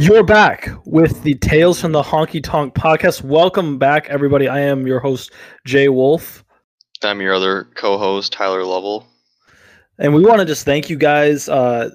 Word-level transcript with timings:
You're 0.00 0.24
back 0.24 0.70
with 0.86 1.22
the 1.24 1.34
Tales 1.34 1.78
from 1.78 1.92
the 1.92 2.00
Honky 2.02 2.42
Tonk 2.42 2.72
podcast. 2.72 3.20
Welcome 3.20 3.76
back, 3.76 4.08
everybody. 4.08 4.48
I 4.48 4.60
am 4.60 4.86
your 4.86 4.98
host, 4.98 5.30
Jay 5.66 5.90
Wolf. 5.90 6.42
I'm 7.02 7.20
your 7.20 7.34
other 7.34 7.64
co 7.74 7.98
host, 7.98 8.32
Tyler 8.32 8.64
Lovell. 8.64 9.06
And 9.98 10.14
we 10.14 10.24
want 10.24 10.38
to 10.38 10.46
just 10.46 10.64
thank 10.64 10.88
you 10.88 10.96
guys 10.96 11.50
uh, 11.50 11.90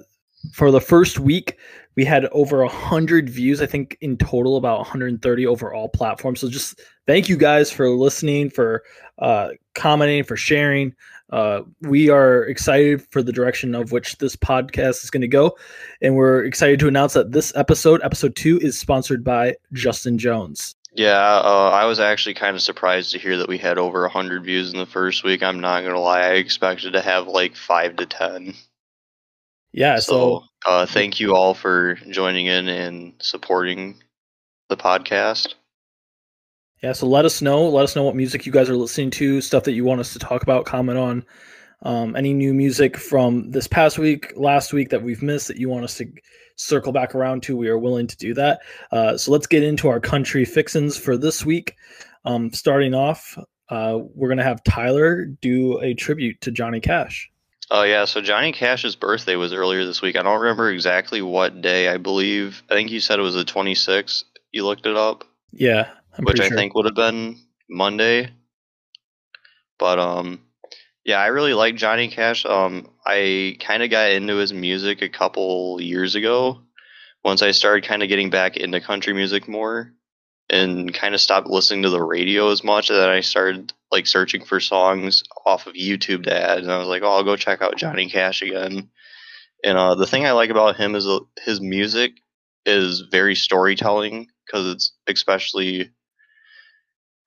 for 0.52 0.70
the 0.70 0.80
first 0.80 1.18
week. 1.18 1.58
We 1.96 2.04
had 2.04 2.26
over 2.26 2.58
100 2.58 3.28
views, 3.28 3.60
I 3.60 3.66
think 3.66 3.98
in 4.00 4.16
total, 4.16 4.56
about 4.56 4.78
130 4.78 5.46
overall 5.48 5.88
platforms. 5.88 6.38
So 6.38 6.48
just 6.48 6.80
thank 7.08 7.28
you 7.28 7.36
guys 7.36 7.72
for 7.72 7.90
listening, 7.90 8.50
for 8.50 8.84
uh, 9.18 9.48
commenting, 9.74 10.22
for 10.22 10.36
sharing. 10.36 10.94
Uh, 11.30 11.62
we 11.80 12.08
are 12.08 12.44
excited 12.44 13.02
for 13.10 13.22
the 13.22 13.32
direction 13.32 13.74
of 13.74 13.92
which 13.92 14.18
this 14.18 14.36
podcast 14.36 15.02
is 15.02 15.10
going 15.10 15.22
to 15.22 15.28
go. 15.28 15.56
And 16.00 16.14
we're 16.14 16.44
excited 16.44 16.78
to 16.80 16.88
announce 16.88 17.14
that 17.14 17.32
this 17.32 17.52
episode, 17.56 18.00
episode 18.04 18.36
two, 18.36 18.58
is 18.58 18.78
sponsored 18.78 19.24
by 19.24 19.56
Justin 19.72 20.18
Jones. 20.18 20.74
Yeah, 20.92 21.18
uh, 21.18 21.70
I 21.74 21.84
was 21.84 22.00
actually 22.00 22.34
kind 22.34 22.56
of 22.56 22.62
surprised 22.62 23.12
to 23.12 23.18
hear 23.18 23.36
that 23.36 23.48
we 23.48 23.58
had 23.58 23.76
over 23.76 24.02
100 24.02 24.44
views 24.44 24.72
in 24.72 24.78
the 24.78 24.86
first 24.86 25.24
week. 25.24 25.42
I'm 25.42 25.60
not 25.60 25.82
going 25.82 25.92
to 25.92 26.00
lie. 26.00 26.22
I 26.22 26.32
expected 26.34 26.94
to 26.94 27.02
have 27.02 27.26
like 27.26 27.54
5 27.54 27.96
to 27.96 28.06
10. 28.06 28.54
Yeah, 29.72 29.98
so, 29.98 30.44
so 30.64 30.70
uh, 30.70 30.86
thank 30.86 31.20
you 31.20 31.34
all 31.34 31.52
for 31.52 31.96
joining 32.08 32.46
in 32.46 32.68
and 32.68 33.12
supporting 33.20 34.02
the 34.70 34.76
podcast. 34.78 35.54
Yeah, 36.82 36.92
so 36.92 37.06
let 37.06 37.24
us 37.24 37.40
know. 37.40 37.68
Let 37.68 37.84
us 37.84 37.96
know 37.96 38.02
what 38.02 38.16
music 38.16 38.44
you 38.46 38.52
guys 38.52 38.68
are 38.68 38.76
listening 38.76 39.10
to, 39.12 39.40
stuff 39.40 39.64
that 39.64 39.72
you 39.72 39.84
want 39.84 40.00
us 40.00 40.12
to 40.12 40.18
talk 40.18 40.42
about, 40.42 40.66
comment 40.66 40.98
on. 40.98 41.24
Um, 41.82 42.16
any 42.16 42.32
new 42.32 42.54
music 42.54 42.96
from 42.96 43.50
this 43.50 43.66
past 43.66 43.98
week, 43.98 44.32
last 44.36 44.72
week 44.72 44.90
that 44.90 45.02
we've 45.02 45.22
missed 45.22 45.48
that 45.48 45.58
you 45.58 45.68
want 45.68 45.84
us 45.84 45.96
to 45.98 46.10
circle 46.56 46.92
back 46.92 47.14
around 47.14 47.42
to, 47.44 47.56
we 47.56 47.68
are 47.68 47.78
willing 47.78 48.06
to 48.06 48.16
do 48.16 48.34
that. 48.34 48.60
Uh, 48.90 49.16
so 49.16 49.30
let's 49.30 49.46
get 49.46 49.62
into 49.62 49.88
our 49.88 50.00
country 50.00 50.44
fixins 50.44 50.96
for 50.96 51.16
this 51.16 51.44
week. 51.44 51.76
Um, 52.24 52.52
starting 52.52 52.94
off, 52.94 53.38
uh, 53.68 53.98
we're 54.14 54.28
going 54.28 54.38
to 54.38 54.44
have 54.44 54.64
Tyler 54.64 55.26
do 55.26 55.80
a 55.80 55.94
tribute 55.94 56.40
to 56.42 56.50
Johnny 56.50 56.80
Cash. 56.80 57.30
Oh, 57.70 57.82
yeah. 57.82 58.04
So 58.04 58.20
Johnny 58.20 58.52
Cash's 58.52 58.96
birthday 58.96 59.36
was 59.36 59.52
earlier 59.52 59.84
this 59.84 60.00
week. 60.00 60.16
I 60.16 60.22
don't 60.22 60.40
remember 60.40 60.70
exactly 60.70 61.20
what 61.20 61.62
day. 61.62 61.88
I 61.88 61.96
believe, 61.96 62.62
I 62.70 62.74
think 62.74 62.90
you 62.90 63.00
said 63.00 63.18
it 63.18 63.22
was 63.22 63.34
the 63.34 63.44
26th. 63.44 64.24
You 64.52 64.64
looked 64.64 64.86
it 64.86 64.96
up? 64.96 65.24
Yeah. 65.52 65.88
I'm 66.18 66.24
which 66.24 66.40
I 66.40 66.48
sure. 66.48 66.56
think 66.56 66.74
would 66.74 66.86
have 66.86 66.94
been 66.94 67.38
Monday. 67.68 68.30
But 69.78 69.98
um, 69.98 70.40
yeah, 71.04 71.20
I 71.20 71.26
really 71.26 71.54
like 71.54 71.76
Johnny 71.76 72.08
Cash. 72.08 72.44
Um, 72.44 72.90
I 73.04 73.56
kind 73.60 73.82
of 73.82 73.90
got 73.90 74.10
into 74.10 74.36
his 74.36 74.52
music 74.52 75.02
a 75.02 75.08
couple 75.08 75.80
years 75.80 76.14
ago. 76.14 76.60
Once 77.24 77.42
I 77.42 77.50
started 77.50 77.84
kind 77.84 78.02
of 78.02 78.08
getting 78.08 78.30
back 78.30 78.56
into 78.56 78.80
country 78.80 79.12
music 79.12 79.48
more, 79.48 79.92
and 80.48 80.94
kind 80.94 81.14
of 81.14 81.20
stopped 81.20 81.48
listening 81.48 81.82
to 81.82 81.90
the 81.90 82.02
radio 82.02 82.50
as 82.50 82.62
much, 82.62 82.88
that 82.88 83.10
I 83.10 83.20
started 83.20 83.72
like 83.90 84.06
searching 84.06 84.44
for 84.44 84.60
songs 84.60 85.22
off 85.44 85.66
of 85.66 85.74
YouTube 85.74 86.24
to 86.24 86.34
add, 86.34 86.58
and 86.58 86.70
I 86.70 86.78
was 86.78 86.88
like, 86.88 87.02
oh, 87.02 87.10
I'll 87.10 87.24
go 87.24 87.36
check 87.36 87.62
out 87.62 87.76
Johnny 87.76 88.08
Cash 88.08 88.42
again. 88.42 88.88
And 89.64 89.78
uh, 89.78 89.94
the 89.96 90.06
thing 90.06 90.24
I 90.24 90.32
like 90.32 90.50
about 90.50 90.76
him 90.76 90.94
is 90.94 91.06
uh, 91.06 91.20
his 91.40 91.60
music 91.60 92.12
is 92.64 93.00
very 93.00 93.34
storytelling 93.34 94.28
because 94.44 94.66
it's 94.68 94.92
especially 95.08 95.90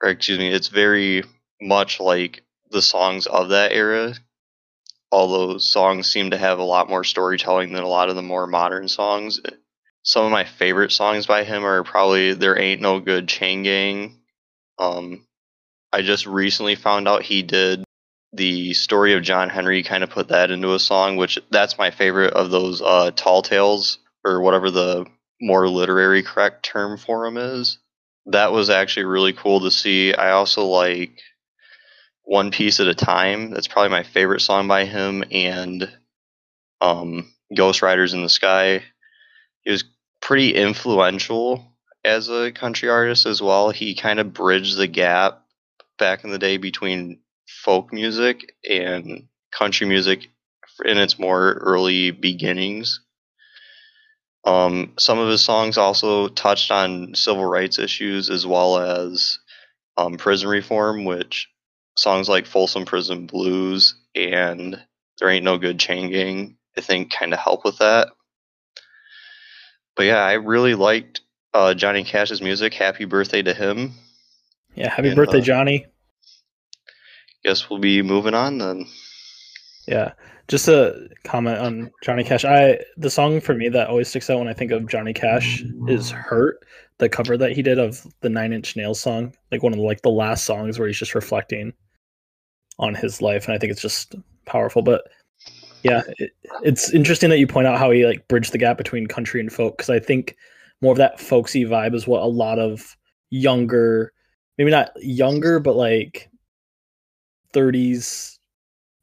or 0.01 0.09
excuse 0.09 0.39
me, 0.39 0.49
it's 0.49 0.67
very 0.67 1.23
much 1.61 1.99
like 1.99 2.43
the 2.71 2.81
songs 2.81 3.25
of 3.25 3.49
that 3.49 3.71
era. 3.71 4.13
Although 5.11 5.57
songs 5.57 6.07
seem 6.07 6.31
to 6.31 6.37
have 6.37 6.59
a 6.59 6.63
lot 6.63 6.89
more 6.89 7.03
storytelling 7.03 7.73
than 7.73 7.83
a 7.83 7.87
lot 7.87 8.09
of 8.09 8.15
the 8.15 8.21
more 8.21 8.45
modern 8.45 8.87
songs. 8.87 9.41
Some 10.03 10.25
of 10.25 10.31
my 10.31 10.45
favorite 10.45 10.91
songs 10.91 11.25
by 11.25 11.43
him 11.43 11.65
are 11.65 11.83
probably 11.83 12.33
"There 12.33 12.57
Ain't 12.57 12.81
No 12.81 12.99
Good 12.99 13.27
Chain 13.27 13.63
Gang." 13.63 14.21
Um, 14.77 15.25
I 15.91 16.03
just 16.03 16.25
recently 16.25 16.75
found 16.75 17.07
out 17.07 17.23
he 17.23 17.41
did 17.41 17.83
the 18.31 18.73
story 18.75 19.13
of 19.13 19.23
John 19.23 19.49
Henry. 19.49 19.81
Kind 19.83 20.03
of 20.03 20.11
put 20.11 20.27
that 20.29 20.51
into 20.51 20.75
a 20.75 20.79
song, 20.79 21.17
which 21.17 21.39
that's 21.49 21.77
my 21.77 21.89
favorite 21.89 22.33
of 22.33 22.51
those 22.51 22.81
uh, 22.81 23.11
tall 23.15 23.41
tales 23.41 23.97
or 24.23 24.41
whatever 24.41 24.69
the 24.69 25.07
more 25.41 25.67
literary 25.67 26.21
correct 26.21 26.63
term 26.63 26.97
for 26.97 27.25
them 27.25 27.37
is 27.37 27.79
that 28.31 28.51
was 28.51 28.69
actually 28.69 29.05
really 29.05 29.33
cool 29.33 29.61
to 29.61 29.71
see. 29.71 30.13
I 30.13 30.31
also 30.31 30.65
like 30.65 31.21
One 32.23 32.51
Piece 32.51 32.79
at 32.79 32.87
a 32.87 32.95
Time. 32.95 33.51
That's 33.51 33.67
probably 33.67 33.89
my 33.89 34.03
favorite 34.03 34.41
song 34.41 34.67
by 34.67 34.85
him, 34.85 35.23
and 35.31 35.91
um, 36.81 37.31
Ghost 37.55 37.81
Riders 37.81 38.13
in 38.13 38.21
the 38.21 38.29
Sky. 38.29 38.83
He 39.61 39.71
was 39.71 39.83
pretty 40.21 40.55
influential 40.55 41.75
as 42.05 42.29
a 42.29 42.51
country 42.51 42.89
artist 42.89 43.25
as 43.25 43.41
well. 43.41 43.71
He 43.71 43.95
kind 43.95 44.19
of 44.19 44.33
bridged 44.33 44.77
the 44.77 44.87
gap 44.87 45.43
back 45.97 46.23
in 46.23 46.31
the 46.31 46.39
day 46.39 46.57
between 46.57 47.19
folk 47.47 47.91
music 47.91 48.53
and 48.69 49.27
country 49.51 49.87
music 49.87 50.27
in 50.85 50.97
its 50.97 51.19
more 51.19 51.53
early 51.53 52.11
beginnings. 52.11 53.01
Um, 54.45 54.93
some 54.97 55.19
of 55.19 55.29
his 55.29 55.43
songs 55.43 55.77
also 55.77 56.27
touched 56.29 56.71
on 56.71 57.13
civil 57.13 57.45
rights 57.45 57.77
issues 57.77 58.29
as 58.29 58.45
well 58.45 58.77
as 58.77 59.39
um, 59.97 60.17
prison 60.17 60.49
reform, 60.49 61.05
which 61.05 61.49
songs 61.97 62.29
like 62.29 62.45
Folsom 62.45 62.85
Prison 62.85 63.27
Blues 63.27 63.95
and 64.15 64.81
There 65.19 65.29
Ain't 65.29 65.43
No 65.43 65.57
Good 65.57 65.79
Chain 65.79 66.09
Gang, 66.09 66.57
I 66.77 66.81
think, 66.81 67.11
kind 67.11 67.33
of 67.33 67.39
help 67.39 67.65
with 67.65 67.77
that. 67.79 68.09
But 69.95 70.05
yeah, 70.05 70.23
I 70.23 70.33
really 70.33 70.75
liked 70.75 71.21
uh, 71.53 71.73
Johnny 71.73 72.05
Cash's 72.05 72.41
music. 72.41 72.73
Happy 72.73 73.05
birthday 73.05 73.41
to 73.41 73.53
him. 73.53 73.93
Yeah, 74.75 74.89
happy 74.89 75.09
and, 75.09 75.17
birthday, 75.17 75.39
uh, 75.39 75.41
Johnny. 75.41 75.85
Guess 77.43 77.69
we'll 77.69 77.79
be 77.79 78.01
moving 78.01 78.33
on 78.33 78.57
then. 78.57 78.85
Yeah. 79.89 80.13
Just 80.47 80.67
a 80.67 81.09
comment 81.23 81.57
on 81.57 81.91
Johnny 82.03 82.23
Cash. 82.23 82.45
I 82.45 82.79
the 82.97 83.09
song 83.09 83.41
for 83.41 83.53
me 83.53 83.69
that 83.69 83.87
always 83.87 84.07
sticks 84.07 84.29
out 84.29 84.39
when 84.39 84.47
I 84.47 84.53
think 84.53 84.71
of 84.71 84.87
Johnny 84.87 85.13
Cash 85.13 85.63
is 85.87 86.09
"Hurt," 86.09 86.63
the 86.99 87.09
cover 87.09 87.37
that 87.37 87.51
he 87.51 87.61
did 87.61 87.77
of 87.77 88.05
the 88.21 88.29
Nine 88.29 88.53
Inch 88.53 88.75
Nails 88.75 88.99
song, 88.99 89.33
like 89.51 89.61
one 89.61 89.73
of 89.73 89.79
the, 89.79 89.85
like 89.85 90.01
the 90.01 90.09
last 90.09 90.45
songs 90.45 90.79
where 90.79 90.87
he's 90.87 90.97
just 90.97 91.13
reflecting 91.13 91.73
on 92.79 92.95
his 92.95 93.21
life, 93.21 93.45
and 93.45 93.53
I 93.53 93.59
think 93.59 93.71
it's 93.71 93.81
just 93.81 94.15
powerful. 94.45 94.81
But 94.81 95.03
yeah, 95.83 96.01
it, 96.17 96.31
it's 96.63 96.91
interesting 96.93 97.29
that 97.29 97.39
you 97.39 97.45
point 97.45 97.67
out 97.67 97.77
how 97.77 97.91
he 97.91 98.05
like 98.05 98.27
bridged 98.27 98.51
the 98.51 98.57
gap 98.57 98.77
between 98.77 99.05
country 99.05 99.39
and 99.39 99.53
folk 99.53 99.77
because 99.77 99.91
I 99.91 99.99
think 99.99 100.35
more 100.81 100.93
of 100.93 100.97
that 100.97 101.19
folksy 101.19 101.63
vibe 101.63 101.93
is 101.93 102.07
what 102.07 102.23
a 102.23 102.25
lot 102.25 102.57
of 102.57 102.97
younger, 103.29 104.13
maybe 104.57 104.71
not 104.71 104.91
younger, 104.97 105.59
but 105.59 105.75
like 105.75 106.29
30s 107.53 108.38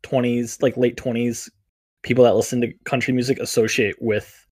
20s, 0.07 0.63
like 0.63 0.77
late 0.77 0.97
20s, 0.97 1.49
people 2.03 2.25
that 2.25 2.37
listen 2.37 2.61
to 2.61 2.73
country 2.85 3.13
music 3.13 3.39
associate 3.39 3.97
with 4.01 4.47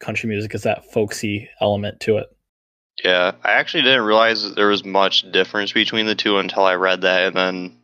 country 0.00 0.28
music 0.28 0.54
as 0.54 0.62
that 0.62 0.90
folksy 0.92 1.48
element 1.60 2.00
to 2.00 2.16
it. 2.16 2.26
Yeah, 3.02 3.32
I 3.42 3.52
actually 3.52 3.82
didn't 3.82 4.02
realize 4.02 4.54
there 4.54 4.68
was 4.68 4.84
much 4.84 5.30
difference 5.32 5.72
between 5.72 6.06
the 6.06 6.14
two 6.14 6.38
until 6.38 6.64
I 6.64 6.74
read 6.74 7.00
that, 7.00 7.26
and 7.26 7.36
then 7.36 7.78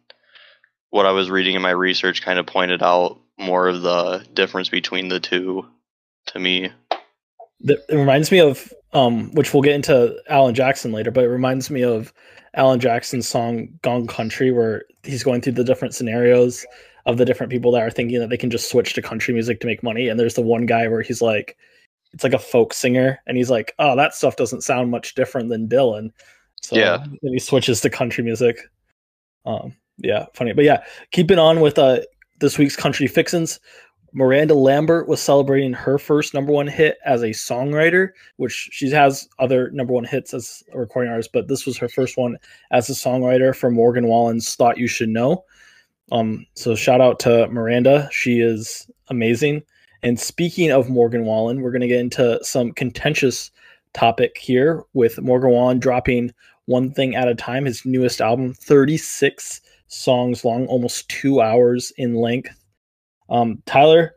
what 0.91 1.07
I 1.07 1.13
was 1.13 1.31
reading 1.31 1.57
in 1.57 1.63
my 1.63 1.71
research 1.71 2.23
kind 2.23 2.39
of 2.39 2.47
pointed 2.47 2.83
out 2.83 3.21
more 3.39 3.69
of 3.69 3.83
the 3.83 4.25
difference 4.35 4.69
between 4.69 5.09
the 5.09 5.19
two 5.19 5.67
to 6.27 6.39
me. 6.39 6.71
It 7.63 7.81
reminds 7.91 8.31
me 8.31 8.41
of, 8.41 8.73
um, 8.93 9.33
which 9.35 9.53
we'll 9.53 9.63
get 9.63 9.75
into 9.75 10.17
Alan 10.29 10.55
Jackson 10.55 10.93
later, 10.93 11.11
but 11.11 11.25
it 11.25 11.29
reminds 11.29 11.71
me 11.71 11.83
of 11.83 12.13
Alan 12.55 12.81
Jackson's 12.81 13.29
song 13.29 13.69
"Gone 13.83 14.07
Country," 14.07 14.53
where 14.53 14.85
he's 15.03 15.25
going 15.25 15.41
through 15.41 15.55
the 15.55 15.65
different 15.65 15.95
scenarios 15.95 16.65
of 17.11 17.19
the 17.19 17.25
different 17.25 17.51
people 17.51 17.73
that 17.73 17.83
are 17.83 17.91
thinking 17.91 18.21
that 18.21 18.31
they 18.31 18.37
can 18.37 18.51
just 18.51 18.71
switch 18.71 18.95
to 18.95 19.03
country 19.03 19.35
music 19.35 19.61
to 19.61 19.67
make 19.67 19.83
money. 19.83 20.09
And 20.09 20.19
there's 20.19 20.35
the 20.35 20.43
one 20.43 20.65
guy 20.65 20.89
where 20.89 21.03
he's 21.03 21.21
like, 21.21 21.57
it's 22.13 22.25
like 22.25 22.33
a 22.33 22.39
folk 22.39 22.73
singer, 22.73 23.21
and 23.27 23.37
he's 23.37 23.51
like, 23.51 23.75
oh, 23.79 23.95
that 23.97 24.15
stuff 24.15 24.37
doesn't 24.37 24.63
sound 24.63 24.91
much 24.91 25.15
different 25.15 25.49
than 25.49 25.69
Dylan. 25.69 26.11
So 26.63 26.77
yeah. 26.77 26.99
then 26.99 27.33
he 27.33 27.39
switches 27.39 27.81
to 27.83 27.91
country 27.91 28.25
music. 28.25 28.59
Um, 29.45 29.77
yeah, 29.99 30.27
funny. 30.35 30.53
But 30.53 30.65
yeah, 30.65 30.83
keeping 31.11 31.39
on 31.39 31.61
with 31.61 31.79
uh 31.79 32.01
this 32.41 32.59
week's 32.59 32.77
country 32.77 33.07
fixins. 33.07 33.61
Miranda 34.13 34.55
Lambert 34.55 35.07
was 35.07 35.21
celebrating 35.21 35.73
her 35.73 35.97
first 35.97 36.35
number 36.35 36.53
one 36.53 36.67
hit 36.67 36.99
as 37.05 37.23
a 37.23 37.29
songwriter, 37.29 38.09
which 38.39 38.69
she 38.73 38.91
has 38.91 39.29
other 39.39 39.71
number 39.71 39.93
one 39.93 40.05
hits 40.05 40.35
as 40.35 40.65
a 40.73 40.79
recording 40.79 41.13
artist, 41.13 41.31
but 41.33 41.47
this 41.47 41.65
was 41.65 41.79
her 41.79 41.89
first 41.89 42.17
one 42.17 42.37
as 42.73 42.91
a 42.91 42.93
songwriter 42.93 43.55
for 43.55 43.71
Morgan 43.71 44.09
Wallen's 44.09 44.53
Thought 44.57 44.79
You 44.79 44.89
Should 44.89 45.11
Know. 45.11 45.45
Um, 46.13 46.47
so 46.55 46.75
shout 46.75 47.01
out 47.01 47.19
to 47.21 47.47
Miranda. 47.49 48.09
She 48.13 48.41
is 48.41 48.91
amazing. 49.09 49.63
And 50.03 50.19
speaking 50.19 50.71
of 50.71 50.89
Morgan 50.89 51.25
Wallen, 51.25 51.61
we're 51.61 51.73
going 51.73 51.83
to 51.83 51.89
get 51.89 52.01
into 52.01 52.43
some 52.43 52.73
contentious 52.73 53.51
topic 53.93 54.39
here 54.39 54.85
with 54.95 55.21
Morgan 55.21 55.51
Wallen 55.51 55.79
dropping 55.79 56.33
One 56.67 56.93
Thing 56.93 57.15
at 57.15 57.29
a 57.29 57.35
Time, 57.35 57.65
his 57.65 57.85
newest 57.85 58.21
album, 58.21 58.55
36 58.55 59.61
songs 59.89 60.45
long, 60.45 60.67
almost 60.67 61.09
two 61.09 61.41
hours 61.41 61.93
in 61.97 62.15
length. 62.15 62.57
Um, 63.29 63.63
Tyler, 63.67 64.15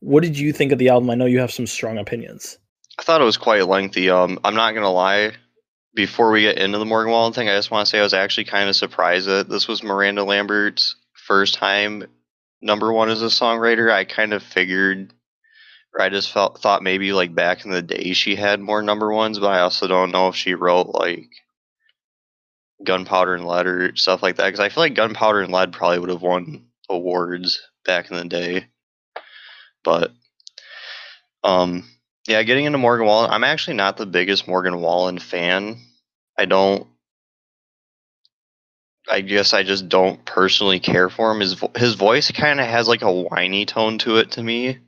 what 0.00 0.22
did 0.22 0.38
you 0.38 0.52
think 0.52 0.72
of 0.72 0.78
the 0.78 0.88
album? 0.88 1.10
I 1.10 1.14
know 1.14 1.26
you 1.26 1.40
have 1.40 1.52
some 1.52 1.66
strong 1.66 1.98
opinions. 1.98 2.58
I 2.98 3.02
thought 3.02 3.20
it 3.20 3.24
was 3.24 3.36
quite 3.36 3.68
lengthy. 3.68 4.10
Um, 4.10 4.38
I'm 4.44 4.54
not 4.54 4.74
gonna 4.74 4.90
lie. 4.90 5.32
Before 5.94 6.30
we 6.30 6.42
get 6.42 6.58
into 6.58 6.78
the 6.78 6.86
Morgan 6.86 7.12
Wallen 7.12 7.32
thing, 7.32 7.48
I 7.48 7.56
just 7.56 7.70
want 7.70 7.86
to 7.86 7.90
say 7.90 7.98
I 7.98 8.02
was 8.02 8.14
actually 8.14 8.44
kind 8.44 8.68
of 8.68 8.76
surprised 8.76 9.28
that 9.28 9.48
this 9.48 9.68
was 9.68 9.82
Miranda 9.82 10.24
Lambert's 10.24 10.96
first 11.26 11.54
time 11.54 12.04
number 12.60 12.92
one 12.92 13.10
as 13.10 13.22
a 13.22 13.26
songwriter. 13.26 13.90
I 13.90 14.04
kind 14.04 14.32
of 14.32 14.42
figured, 14.42 15.12
or 15.94 16.02
I 16.02 16.08
just 16.08 16.32
felt 16.32 16.60
thought 16.60 16.82
maybe 16.82 17.12
like 17.12 17.34
back 17.34 17.64
in 17.64 17.70
the 17.70 17.82
day 17.82 18.12
she 18.12 18.36
had 18.36 18.60
more 18.60 18.82
number 18.82 19.12
ones, 19.12 19.38
but 19.38 19.48
I 19.48 19.60
also 19.60 19.86
don't 19.86 20.12
know 20.12 20.28
if 20.28 20.36
she 20.36 20.54
wrote 20.54 20.88
like 20.88 21.28
Gunpowder 22.84 23.34
and 23.34 23.46
Lead 23.46 23.98
stuff 23.98 24.22
like 24.22 24.36
that 24.36 24.46
because 24.46 24.60
I 24.60 24.68
feel 24.68 24.82
like 24.82 24.94
Gunpowder 24.94 25.40
and 25.40 25.52
Lead 25.52 25.72
probably 25.72 25.98
would 25.98 26.10
have 26.10 26.22
won 26.22 26.66
awards 26.88 27.60
back 27.84 28.10
in 28.10 28.16
the 28.16 28.24
day. 28.24 28.66
But 29.84 30.12
um, 31.44 31.84
yeah, 32.28 32.42
getting 32.42 32.66
into 32.66 32.78
Morgan 32.78 33.06
Wallen, 33.06 33.30
I'm 33.30 33.44
actually 33.44 33.76
not 33.76 33.96
the 33.96 34.06
biggest 34.06 34.46
Morgan 34.46 34.80
Wallen 34.80 35.18
fan. 35.18 35.78
I 36.38 36.44
don't. 36.44 36.86
I 39.08 39.20
guess 39.20 39.52
I 39.52 39.62
just 39.62 39.88
don't 39.88 40.24
personally 40.24 40.80
care 40.80 41.08
for 41.10 41.32
him. 41.32 41.40
His 41.40 41.62
his 41.76 41.94
voice 41.94 42.30
kind 42.30 42.60
of 42.60 42.66
has 42.66 42.88
like 42.88 43.02
a 43.02 43.12
whiny 43.12 43.66
tone 43.66 43.98
to 43.98 44.16
it 44.18 44.32
to 44.32 44.42
me. 44.42 44.78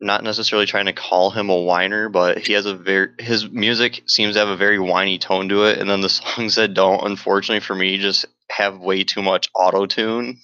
not 0.00 0.24
necessarily 0.24 0.66
trying 0.66 0.86
to 0.86 0.92
call 0.92 1.30
him 1.30 1.48
a 1.50 1.60
whiner, 1.60 2.08
but 2.08 2.38
he 2.38 2.52
has 2.54 2.66
a 2.66 2.74
very 2.74 3.10
his 3.18 3.48
music 3.50 4.02
seems 4.06 4.34
to 4.34 4.40
have 4.40 4.48
a 4.48 4.56
very 4.56 4.78
whiny 4.78 5.18
tone 5.18 5.48
to 5.48 5.64
it, 5.64 5.78
and 5.78 5.88
then 5.88 6.00
the 6.02 6.08
songs 6.20 6.56
that 6.56 6.74
don't, 6.74 7.06
unfortunately 7.06 7.60
for 7.60 7.74
me, 7.74 7.98
just 7.98 8.26
have 8.50 8.78
way 8.78 9.04
too 9.04 9.22
much 9.22 9.50
auto 9.54 9.86
tune. 9.86 10.38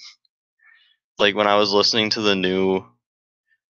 Like 1.18 1.34
when 1.36 1.46
I 1.46 1.56
was 1.56 1.72
listening 1.72 2.10
to 2.10 2.20
the 2.22 2.36
new 2.36 2.84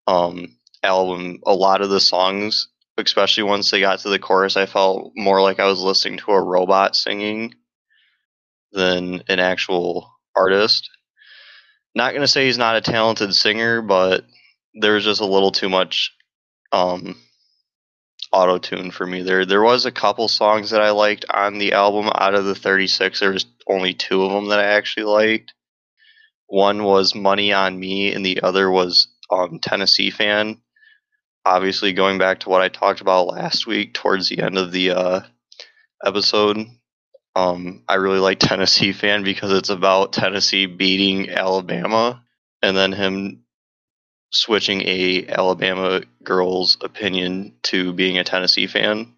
um 0.06 0.56
album, 0.82 1.40
a 1.46 1.54
lot 1.54 1.80
of 1.82 1.90
the 1.90 2.00
songs, 2.00 2.68
especially 2.98 3.44
once 3.44 3.70
they 3.70 3.80
got 3.80 4.00
to 4.00 4.10
the 4.10 4.18
chorus, 4.18 4.56
I 4.56 4.66
felt 4.66 5.12
more 5.16 5.42
like 5.42 5.60
I 5.60 5.66
was 5.66 5.80
listening 5.80 6.18
to 6.18 6.32
a 6.32 6.42
robot 6.42 6.96
singing 6.96 7.54
than 8.74 9.22
an 9.28 9.38
actual 9.38 10.10
artist. 10.36 10.90
Not 11.94 12.10
going 12.10 12.22
to 12.22 12.28
say 12.28 12.46
he's 12.46 12.58
not 12.58 12.76
a 12.76 12.80
talented 12.80 13.34
singer, 13.34 13.80
but 13.82 14.24
there's 14.74 15.04
just 15.04 15.20
a 15.20 15.26
little 15.26 15.52
too 15.52 15.68
much 15.68 16.12
um, 16.72 17.16
auto 18.32 18.58
tune 18.58 18.90
for 18.90 19.06
me. 19.06 19.22
There, 19.22 19.46
there 19.46 19.62
was 19.62 19.86
a 19.86 19.92
couple 19.92 20.26
songs 20.28 20.70
that 20.70 20.82
I 20.82 20.90
liked 20.90 21.24
on 21.32 21.58
the 21.58 21.72
album. 21.72 22.10
Out 22.14 22.34
of 22.34 22.44
the 22.44 22.54
36, 22.54 23.20
there 23.20 23.32
was 23.32 23.46
only 23.68 23.94
two 23.94 24.24
of 24.24 24.32
them 24.32 24.48
that 24.48 24.58
I 24.58 24.64
actually 24.64 25.04
liked. 25.04 25.54
One 26.46 26.84
was 26.84 27.14
"Money 27.14 27.52
on 27.52 27.78
Me," 27.78 28.12
and 28.12 28.26
the 28.26 28.42
other 28.42 28.70
was 28.70 29.08
um, 29.30 29.60
"Tennessee 29.60 30.10
Fan." 30.10 30.60
obviously 31.44 31.92
going 31.92 32.18
back 32.18 32.40
to 32.40 32.48
what 32.48 32.62
I 32.62 32.68
talked 32.68 33.00
about 33.00 33.26
last 33.26 33.66
week 33.66 33.94
towards 33.94 34.28
the 34.28 34.40
end 34.40 34.58
of 34.58 34.72
the 34.72 34.90
uh, 34.90 35.20
episode, 36.04 36.66
um, 37.36 37.82
I 37.88 37.94
really 37.94 38.20
like 38.20 38.38
Tennessee 38.38 38.92
fan 38.92 39.24
because 39.24 39.52
it's 39.52 39.70
about 39.70 40.12
Tennessee 40.12 40.66
beating 40.66 41.30
Alabama 41.30 42.22
and 42.62 42.76
then 42.76 42.92
him 42.92 43.44
switching 44.30 44.82
a 44.82 45.26
Alabama 45.28 46.02
girl's 46.22 46.76
opinion 46.80 47.54
to 47.64 47.92
being 47.92 48.18
a 48.18 48.24
Tennessee 48.24 48.66
fan. 48.66 49.14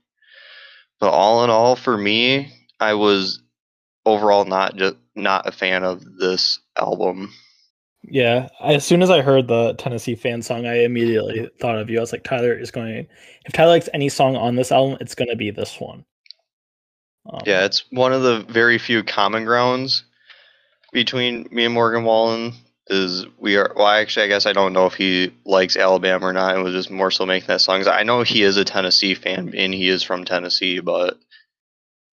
But 0.99 1.11
all 1.11 1.45
in 1.45 1.51
all, 1.51 1.77
for 1.77 1.97
me, 1.97 2.53
I 2.81 2.95
was 2.95 3.43
overall 4.07 4.45
not 4.45 4.77
just 4.77 4.97
not 5.15 5.47
a 5.47 5.53
fan 5.53 5.85
of 5.85 6.03
this 6.19 6.59
album. 6.79 7.33
Yeah, 8.03 8.49
as 8.63 8.87
soon 8.87 9.03
as 9.03 9.11
I 9.11 9.21
heard 9.21 9.49
the 9.49 9.75
Tennessee 9.75 10.15
fan 10.15 10.41
song, 10.41 10.65
I 10.65 10.85
immediately 10.85 11.51
thought 11.61 11.79
of 11.79 11.91
you. 11.91 11.99
I 11.99 12.01
was 12.01 12.13
like, 12.13 12.23
Tyler 12.23 12.55
is 12.55 12.71
going. 12.71 13.09
If 13.45 13.53
Tyler 13.53 13.73
likes 13.73 13.89
any 13.93 14.09
song 14.09 14.37
on 14.37 14.55
this 14.55 14.71
album, 14.71 14.97
it's 15.01 15.15
going 15.15 15.29
to 15.29 15.37
be 15.37 15.51
this 15.51 15.81
one. 15.81 16.05
Um, 17.29 17.41
yeah, 17.45 17.65
it's 17.65 17.85
one 17.91 18.13
of 18.13 18.23
the 18.23 18.41
very 18.41 18.79
few 18.79 19.03
common 19.03 19.45
grounds 19.45 20.05
between 20.93 21.49
me 21.51 21.65
and 21.65 21.75
Morgan 21.75 22.05
Wallen. 22.05 22.53
Is 22.89 23.27
we 23.39 23.57
are 23.57 23.73
well, 23.75 23.89
actually, 23.89 24.27
I 24.27 24.29
guess 24.29 24.47
I 24.47 24.53
don't 24.53 24.73
know 24.73 24.87
if 24.87 24.95
he 24.95 25.33
likes 25.45 25.77
Alabama 25.77 26.27
or 26.27 26.33
not. 26.33 26.57
It 26.57 26.63
was 26.63 26.73
just 26.73 26.89
more 26.89 27.11
so 27.11 27.27
making 27.27 27.49
that 27.49 27.61
song. 27.61 27.85
I 27.89 28.05
know 28.05 28.23
he 28.23 28.45
is 28.45 28.57
a 28.57 28.65
Tennessee 28.65 29.15
fan 29.15 29.53
and 29.57 29.75
he 29.75 29.89
is 29.89 30.05
from 30.05 30.25
Tennessee, 30.25 30.79
but 30.79 31.19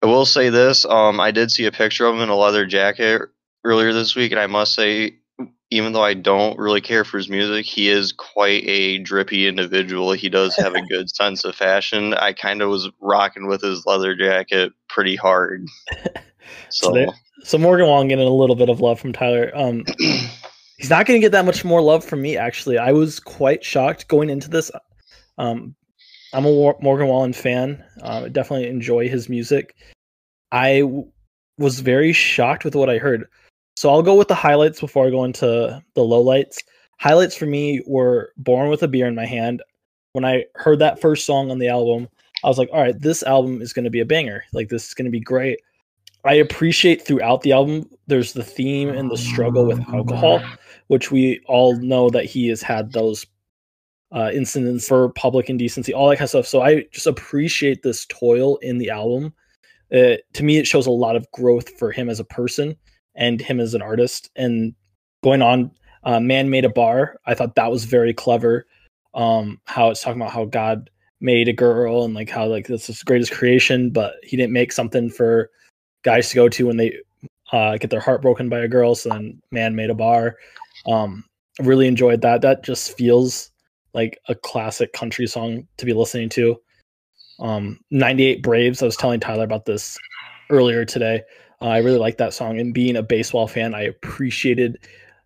I 0.01 0.07
will 0.07 0.25
say 0.25 0.49
this: 0.49 0.83
um, 0.83 1.19
I 1.19 1.29
did 1.29 1.51
see 1.51 1.65
a 1.65 1.71
picture 1.71 2.07
of 2.07 2.15
him 2.15 2.21
in 2.21 2.29
a 2.29 2.35
leather 2.35 2.65
jacket 2.65 3.21
earlier 3.63 3.93
this 3.93 4.15
week, 4.15 4.31
and 4.31 4.41
I 4.41 4.47
must 4.47 4.73
say 4.73 5.17
even 5.73 5.93
though 5.93 6.03
I 6.03 6.13
don't 6.13 6.59
really 6.59 6.81
care 6.81 7.03
for 7.03 7.17
his 7.17 7.29
music, 7.29 7.65
he 7.65 7.89
is 7.89 8.11
quite 8.11 8.63
a 8.67 8.99
drippy 8.99 9.47
individual. 9.47 10.11
He 10.13 10.29
does 10.29 10.55
have 10.55 10.75
a 10.75 10.81
good 10.89 11.09
sense 11.09 11.43
of 11.43 11.55
fashion. 11.55 12.13
I 12.13 12.33
kind 12.33 12.61
of 12.61 12.69
was 12.69 12.89
rocking 13.01 13.47
with 13.47 13.61
his 13.61 13.85
leather 13.85 14.15
jacket 14.15 14.71
pretty 14.87 15.15
hard. 15.15 15.67
So, 15.89 16.11
so, 16.69 16.91
there, 16.91 17.07
so 17.43 17.57
Morgan 17.57 17.87
Wallen 17.87 18.07
getting 18.07 18.27
a 18.27 18.31
little 18.33 18.55
bit 18.55 18.69
of 18.69 18.81
love 18.81 18.99
from 18.99 19.13
Tyler. 19.13 19.51
Um, 19.55 19.83
he's 20.77 20.91
not 20.91 21.07
going 21.07 21.19
to 21.19 21.25
get 21.25 21.31
that 21.31 21.45
much 21.45 21.65
more 21.65 21.81
love 21.81 22.05
from 22.05 22.21
me. 22.21 22.37
Actually, 22.37 22.77
I 22.77 22.91
was 22.91 23.19
quite 23.19 23.63
shocked 23.63 24.07
going 24.07 24.29
into 24.29 24.49
this. 24.49 24.69
Um, 25.39 25.75
I'm 26.33 26.45
a 26.45 26.73
Morgan 26.81 27.07
Wallen 27.07 27.33
fan. 27.33 27.83
Uh, 28.01 28.27
definitely 28.27 28.67
enjoy 28.67 29.07
his 29.07 29.29
music. 29.29 29.75
I 30.51 30.81
w- 30.81 31.11
was 31.57 31.79
very 31.79 32.13
shocked 32.13 32.63
with 32.63 32.75
what 32.75 32.89
I 32.89 32.97
heard. 32.97 33.27
So 33.83 33.89
I'll 33.89 34.01
go 34.01 34.15
with 34.15 34.29
the 34.29 34.33
highlights 34.33 34.79
before 34.79 35.05
I 35.05 35.09
go 35.09 35.25
into 35.25 35.83
the 35.93 36.01
lowlights. 36.01 36.59
Highlights 36.99 37.35
for 37.35 37.45
me 37.45 37.81
were 37.85 38.31
Born 38.37 38.69
with 38.69 38.81
a 38.81 38.87
Beer 38.87 39.07
in 39.07 39.13
My 39.13 39.25
Hand. 39.25 39.61
When 40.13 40.23
I 40.23 40.45
heard 40.55 40.79
that 40.79 41.01
first 41.01 41.25
song 41.25 41.51
on 41.51 41.59
the 41.59 41.67
album, 41.67 42.07
I 42.45 42.47
was 42.47 42.57
like, 42.57 42.69
all 42.71 42.81
right, 42.81 42.97
this 42.97 43.23
album 43.23 43.61
is 43.61 43.73
going 43.73 43.83
to 43.83 43.91
be 43.91 43.99
a 43.99 44.05
banger. 44.05 44.45
Like, 44.53 44.69
this 44.69 44.87
is 44.87 44.93
going 44.93 45.03
to 45.03 45.11
be 45.11 45.19
great. 45.19 45.59
I 46.23 46.35
appreciate 46.35 47.05
throughout 47.05 47.41
the 47.41 47.51
album, 47.51 47.89
there's 48.07 48.31
the 48.31 48.41
theme 48.41 48.87
and 48.87 49.11
the 49.11 49.17
struggle 49.17 49.65
with 49.65 49.81
alcohol, 49.89 50.41
which 50.87 51.11
we 51.11 51.41
all 51.47 51.75
know 51.75 52.09
that 52.09 52.23
he 52.23 52.47
has 52.47 52.61
had 52.61 52.93
those 52.93 53.25
uh, 54.13 54.31
incidents 54.33 54.87
for 54.87 55.09
public 55.09 55.49
indecency, 55.49 55.93
all 55.93 56.07
that 56.07 56.19
kind 56.19 56.23
of 56.23 56.29
stuff. 56.29 56.47
So 56.47 56.61
I 56.61 56.85
just 56.93 57.05
appreciate 57.05 57.83
this 57.83 58.05
toil 58.05 58.55
in 58.61 58.77
the 58.77 58.91
album. 58.91 59.33
To 59.91 60.21
me, 60.39 60.57
it 60.57 60.67
shows 60.67 60.87
a 60.87 60.91
lot 60.91 61.17
of 61.17 61.29
growth 61.31 61.77
for 61.77 61.91
him 61.91 62.09
as 62.09 62.21
a 62.21 62.23
person 62.23 62.77
and 63.15 63.41
him 63.41 63.59
as 63.59 63.73
an 63.73 63.81
artist. 63.81 64.29
And 64.35 64.73
going 65.23 65.41
on, 65.41 65.71
uh, 66.03 66.19
Man 66.19 66.49
Made 66.49 66.65
a 66.65 66.69
Bar, 66.69 67.19
I 67.25 67.33
thought 67.33 67.55
that 67.55 67.71
was 67.71 67.85
very 67.85 68.13
clever. 68.13 68.65
Um, 69.13 69.61
how 69.65 69.89
it's 69.89 70.01
talking 70.01 70.21
about 70.21 70.33
how 70.33 70.45
God 70.45 70.89
made 71.21 71.47
a 71.47 71.53
girl 71.53 72.03
and 72.03 72.13
like 72.13 72.29
how 72.29 72.45
like 72.47 72.67
this 72.67 72.89
is 72.89 72.99
the 72.99 73.05
greatest 73.05 73.31
creation, 73.31 73.89
but 73.89 74.15
he 74.23 74.35
didn't 74.35 74.53
make 74.53 74.71
something 74.71 75.09
for 75.09 75.49
guys 76.03 76.29
to 76.29 76.35
go 76.35 76.49
to 76.49 76.67
when 76.67 76.77
they 76.77 76.97
uh, 77.51 77.77
get 77.77 77.89
their 77.89 77.99
heart 77.99 78.21
broken 78.21 78.49
by 78.49 78.59
a 78.59 78.67
girl. 78.67 78.95
So 78.95 79.09
then 79.09 79.41
Man 79.51 79.75
Made 79.75 79.89
a 79.89 79.95
Bar. 79.95 80.35
Um, 80.87 81.23
really 81.59 81.87
enjoyed 81.87 82.21
that. 82.21 82.41
That 82.41 82.63
just 82.63 82.97
feels 82.97 83.51
like 83.93 84.19
a 84.27 84.35
classic 84.35 84.93
country 84.93 85.27
song 85.27 85.67
to 85.77 85.85
be 85.85 85.93
listening 85.93 86.29
to. 86.29 86.59
Um, 87.39 87.79
98 87.91 88.41
Braves. 88.43 88.81
I 88.81 88.85
was 88.85 88.97
telling 88.97 89.19
Tyler 89.19 89.43
about 89.43 89.65
this 89.65 89.97
earlier 90.49 90.83
today. 90.85 91.21
I 91.69 91.77
really 91.77 91.97
like 91.97 92.17
that 92.17 92.33
song. 92.33 92.59
And 92.59 92.73
being 92.73 92.95
a 92.95 93.03
baseball 93.03 93.47
fan, 93.47 93.73
I 93.73 93.83
appreciated 93.83 94.79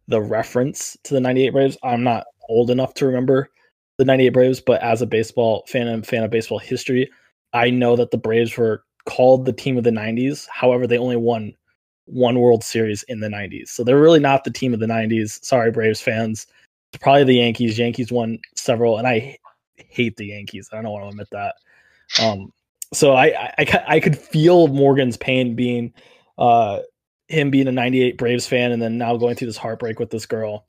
the 0.08 0.22
reference 0.22 0.98
to 1.04 1.14
the 1.14 1.20
98 1.20 1.50
Braves. 1.50 1.78
I'm 1.84 2.04
not 2.04 2.26
old 2.50 2.70
enough 2.70 2.94
to 2.96 3.06
remember 3.06 3.50
the 3.98 4.06
98 4.06 4.30
Braves, 4.30 4.62
but 4.62 4.82
as 4.82 5.02
a 5.02 5.08
baseball 5.08 5.64
fan 5.68 5.88
and 5.88 6.06
fan 6.06 6.24
of 6.24 6.32
baseball 6.32 6.60
history, 6.60 7.10
I 7.54 7.70
know 7.70 7.96
that 7.96 8.12
the 8.12 8.18
Braves 8.18 8.56
were 8.56 8.84
called 9.06 9.46
the 9.46 9.54
team 9.54 9.78
of 9.78 9.84
the 9.84 9.90
90s. 9.90 10.48
However, 10.52 10.86
they 10.86 10.98
only 10.98 11.16
won 11.16 11.54
one 12.06 12.40
World 12.40 12.64
Series 12.64 13.04
in 13.04 13.20
the 13.20 13.28
90s. 13.28 13.70
So 13.70 13.84
they're 13.84 14.00
really 14.00 14.20
not 14.20 14.44
the 14.44 14.52
team 14.52 14.74
of 14.74 14.80
the 14.80 14.86
90s. 14.86 15.44
Sorry, 15.44 15.72
Braves 15.72 16.02
fans. 16.02 16.46
It's 16.94 17.02
probably 17.02 17.24
the 17.24 17.36
Yankees. 17.36 17.80
Yankees 17.80 18.12
won 18.12 18.40
several, 18.56 18.98
and 18.98 19.08
I 19.08 19.38
hate 19.76 20.16
the 20.18 20.28
Yankees. 20.28 20.70
I 20.72 20.82
don't 20.82 20.92
want 20.92 21.06
to 21.06 21.10
admit 21.10 21.28
that. 21.32 21.56
Um, 22.22 22.54
so 22.94 23.14
I, 23.14 23.52
I, 23.58 23.84
I 23.88 24.00
could 24.00 24.18
feel 24.18 24.68
Morgan's 24.68 25.18
pain 25.18 25.56
being 25.56 25.94
uh, 26.38 26.80
him 27.28 27.50
being 27.52 27.68
a 27.68 27.72
98 27.72 28.18
Braves 28.18 28.48
fan 28.48 28.72
and 28.72 28.82
then 28.82 28.98
now 28.98 29.18
going 29.18 29.36
through 29.36 29.48
this 29.48 29.58
heartbreak 29.58 30.00
with 30.00 30.10
this 30.10 30.26
girl. 30.26 30.66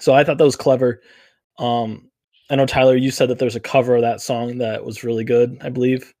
So 0.00 0.14
I 0.14 0.24
thought 0.24 0.38
that 0.38 0.44
was 0.44 0.56
clever. 0.56 1.00
Um, 1.58 2.10
I 2.50 2.56
know 2.56 2.66
Tyler, 2.66 2.96
you 2.96 3.10
said 3.10 3.28
that 3.30 3.38
there's 3.38 3.56
a 3.56 3.60
cover 3.60 3.96
of 3.96 4.02
that 4.02 4.20
song 4.20 4.58
that 4.58 4.84
was 4.84 5.04
really 5.04 5.24
good, 5.24 5.58
I 5.62 5.70
believe. 5.70 6.12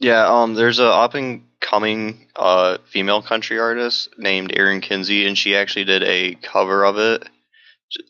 Yeah, 0.00 0.26
um, 0.26 0.54
there's 0.54 0.78
a 0.78 0.86
up 0.86 1.14
and 1.14 1.44
coming 1.60 2.26
uh, 2.36 2.78
female 2.86 3.22
country 3.22 3.58
artist 3.58 4.10
named 4.18 4.52
Erin 4.54 4.80
Kinsey, 4.80 5.26
and 5.26 5.38
she 5.38 5.56
actually 5.56 5.84
did 5.84 6.02
a 6.02 6.34
cover 6.36 6.84
of 6.84 6.98
it 6.98 7.28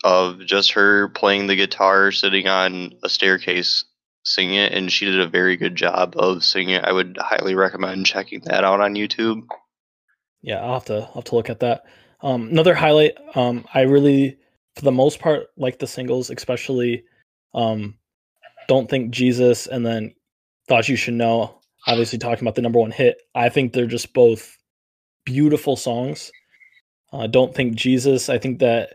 of 0.05 0.41
just 0.41 0.73
her 0.73 1.09
playing 1.09 1.47
the 1.47 1.57
guitar, 1.57 2.11
sitting 2.11 2.49
on 2.49 2.95
a 3.03 3.09
staircase, 3.09 3.85
singing 4.25 4.57
it, 4.57 4.73
and 4.73 4.91
she 4.91 5.05
did 5.05 5.21
a 5.21 5.29
very 5.29 5.57
good 5.57 5.77
job 5.77 6.15
of 6.17 6.43
singing 6.43 6.77
it. 6.77 6.85
I 6.85 6.93
would 6.93 7.19
highly 7.21 7.55
recommend 7.55 8.07
checking 8.07 8.41
that 8.47 8.65
out 8.65 8.81
on 8.81 8.95
YouTube 8.95 9.47
yeah, 10.43 10.61
I'll 10.61 10.75
have 10.75 10.85
to 10.87 10.95
I'll 10.95 11.15
have 11.15 11.25
to 11.25 11.35
look 11.35 11.51
at 11.51 11.61
that. 11.61 11.85
Um, 12.23 12.49
another 12.49 12.75
highlight. 12.75 13.15
Um, 13.35 13.65
I 13.75 13.83
really, 13.83 14.39
for 14.75 14.83
the 14.83 14.93
most 14.93 15.21
part, 15.21 15.49
like 15.57 15.79
the 15.79 15.87
singles, 15.87 16.31
especially 16.31 17.05
um, 17.55 17.95
Don't 18.69 18.89
Think 18.89 19.11
Jesus, 19.11 19.67
and 19.67 19.85
then 19.85 20.15
Thought 20.69 20.89
You 20.89 20.97
Should 20.97 21.15
Know, 21.15 21.61
obviously 21.87 22.19
talking 22.19 22.45
about 22.45 22.55
the 22.55 22.63
number 22.63 22.79
one 22.79 22.91
hit. 22.91 23.21
I 23.35 23.49
think 23.49 23.73
they're 23.73 23.87
just 23.87 24.15
both 24.15 24.57
beautiful 25.25 25.77
songs. 25.77 26.31
Uh, 27.13 27.27
Don't 27.27 27.55
Think 27.55 27.75
Jesus, 27.75 28.29
I 28.29 28.39
think 28.39 28.59
that 28.61 28.95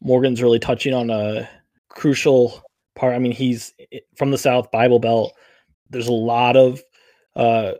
Morgan's 0.00 0.42
really 0.42 0.58
touching 0.58 0.94
on 0.94 1.10
a 1.10 1.48
crucial 1.88 2.62
part. 2.94 3.14
I 3.14 3.18
mean, 3.18 3.32
he's 3.32 3.72
from 4.16 4.30
the 4.30 4.38
South 4.38 4.70
Bible 4.70 4.98
Belt. 4.98 5.32
There's 5.90 6.08
a 6.08 6.12
lot 6.12 6.56
of 6.56 6.82
uh, 7.36 7.72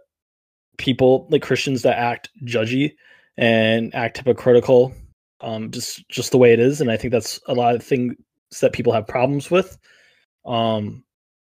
people, 0.77 1.27
like 1.31 1.43
Christians, 1.43 1.83
that 1.83 1.99
act 1.99 2.31
judgy 2.45 2.95
and 3.37 3.95
act 3.95 4.19
hypocritical, 4.19 4.93
um, 5.41 5.71
just 5.71 6.07
just 6.09 6.31
the 6.31 6.39
way 6.39 6.53
it 6.53 6.61
is. 6.61 6.81
And 6.81 6.91
I 6.91 6.97
think 6.97 7.13
that's 7.13 7.41
a 7.49 7.55
lot 7.55 7.75
of 7.75 7.83
things 7.83 8.15
that 8.61 8.73
people 8.73 8.93
have 8.93 9.07
problems 9.07 9.51
with. 9.51 9.77
Um, 10.45 11.05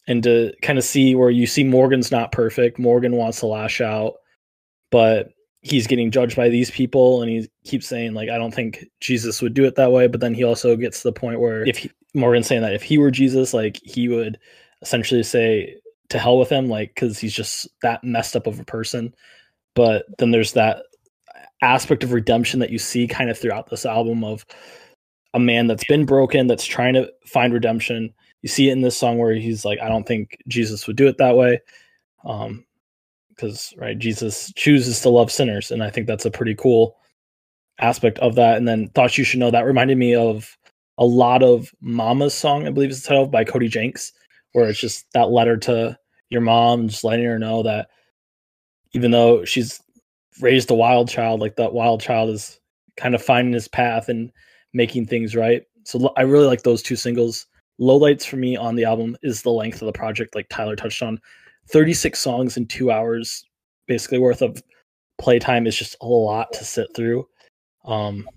and 0.07 0.23
to 0.23 0.53
kind 0.61 0.77
of 0.77 0.83
see 0.83 1.15
where 1.15 1.29
you 1.29 1.47
see 1.47 1.63
Morgan's 1.63 2.11
not 2.11 2.31
perfect. 2.31 2.79
Morgan 2.79 3.15
wants 3.15 3.39
to 3.39 3.45
lash 3.45 3.81
out, 3.81 4.15
but 4.89 5.29
he's 5.61 5.87
getting 5.87 6.11
judged 6.11 6.35
by 6.35 6.49
these 6.49 6.71
people 6.71 7.21
and 7.21 7.29
he 7.29 7.47
keeps 7.65 7.87
saying 7.87 8.13
like 8.13 8.29
i 8.29 8.37
don't 8.37 8.53
think 8.53 8.85
jesus 8.99 9.41
would 9.41 9.53
do 9.53 9.63
it 9.63 9.75
that 9.75 9.91
way 9.91 10.07
but 10.07 10.19
then 10.19 10.33
he 10.33 10.43
also 10.43 10.75
gets 10.75 11.01
to 11.01 11.07
the 11.07 11.13
point 11.13 11.39
where 11.39 11.63
if 11.67 11.77
he, 11.77 11.91
morgan's 12.13 12.47
saying 12.47 12.61
that 12.61 12.73
if 12.73 12.81
he 12.81 12.97
were 12.97 13.11
jesus 13.11 13.53
like 13.53 13.79
he 13.83 14.07
would 14.07 14.39
essentially 14.81 15.23
say 15.23 15.75
to 16.11 16.19
hell 16.19 16.37
with 16.37 16.49
him 16.49 16.67
like 16.67 16.93
because 16.93 17.19
he's 17.19 17.33
just 17.33 17.67
that 17.81 18.03
messed 18.03 18.35
up 18.35 18.47
of 18.47 18.59
a 18.59 18.65
person. 18.65 19.13
But 19.75 20.05
then 20.17 20.31
there's 20.31 20.53
that 20.53 20.83
aspect 21.61 22.03
of 22.03 22.13
redemption 22.13 22.59
that 22.59 22.71
you 22.71 22.77
see 22.77 23.07
kind 23.07 23.29
of 23.29 23.37
throughout 23.37 23.69
this 23.69 23.85
album 23.85 24.23
of 24.23 24.45
a 25.33 25.39
man 25.39 25.67
that's 25.67 25.85
been 25.85 26.05
broken 26.05 26.47
that's 26.47 26.65
trying 26.65 26.93
to 26.93 27.09
find 27.25 27.53
redemption. 27.53 28.13
You 28.41 28.49
see 28.49 28.69
it 28.69 28.73
in 28.73 28.81
this 28.81 28.97
song 28.97 29.17
where 29.19 29.35
he's 29.35 29.63
like 29.65 29.79
i 29.81 29.87
don't 29.87 30.07
think 30.07 30.39
jesus 30.47 30.87
would 30.87 30.95
do 30.95 31.07
it 31.07 31.19
that 31.19 31.35
way 31.35 31.59
um 32.25 32.65
because 33.29 33.71
right 33.77 33.99
jesus 33.99 34.51
chooses 34.55 34.99
to 35.01 35.09
love 35.09 35.31
sinners 35.31 35.69
and 35.69 35.83
i 35.83 35.91
think 35.91 36.07
that's 36.07 36.25
a 36.25 36.31
pretty 36.31 36.55
cool 36.55 36.97
aspect 37.79 38.19
of 38.19 38.35
that. 38.35 38.57
And 38.57 38.67
then 38.67 38.89
thought 38.89 39.17
you 39.17 39.23
should 39.23 39.39
know 39.39 39.51
that 39.51 39.65
reminded 39.65 39.97
me 39.97 40.15
of 40.15 40.57
a 40.97 41.05
lot 41.05 41.41
of 41.41 41.71
mama's 41.81 42.33
song 42.33 42.67
i 42.67 42.69
believe 42.69 42.89
is 42.89 43.01
the 43.01 43.07
title 43.07 43.25
by 43.25 43.43
cody 43.43 43.67
jinks 43.67 44.11
where 44.53 44.69
it's 44.69 44.79
just 44.79 45.05
that 45.13 45.29
letter 45.29 45.57
to 45.57 45.97
your 46.29 46.41
mom 46.41 46.87
just 46.87 47.03
letting 47.03 47.25
her 47.25 47.39
know 47.39 47.63
that 47.63 47.89
even 48.93 49.11
though 49.11 49.45
she's 49.45 49.81
raised 50.39 50.71
a 50.71 50.75
wild 50.75 51.09
child 51.09 51.39
like 51.39 51.55
that 51.57 51.73
wild 51.73 52.01
child 52.01 52.29
is 52.29 52.59
kind 52.97 53.15
of 53.15 53.21
finding 53.21 53.53
his 53.53 53.67
path 53.67 54.09
and 54.09 54.31
making 54.73 55.05
things 55.05 55.35
right. 55.35 55.63
So 55.83 56.13
i 56.17 56.21
really 56.21 56.47
like 56.47 56.63
those 56.63 56.81
two 56.81 56.95
singles. 56.95 57.47
Lowlights 57.79 58.25
for 58.25 58.37
me 58.37 58.55
on 58.55 58.75
the 58.75 58.85
album 58.85 59.17
is 59.23 59.41
the 59.41 59.49
length 59.49 59.81
of 59.81 59.87
the 59.87 59.91
project 59.91 60.35
like 60.35 60.47
tyler 60.49 60.75
touched 60.75 61.01
on. 61.01 61.19
36 61.69 62.17
songs 62.19 62.57
in 62.57 62.65
two 62.65 62.91
hours 62.91 63.43
basically 63.87 64.19
worth 64.19 64.41
of 64.41 64.61
playtime 65.19 65.67
is 65.67 65.75
just 65.75 65.95
a 66.01 66.05
lot 66.05 66.51
to 66.53 66.63
sit 66.63 66.87
through. 66.95 67.27
Um 67.85 68.27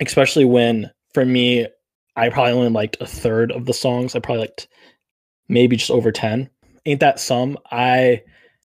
especially 0.00 0.44
when 0.44 0.90
for 1.12 1.24
me 1.24 1.66
i 2.16 2.28
probably 2.28 2.52
only 2.52 2.70
liked 2.70 2.96
a 3.00 3.06
third 3.06 3.52
of 3.52 3.66
the 3.66 3.74
songs. 3.74 4.14
I 4.14 4.20
probably 4.20 4.42
liked 4.42 4.68
maybe 5.52 5.76
just 5.76 5.90
over 5.90 6.12
10 6.12 6.48
ain't 6.86 7.00
that 7.00 7.20
some 7.20 7.58
i 7.70 8.22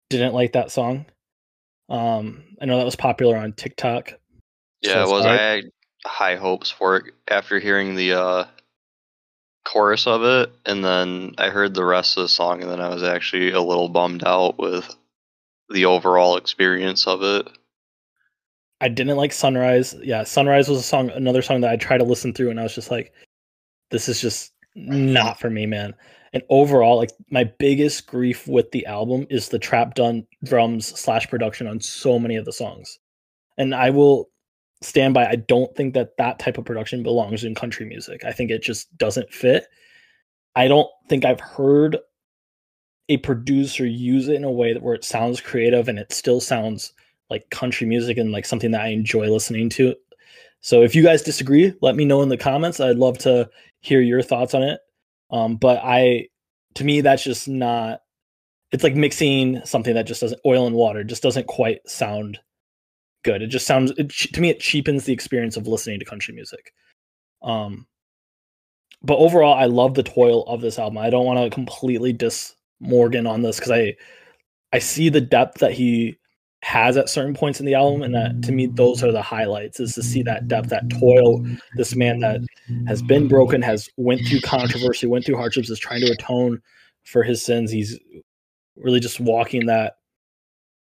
didn't 0.10 0.34
like 0.34 0.54
that 0.54 0.72
song 0.72 1.06
um 1.90 2.44
i 2.62 2.66
know 2.66 2.78
that 2.78 2.86
was 2.86 2.96
popular 2.96 3.38
on 3.38 3.54
tiktok 3.54 4.14
yeah 4.82 4.94
so 4.94 5.04
it 5.04 5.12
was 5.12 5.26
i 5.26 5.36
had 5.36 5.66
high 6.06 6.36
hopes 6.36 6.70
for 6.70 6.98
it 6.98 7.14
after 7.30 7.60
hearing 7.60 7.96
the 7.96 8.14
uh 8.14 8.46
chorus 9.70 10.08
of 10.08 10.24
it, 10.24 10.52
and 10.66 10.84
then 10.84 11.34
I 11.38 11.50
heard 11.50 11.74
the 11.74 11.86
rest 11.86 12.18
of 12.18 12.24
the 12.24 12.30
song, 12.30 12.62
and 12.62 12.72
then 12.72 12.82
I 12.82 12.90
was 12.90 13.04
actually 13.04 13.52
a 13.52 13.62
little 13.62 13.90
bummed 13.90 14.24
out 14.26 14.58
with 14.58 14.96
the 15.70 15.86
overall 15.86 16.38
experience 16.38 17.08
of 17.08 17.22
it. 17.22 17.48
I 18.82 18.88
didn't 18.88 19.18
like 19.18 19.34
Sunrise. 19.34 19.96
Yeah, 20.02 20.24
Sunrise 20.24 20.70
was 20.70 20.80
a 20.80 20.84
song, 20.84 21.10
another 21.12 21.42
song 21.42 21.62
that 21.62 21.72
I 21.72 21.76
tried 21.76 22.00
to 22.00 22.04
listen 22.04 22.34
through, 22.34 22.50
and 22.50 22.60
I 22.60 22.64
was 22.64 22.76
just 22.76 22.90
like, 22.92 23.14
this 23.92 24.10
is 24.10 24.22
just 24.22 24.54
not 24.76 25.40
for 25.40 25.50
me, 25.50 25.66
man. 25.66 25.94
And 26.34 26.44
overall, 26.50 26.98
like 26.98 27.12
my 27.32 27.44
biggest 27.44 28.08
grief 28.08 28.48
with 28.48 28.72
the 28.72 28.86
album 28.86 29.26
is 29.30 29.50
the 29.50 29.60
trap 29.60 29.96
done 29.96 30.26
drums 30.44 30.88
slash 31.00 31.28
production 31.28 31.68
on 31.68 31.80
so 31.80 32.20
many 32.20 32.36
of 32.36 32.46
the 32.46 32.54
songs. 32.54 33.00
And 33.58 33.74
I 33.74 33.90
will 33.90 34.30
stand 34.82 35.14
by. 35.14 35.28
I 35.28 35.36
don't 35.36 35.76
think 35.76 35.94
that 35.94 36.18
that 36.18 36.40
type 36.40 36.58
of 36.58 36.66
production 36.66 37.04
belongs 37.04 37.44
in 37.44 37.56
country 37.56 37.86
music. 37.86 38.24
I 38.24 38.32
think 38.32 38.52
it 38.52 38.64
just 38.64 38.96
doesn't 38.98 39.34
fit. 39.34 39.68
I 40.56 40.68
don't 40.68 40.90
think 41.08 41.26
I've 41.26 41.42
heard 41.42 41.98
a 43.10 43.18
producer 43.18 43.86
use 43.86 44.28
it 44.28 44.36
in 44.36 44.44
a 44.44 44.52
way 44.52 44.74
that 44.74 44.84
where 44.84 44.96
it 44.96 45.04
sounds 45.04 45.42
creative 45.42 45.88
and 45.88 45.98
it 45.98 46.14
still 46.14 46.40
sounds 46.40 46.94
like 47.30 47.50
country 47.50 47.88
music 47.88 48.18
and 48.18 48.32
like 48.32 48.46
something 48.46 48.72
that 48.72 48.82
I 48.82 48.88
enjoy 48.90 49.32
listening 49.32 49.70
to. 49.72 49.96
So 50.62 50.84
if 50.84 50.96
you 50.96 51.04
guys 51.04 51.22
disagree, 51.22 51.74
let 51.82 51.96
me 51.96 52.06
know 52.06 52.22
in 52.22 52.30
the 52.30 52.38
comments. 52.38 52.80
I'd 52.80 52.98
love 52.98 53.18
to 53.20 53.50
hear 53.80 54.02
your 54.02 54.22
thoughts 54.22 54.54
on 54.54 54.64
it. 54.64 54.80
Um, 55.32 55.58
but 55.58 55.80
I, 55.84 56.28
to 56.76 56.84
me, 56.84 57.02
that's 57.02 57.24
just 57.24 57.48
not. 57.48 58.02
It's 58.72 58.84
like 58.84 58.96
mixing 58.96 59.66
something 59.66 59.96
that 59.96 60.06
just 60.06 60.22
doesn't 60.22 60.42
oil 60.46 60.68
and 60.68 60.76
water 60.76 61.04
just 61.04 61.24
doesn't 61.24 61.48
quite 61.48 61.80
sound 61.88 62.40
good. 63.24 63.42
It 63.42 63.48
just 63.48 63.66
sounds 63.66 63.92
it, 63.98 64.10
to 64.10 64.42
me 64.42 64.50
it 64.50 64.60
cheapens 64.60 65.06
the 65.06 65.14
experience 65.14 65.58
of 65.58 65.68
listening 65.68 66.00
to 66.00 66.06
country 66.06 66.36
music. 66.36 66.72
Um, 67.42 67.88
but 69.02 69.18
overall, 69.18 69.54
I 69.54 69.66
love 69.66 69.96
the 69.96 70.04
toil 70.04 70.44
of 70.44 70.62
this 70.62 70.78
album. 70.78 70.98
I 70.98 71.10
don't 71.10 71.26
want 71.26 71.40
to 71.40 71.50
completely 71.50 72.14
diss 72.14 72.54
Morgan 72.80 73.28
on 73.28 73.42
this 73.42 73.58
because 73.58 73.72
I 73.72 73.96
I 74.72 74.80
see 74.80 75.10
the 75.10 75.22
depth 75.22 75.60
that 75.60 75.72
he 75.72 76.18
has 76.62 76.98
at 76.98 77.10
certain 77.10 77.34
points 77.34 77.60
in 77.60 77.66
the 77.66 77.74
album, 77.74 78.02
and 78.02 78.14
that 78.14 78.44
to 78.44 78.52
me 78.52 78.68
those 78.68 79.04
are 79.04 79.12
the 79.12 79.22
highlights. 79.22 79.80
Is 79.80 79.94
to 79.96 80.04
see 80.04 80.24
that 80.24 80.48
depth, 80.48 80.70
that 80.70 80.90
toil. 80.90 81.46
This 81.76 81.96
man 81.96 82.20
that 82.20 82.42
has 82.88 83.02
been 83.02 83.28
broken, 83.28 83.62
has 83.62 83.90
went 83.98 84.22
through 84.28 84.42
controversy, 84.42 85.08
went 85.08 85.26
through 85.26 85.38
hardships, 85.38 85.70
is 85.70 85.80
trying 85.80 86.02
to 86.02 86.12
atone 86.12 86.62
for 87.06 87.24
his 87.24 87.42
sins. 87.42 87.72
He's 87.72 87.98
really 88.76 89.00
just 89.00 89.20
walking 89.20 89.68
that 89.68 89.96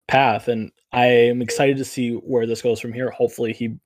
path, 0.09 0.49
and 0.49 0.73
I 0.93 1.07
am 1.07 1.41
excited 1.41 1.77
to 1.77 1.85
see 1.85 2.15
where 2.15 2.47
this 2.47 2.63
goes 2.63 2.81
from 2.81 2.93
here. 2.93 3.11
Hopefully, 3.11 3.53
he 3.53 3.77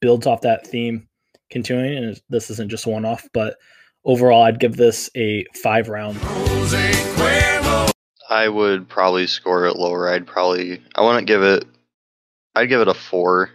builds 0.00 0.26
off 0.26 0.42
that 0.42 0.66
theme, 0.66 1.08
continuing, 1.50 2.04
and 2.04 2.20
this 2.28 2.50
isn't 2.50 2.70
just 2.70 2.86
one 2.86 3.06
off. 3.06 3.26
But 3.32 3.56
overall, 4.04 4.42
I'd 4.42 4.60
give 4.60 4.76
this 4.76 5.08
a 5.16 5.46
five 5.62 5.88
round. 5.88 6.18
I 8.30 8.48
would 8.48 8.88
probably 8.88 9.26
score 9.26 9.66
it 9.66 9.76
lower. 9.76 10.08
I'd 10.08 10.26
probably 10.26 10.80
I 10.94 11.02
wouldn't 11.02 11.26
give 11.26 11.42
it. 11.42 11.64
I'd 12.54 12.68
give 12.68 12.80
it 12.80 12.88
a 12.88 12.94
four. 12.94 13.50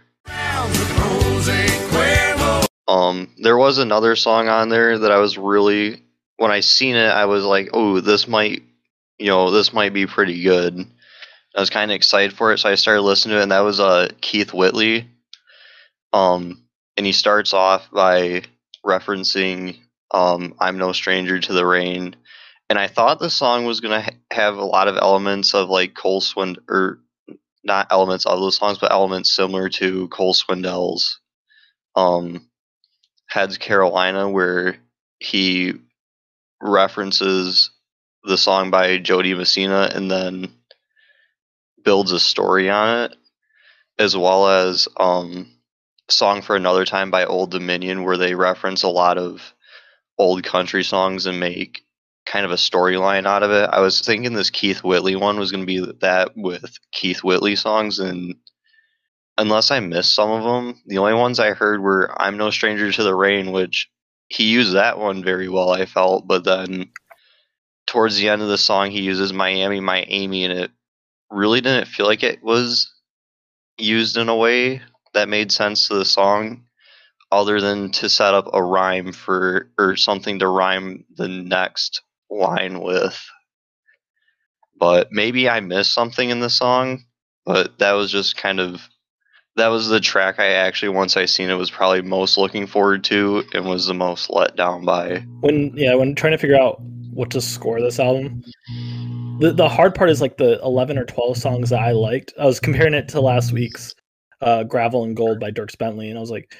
Um, 2.88 3.30
there 3.38 3.56
was 3.56 3.78
another 3.78 4.14
song 4.14 4.48
on 4.48 4.68
there 4.68 4.98
that 4.98 5.10
I 5.10 5.18
was 5.18 5.38
really 5.38 6.02
when 6.36 6.50
I 6.50 6.60
seen 6.60 6.96
it, 6.96 7.08
I 7.08 7.24
was 7.24 7.44
like, 7.44 7.70
oh, 7.72 8.00
this 8.00 8.28
might, 8.28 8.62
you 9.18 9.26
know, 9.26 9.50
this 9.50 9.72
might 9.72 9.94
be 9.94 10.06
pretty 10.06 10.42
good. 10.42 10.86
I 11.56 11.60
was 11.60 11.70
kind 11.70 11.90
of 11.90 11.94
excited 11.94 12.34
for 12.34 12.52
it, 12.52 12.58
so 12.58 12.68
I 12.68 12.74
started 12.74 13.00
listening 13.00 13.34
to 13.34 13.40
it, 13.40 13.44
and 13.44 13.52
that 13.52 13.60
was 13.60 13.80
uh, 13.80 14.10
Keith 14.20 14.52
Whitley. 14.52 15.08
Um, 16.12 16.62
and 16.98 17.06
he 17.06 17.12
starts 17.12 17.54
off 17.54 17.90
by 17.90 18.42
referencing 18.84 19.78
um, 20.10 20.54
"I'm 20.60 20.76
No 20.76 20.92
Stranger 20.92 21.40
to 21.40 21.52
the 21.54 21.64
Rain," 21.64 22.14
and 22.68 22.78
I 22.78 22.88
thought 22.88 23.18
the 23.18 23.30
song 23.30 23.64
was 23.64 23.80
gonna 23.80 24.02
ha- 24.02 24.10
have 24.30 24.56
a 24.56 24.64
lot 24.64 24.88
of 24.88 24.96
elements 24.96 25.54
of 25.54 25.68
like 25.68 25.94
Cole 25.94 26.20
Swind 26.20 26.58
or 26.68 27.00
not 27.64 27.88
elements 27.90 28.26
of 28.26 28.38
those 28.40 28.56
songs, 28.56 28.78
but 28.78 28.92
elements 28.92 29.34
similar 29.34 29.68
to 29.68 30.08
Cole 30.08 30.34
Swindell's 30.34 31.20
um, 31.94 32.48
"Heads 33.28 33.58
Carolina," 33.58 34.28
where 34.28 34.78
he 35.20 35.74
references 36.60 37.70
the 38.24 38.38
song 38.38 38.70
by 38.70 38.98
Jo 38.98 39.22
Dee 39.22 39.34
Messina 39.34 39.90
and 39.94 40.10
then 40.10 40.52
builds 41.84 42.12
a 42.12 42.20
story 42.20 42.68
on 42.68 43.04
it, 43.04 43.16
as 43.98 44.16
well 44.16 44.48
as 44.48 44.88
um, 44.96 45.50
"Song 46.08 46.42
for 46.42 46.56
Another 46.56 46.84
Time" 46.84 47.10
by 47.10 47.24
Old 47.24 47.52
Dominion, 47.52 48.04
where 48.04 48.16
they 48.16 48.34
reference 48.34 48.82
a 48.82 48.88
lot 48.88 49.18
of 49.18 49.54
old 50.18 50.42
country 50.42 50.82
songs 50.82 51.26
and 51.26 51.38
make 51.38 51.85
kind 52.36 52.44
of 52.44 52.52
a 52.52 52.56
storyline 52.56 53.26
out 53.26 53.42
of 53.42 53.50
it. 53.50 53.70
I 53.72 53.80
was 53.80 54.02
thinking 54.02 54.34
this 54.34 54.50
Keith 54.50 54.84
Whitley 54.84 55.16
one 55.16 55.38
was 55.38 55.50
going 55.50 55.62
to 55.62 55.66
be 55.66 55.80
that 56.00 56.36
with 56.36 56.76
Keith 56.92 57.24
Whitley 57.24 57.56
songs, 57.56 57.98
and 57.98 58.34
unless 59.38 59.70
I 59.70 59.80
missed 59.80 60.14
some 60.14 60.28
of 60.28 60.44
them, 60.44 60.82
the 60.84 60.98
only 60.98 61.14
ones 61.14 61.40
I 61.40 61.52
heard 61.52 61.80
were 61.80 62.14
"I'm 62.20 62.36
No 62.36 62.50
Stranger 62.50 62.92
to 62.92 63.02
the 63.02 63.14
Rain," 63.14 63.52
which 63.52 63.88
he 64.28 64.50
used 64.50 64.74
that 64.74 64.98
one 64.98 65.24
very 65.24 65.48
well. 65.48 65.70
I 65.70 65.86
felt, 65.86 66.28
but 66.28 66.44
then 66.44 66.90
towards 67.86 68.18
the 68.18 68.28
end 68.28 68.42
of 68.42 68.48
the 68.48 68.58
song, 68.58 68.90
he 68.90 69.00
uses 69.00 69.32
"Miami, 69.32 69.80
My 69.80 70.04
Amy," 70.06 70.44
and 70.44 70.52
it 70.52 70.70
really 71.30 71.62
didn't 71.62 71.88
feel 71.88 72.04
like 72.04 72.22
it 72.22 72.42
was 72.42 72.92
used 73.78 74.18
in 74.18 74.28
a 74.28 74.36
way 74.36 74.82
that 75.14 75.30
made 75.30 75.50
sense 75.50 75.88
to 75.88 75.94
the 75.94 76.04
song 76.04 76.66
other 77.32 77.62
than 77.62 77.92
to 77.92 78.10
set 78.10 78.34
up 78.34 78.50
a 78.52 78.62
rhyme 78.62 79.14
for 79.14 79.70
or 79.78 79.96
something 79.96 80.40
to 80.40 80.48
rhyme 80.48 81.06
the 81.16 81.28
next 81.28 82.02
line 82.30 82.80
with. 82.80 83.18
But 84.78 85.08
maybe 85.10 85.48
I 85.48 85.60
missed 85.60 85.94
something 85.94 86.28
in 86.28 86.40
the 86.40 86.50
song, 86.50 87.04
but 87.44 87.78
that 87.78 87.92
was 87.92 88.12
just 88.12 88.36
kind 88.36 88.60
of 88.60 88.88
that 89.56 89.68
was 89.68 89.88
the 89.88 90.00
track 90.00 90.38
I 90.38 90.48
actually 90.48 90.90
once 90.90 91.16
I 91.16 91.24
seen 91.24 91.48
it 91.48 91.54
was 91.54 91.70
probably 91.70 92.02
most 92.02 92.36
looking 92.36 92.66
forward 92.66 93.04
to 93.04 93.42
and 93.54 93.64
was 93.66 93.86
the 93.86 93.94
most 93.94 94.28
let 94.28 94.54
down 94.54 94.84
by. 94.84 95.24
When 95.40 95.72
yeah, 95.74 95.94
when 95.94 96.14
trying 96.14 96.32
to 96.32 96.38
figure 96.38 96.60
out 96.60 96.80
what 97.12 97.30
to 97.30 97.40
score 97.40 97.80
this 97.80 97.98
album, 97.98 98.42
the 99.40 99.52
the 99.52 99.68
hard 99.68 99.94
part 99.94 100.10
is 100.10 100.20
like 100.20 100.36
the 100.36 100.60
eleven 100.62 100.98
or 100.98 101.04
twelve 101.04 101.38
songs 101.38 101.70
that 101.70 101.80
I 101.80 101.92
liked. 101.92 102.34
I 102.38 102.44
was 102.44 102.60
comparing 102.60 102.94
it 102.94 103.08
to 103.08 103.20
last 103.20 103.52
week's 103.52 103.94
uh, 104.42 104.64
"Gravel 104.64 105.04
and 105.04 105.16
Gold" 105.16 105.40
by 105.40 105.50
Dierks 105.50 105.78
Bentley, 105.78 106.10
and 106.10 106.18
I 106.18 106.20
was 106.20 106.30
like, 106.30 106.54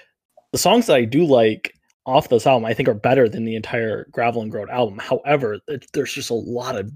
the 0.52 0.58
songs 0.58 0.86
that 0.86 0.96
I 0.96 1.04
do 1.04 1.26
like 1.26 1.75
off 2.06 2.28
this 2.28 2.46
album, 2.46 2.64
I 2.64 2.72
think 2.72 2.88
are 2.88 2.94
better 2.94 3.28
than 3.28 3.44
the 3.44 3.56
entire 3.56 4.06
Gravel 4.12 4.42
and 4.42 4.50
Gold 4.50 4.70
album. 4.70 4.98
However, 4.98 5.58
it, 5.66 5.86
there's 5.92 6.12
just 6.12 6.30
a 6.30 6.34
lot 6.34 6.76
of 6.76 6.90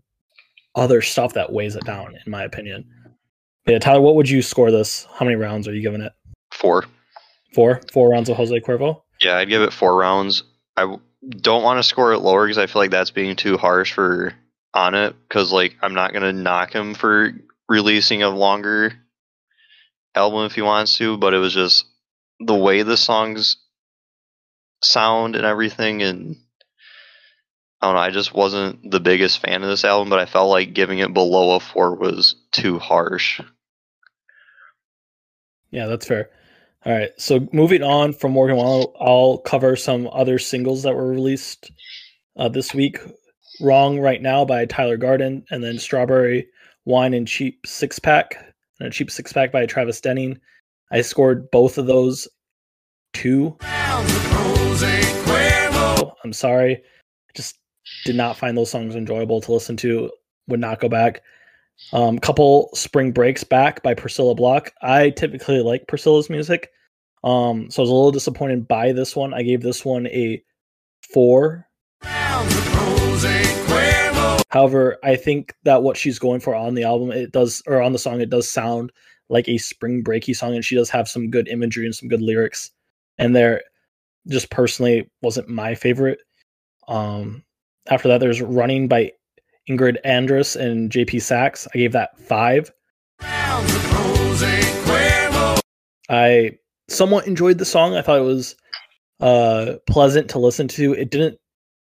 other 0.76 1.02
stuff 1.02 1.34
that 1.34 1.52
weighs 1.52 1.74
it 1.74 1.84
down, 1.84 2.14
in 2.24 2.30
my 2.30 2.44
opinion. 2.44 2.84
Yeah, 3.66 3.78
Tyler, 3.78 4.00
what 4.00 4.14
would 4.14 4.28
you 4.28 4.40
score 4.40 4.70
this? 4.70 5.06
How 5.12 5.24
many 5.24 5.36
rounds 5.36 5.68
are 5.68 5.74
you 5.74 5.82
giving 5.82 6.00
it? 6.00 6.12
Four. 6.52 6.84
Four? 7.54 7.80
Four 7.92 8.10
rounds 8.10 8.28
of 8.28 8.36
Jose 8.36 8.58
Cuervo? 8.60 9.02
Yeah, 9.20 9.36
I'd 9.36 9.48
give 9.48 9.62
it 9.62 9.72
four 9.72 9.96
rounds. 9.96 10.44
I 10.76 10.82
w- 10.82 11.00
don't 11.40 11.62
want 11.62 11.78
to 11.78 11.82
score 11.82 12.12
it 12.12 12.20
lower 12.20 12.46
because 12.46 12.58
I 12.58 12.66
feel 12.66 12.80
like 12.80 12.90
that's 12.90 13.10
being 13.10 13.36
too 13.36 13.56
harsh 13.56 13.92
for 13.92 14.32
on 14.72 14.94
it. 14.94 15.14
Because 15.28 15.52
like 15.52 15.76
I'm 15.82 15.94
not 15.94 16.12
gonna 16.12 16.32
knock 16.32 16.72
him 16.72 16.94
for 16.94 17.32
releasing 17.68 18.22
a 18.22 18.30
longer 18.30 18.92
album 20.14 20.46
if 20.46 20.54
he 20.54 20.62
wants 20.62 20.96
to, 20.98 21.18
but 21.18 21.34
it 21.34 21.38
was 21.38 21.52
just 21.52 21.84
the 22.38 22.54
way 22.54 22.82
the 22.82 22.96
songs 22.96 23.56
sound 24.82 25.36
and 25.36 25.44
everything, 25.44 26.02
and 26.02 26.36
I 27.80 27.86
don't 27.86 27.94
know. 27.94 28.00
I 28.00 28.10
just 28.10 28.34
wasn't 28.34 28.90
the 28.90 29.00
biggest 29.00 29.40
fan 29.40 29.62
of 29.62 29.68
this 29.68 29.84
album, 29.84 30.10
but 30.10 30.18
I 30.18 30.26
felt 30.26 30.50
like 30.50 30.74
giving 30.74 30.98
it 30.98 31.14
below 31.14 31.56
a 31.56 31.60
four 31.60 31.94
was 31.94 32.36
too 32.52 32.78
harsh. 32.78 33.40
Yeah, 35.70 35.86
that's 35.86 36.06
fair. 36.06 36.30
All 36.84 36.92
right. 36.92 37.10
So 37.18 37.46
moving 37.52 37.82
on 37.82 38.12
from 38.12 38.32
Morgan 38.32 38.56
Wallen, 38.56 38.86
I'll 38.98 39.38
cover 39.38 39.76
some 39.76 40.08
other 40.12 40.38
singles 40.38 40.82
that 40.82 40.94
were 40.94 41.08
released 41.08 41.70
uh, 42.36 42.48
this 42.48 42.74
week. 42.74 42.98
Wrong 43.60 44.00
Right 44.00 44.22
Now 44.22 44.44
by 44.46 44.64
Tyler 44.64 44.96
Garden, 44.96 45.44
and 45.50 45.62
then 45.62 45.78
Strawberry 45.78 46.48
Wine 46.86 47.12
and 47.12 47.28
Cheap 47.28 47.66
Six 47.66 47.98
Pack, 47.98 48.36
and 48.78 48.88
a 48.88 48.90
Cheap 48.90 49.10
Six 49.10 49.32
Pack 49.32 49.52
by 49.52 49.66
Travis 49.66 50.00
Denning. 50.00 50.38
I 50.90 51.02
scored 51.02 51.50
both 51.50 51.76
of 51.76 51.86
those 51.86 52.26
two. 53.12 53.58
I'm 56.24 56.32
sorry. 56.32 56.76
I 56.76 57.32
just 57.34 57.58
did 58.04 58.16
not 58.16 58.36
find 58.36 58.56
those 58.56 58.70
songs 58.70 58.94
enjoyable 58.94 59.40
to 59.40 59.52
listen 59.52 59.76
to. 59.78 60.10
Would 60.48 60.60
not 60.60 60.80
go 60.80 60.88
back. 60.88 61.22
Um, 61.92 62.18
couple 62.18 62.70
spring 62.74 63.10
breaks 63.10 63.42
back 63.42 63.82
by 63.82 63.94
Priscilla 63.94 64.34
Block. 64.34 64.72
I 64.82 65.10
typically 65.10 65.60
like 65.60 65.88
Priscilla's 65.88 66.30
music, 66.30 66.70
um, 67.24 67.70
so 67.70 67.80
I 67.80 67.84
was 67.84 67.90
a 67.90 67.94
little 67.94 68.12
disappointed 68.12 68.68
by 68.68 68.92
this 68.92 69.16
one. 69.16 69.34
I 69.34 69.42
gave 69.42 69.62
this 69.62 69.84
one 69.84 70.06
a 70.08 70.42
four. 71.12 71.66
However, 74.50 74.98
I 75.04 75.16
think 75.16 75.54
that 75.64 75.82
what 75.82 75.96
she's 75.96 76.18
going 76.18 76.40
for 76.40 76.54
on 76.54 76.74
the 76.74 76.84
album, 76.84 77.12
it 77.12 77.32
does, 77.32 77.62
or 77.66 77.80
on 77.80 77.92
the 77.92 77.98
song, 77.98 78.20
it 78.20 78.30
does 78.30 78.50
sound 78.50 78.92
like 79.28 79.48
a 79.48 79.58
spring 79.58 80.02
breaky 80.02 80.34
song, 80.34 80.54
and 80.54 80.64
she 80.64 80.74
does 80.74 80.90
have 80.90 81.08
some 81.08 81.30
good 81.30 81.48
imagery 81.48 81.86
and 81.86 81.94
some 81.94 82.08
good 82.08 82.22
lyrics. 82.22 82.70
And 83.18 83.34
there, 83.34 83.62
just 84.28 84.50
personally, 84.50 85.10
wasn't 85.22 85.48
my 85.48 85.74
favorite. 85.74 86.18
Um, 86.88 87.44
after 87.88 88.08
that, 88.08 88.18
there's 88.18 88.40
Running 88.40 88.88
by 88.88 89.12
Ingrid 89.68 89.96
Andress 90.04 90.56
and 90.56 90.90
JP 90.90 91.22
Saxe. 91.22 91.66
I 91.74 91.78
gave 91.78 91.92
that 91.92 92.18
five. 92.18 92.70
I 96.08 96.58
somewhat 96.88 97.26
enjoyed 97.26 97.58
the 97.58 97.64
song. 97.64 97.94
I 97.94 98.02
thought 98.02 98.18
it 98.18 98.24
was 98.24 98.56
uh, 99.20 99.74
pleasant 99.88 100.28
to 100.30 100.38
listen 100.38 100.66
to. 100.68 100.92
It 100.92 101.10
didn't 101.10 101.38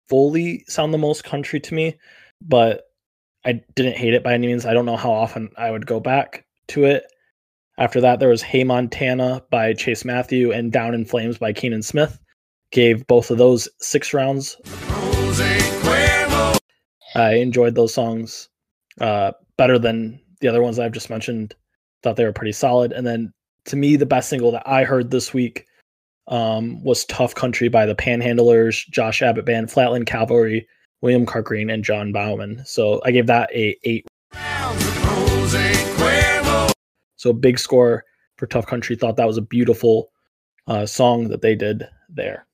fully 0.09 0.63
sound 0.67 0.93
the 0.93 0.97
most 0.97 1.23
country 1.23 1.59
to 1.59 1.73
me, 1.73 1.97
but 2.41 2.83
I 3.45 3.61
didn't 3.75 3.97
hate 3.97 4.13
it 4.13 4.23
by 4.23 4.33
any 4.33 4.47
means. 4.47 4.65
I 4.65 4.73
don't 4.73 4.85
know 4.85 4.97
how 4.97 5.11
often 5.11 5.49
I 5.57 5.71
would 5.71 5.85
go 5.85 5.99
back 5.99 6.45
to 6.69 6.85
it. 6.85 7.03
After 7.77 8.01
that, 8.01 8.19
there 8.19 8.29
was 8.29 8.41
Hey 8.41 8.63
Montana 8.63 9.43
by 9.51 9.73
Chase 9.73 10.03
Matthew 10.03 10.51
and 10.51 10.71
Down 10.71 10.95
in 10.95 11.05
Flames 11.05 11.37
by 11.37 11.53
Keenan 11.53 11.83
Smith. 11.83 12.19
Gave 12.71 13.07
both 13.07 13.31
of 13.31 13.37
those 13.37 13.69
six 13.79 14.13
rounds. 14.13 14.57
I 17.15 17.35
enjoyed 17.35 17.75
those 17.75 17.93
songs 17.93 18.49
uh, 19.01 19.31
better 19.57 19.79
than 19.79 20.19
the 20.41 20.47
other 20.47 20.61
ones 20.61 20.77
I've 20.77 20.91
just 20.91 21.09
mentioned. 21.09 21.55
Thought 22.03 22.15
they 22.15 22.25
were 22.25 22.33
pretty 22.33 22.51
solid. 22.51 22.91
And 22.91 23.07
then 23.07 23.33
to 23.65 23.75
me, 23.75 23.95
the 23.95 24.05
best 24.05 24.29
single 24.29 24.51
that 24.51 24.67
I 24.67 24.83
heard 24.83 25.11
this 25.11 25.33
week 25.33 25.65
um, 26.27 26.83
was 26.83 27.05
Tough 27.05 27.35
Country 27.35 27.69
by 27.69 27.85
the 27.85 27.95
Panhandlers, 27.95 28.87
Josh 28.89 29.21
Abbott 29.21 29.45
Band, 29.45 29.71
Flatland 29.71 30.05
Cavalry, 30.05 30.67
William 31.01 31.25
Clark 31.25 31.45
Green, 31.45 31.69
and 31.69 31.83
John 31.83 32.11
Baumann. 32.11 32.61
So 32.65 33.01
I 33.05 33.11
gave 33.11 33.27
that 33.27 33.49
a 33.53 33.77
eight. 33.83 34.05
So 37.15 37.33
big 37.33 37.59
score 37.59 38.03
for 38.37 38.45
Tough 38.47 38.67
Country. 38.67 38.95
Thought 38.95 39.17
that 39.17 39.27
was 39.27 39.37
a 39.37 39.41
beautiful 39.41 40.11
uh, 40.67 40.85
song 40.85 41.29
that 41.29 41.41
they 41.41 41.55
did 41.55 41.87
there. 42.09 42.46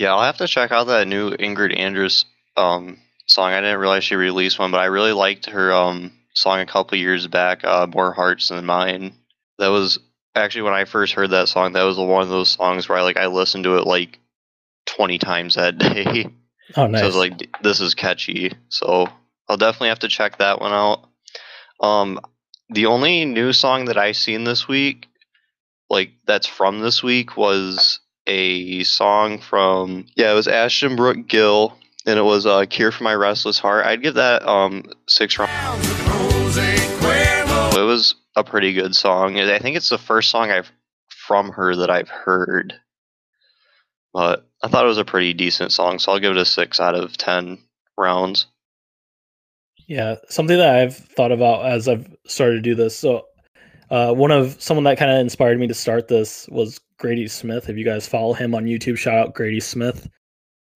Yeah, 0.00 0.14
I'll 0.14 0.22
have 0.22 0.38
to 0.38 0.46
check 0.46 0.72
out 0.72 0.86
that 0.86 1.06
new 1.06 1.32
Ingrid 1.32 1.78
Andress 1.78 2.24
um, 2.56 2.96
song. 3.26 3.52
I 3.52 3.60
didn't 3.60 3.80
realize 3.80 4.02
she 4.02 4.14
released 4.14 4.58
one, 4.58 4.70
but 4.70 4.80
I 4.80 4.86
really 4.86 5.12
liked 5.12 5.44
her 5.50 5.74
um, 5.74 6.12
song 6.32 6.60
a 6.60 6.64
couple 6.64 6.96
years 6.96 7.26
back, 7.26 7.64
uh, 7.64 7.86
"More 7.86 8.14
Hearts 8.14 8.48
Than 8.48 8.64
Mine." 8.64 9.12
That 9.58 9.68
was 9.68 9.98
actually 10.34 10.62
when 10.62 10.72
I 10.72 10.86
first 10.86 11.12
heard 11.12 11.32
that 11.32 11.48
song. 11.48 11.74
That 11.74 11.82
was 11.82 11.98
one 11.98 12.22
of 12.22 12.30
those 12.30 12.48
songs 12.48 12.88
where 12.88 12.96
I 12.96 13.02
like 13.02 13.18
I 13.18 13.26
listened 13.26 13.64
to 13.64 13.76
it 13.76 13.86
like 13.86 14.18
twenty 14.86 15.18
times 15.18 15.56
that 15.56 15.76
day. 15.76 16.26
Oh, 16.76 16.86
nice. 16.86 17.00
So 17.00 17.04
I 17.04 17.06
was 17.08 17.16
like, 17.16 17.62
"This 17.62 17.80
is 17.80 17.94
catchy." 17.94 18.52
So 18.68 19.08
I'll 19.48 19.56
definitely 19.56 19.88
have 19.88 19.98
to 19.98 20.08
check 20.08 20.38
that 20.38 20.60
one 20.60 20.72
out. 20.72 21.08
Um, 21.80 22.20
the 22.68 22.86
only 22.86 23.24
new 23.24 23.52
song 23.52 23.86
that 23.86 23.98
I 23.98 24.12
seen 24.12 24.44
this 24.44 24.68
week, 24.68 25.08
like 25.90 26.12
that's 26.26 26.46
from 26.46 26.78
this 26.78 27.02
week, 27.02 27.36
was 27.36 27.99
a 28.26 28.84
song 28.84 29.38
from 29.38 30.06
yeah, 30.14 30.32
it 30.32 30.34
was 30.34 30.48
Ashton 30.48 30.96
Brooke 30.96 31.26
Gill 31.26 31.76
and 32.06 32.18
it 32.18 32.22
was 32.22 32.46
uh, 32.46 32.64
"Cure 32.66 32.92
for 32.92 33.04
My 33.04 33.14
Restless 33.14 33.58
Heart." 33.58 33.86
I'd 33.86 34.02
give 34.02 34.14
that 34.14 34.46
um 34.46 34.84
six 35.06 35.38
rounds. 35.38 35.86
It 37.76 37.84
was 37.84 38.14
a 38.36 38.44
pretty 38.44 38.72
good 38.72 38.94
song. 38.94 39.38
I 39.38 39.58
think 39.58 39.76
it's 39.76 39.88
the 39.88 39.98
first 39.98 40.30
song 40.30 40.50
I've 40.50 40.70
from 41.08 41.50
her 41.50 41.76
that 41.76 41.90
I've 41.90 42.08
heard, 42.08 42.74
but 44.12 44.48
I 44.62 44.68
thought 44.68 44.84
it 44.84 44.88
was 44.88 44.98
a 44.98 45.04
pretty 45.04 45.32
decent 45.32 45.72
song, 45.72 45.98
so 45.98 46.12
I'll 46.12 46.18
give 46.18 46.32
it 46.32 46.38
a 46.38 46.44
six 46.44 46.80
out 46.80 46.94
of 46.94 47.16
ten 47.16 47.58
rounds. 47.96 48.46
Yeah, 49.86 50.16
something 50.28 50.58
that 50.58 50.76
I've 50.76 50.96
thought 50.96 51.32
about 51.32 51.66
as 51.66 51.88
I've 51.88 52.08
started 52.26 52.56
to 52.56 52.60
do 52.60 52.74
this. 52.74 52.96
So, 52.96 53.26
uh, 53.90 54.12
one 54.12 54.30
of 54.30 54.60
someone 54.62 54.84
that 54.84 54.98
kind 54.98 55.10
of 55.10 55.18
inspired 55.18 55.58
me 55.58 55.66
to 55.66 55.74
start 55.74 56.08
this 56.08 56.48
was 56.48 56.80
Grady 57.00 57.26
Smith. 57.26 57.68
If 57.68 57.76
you 57.76 57.84
guys 57.84 58.06
follow 58.06 58.34
him 58.34 58.54
on 58.54 58.66
YouTube, 58.66 58.98
shout 58.98 59.18
out 59.18 59.34
Grady 59.34 59.58
Smith. 59.58 60.08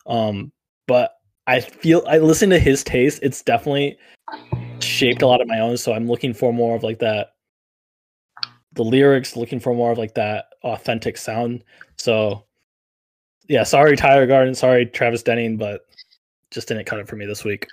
Um, 0.07 0.51
but 0.89 1.13
I 1.47 1.61
feel 1.61 2.03
I 2.09 2.19
listen 2.19 2.51
to 2.51 2.59
his 2.59 2.83
taste. 2.83 3.21
It's 3.23 3.43
definitely 3.43 3.99
shaped 4.81 5.23
a 5.23 5.27
lot 5.27 5.43
of 5.43 5.47
my 5.47 5.61
own. 5.61 5.77
So 5.77 5.93
I'm 5.93 6.09
looking 6.09 6.33
for 6.33 6.53
more 6.53 6.75
of 6.75 6.83
like 6.83 6.99
that, 7.01 7.29
the 8.73 8.83
lyrics, 8.83 9.37
looking 9.37 9.61
for 9.61 9.75
more 9.75 9.93
of 9.93 9.99
like 9.99 10.15
that 10.15 10.47
authentic 10.65 11.19
sound. 11.19 11.63
So 11.99 12.47
yeah, 13.47 13.63
sorry 13.63 13.95
Tyler 13.95 14.27
Garden, 14.27 14.55
sorry 14.55 14.87
Travis 14.87 15.23
Denning, 15.23 15.59
but 15.59 15.83
just 16.51 16.69
didn't 16.69 16.87
cut 16.87 16.99
it 16.99 17.09
for 17.09 17.17
me 17.17 17.27
this 17.27 17.45
week. 17.45 17.67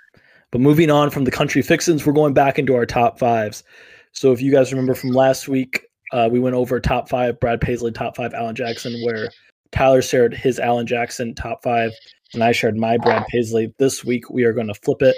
But 0.52 0.60
moving 0.60 0.92
on 0.92 1.10
from 1.10 1.24
the 1.24 1.32
country 1.32 1.62
fixins, 1.62 2.06
we're 2.06 2.12
going 2.12 2.34
back 2.34 2.60
into 2.60 2.76
our 2.76 2.86
top 2.86 3.18
fives. 3.18 3.64
So 4.12 4.34
if 4.34 4.42
you 4.42 4.52
guys 4.52 4.74
remember 4.74 4.94
from 4.94 5.12
last 5.12 5.48
week, 5.48 5.86
uh, 6.12 6.30
we 6.32 6.40
went 6.40 6.56
over 6.56 6.80
top 6.80 7.10
five, 7.10 7.40
Brad 7.40 7.62
Paisley 7.62 7.92
top 7.92 8.16
five, 8.16 8.34
Alan 8.34 8.56
Jackson, 8.56 9.02
where 9.04 9.30
Tyler 9.72 10.02
shared 10.02 10.34
his 10.34 10.60
Alan 10.60 10.88
Jackson 10.88 11.34
top 11.36 11.64
five 11.64 11.92
and 12.34 12.44
I 12.44 12.52
shared 12.52 12.78
my 12.78 12.98
Brad 12.98 13.26
Paisley. 13.28 13.74
This 13.78 14.04
week 14.04 14.30
we 14.30 14.44
are 14.44 14.54
going 14.54 14.68
to 14.68 14.74
flip 14.74 15.02
it. 15.02 15.16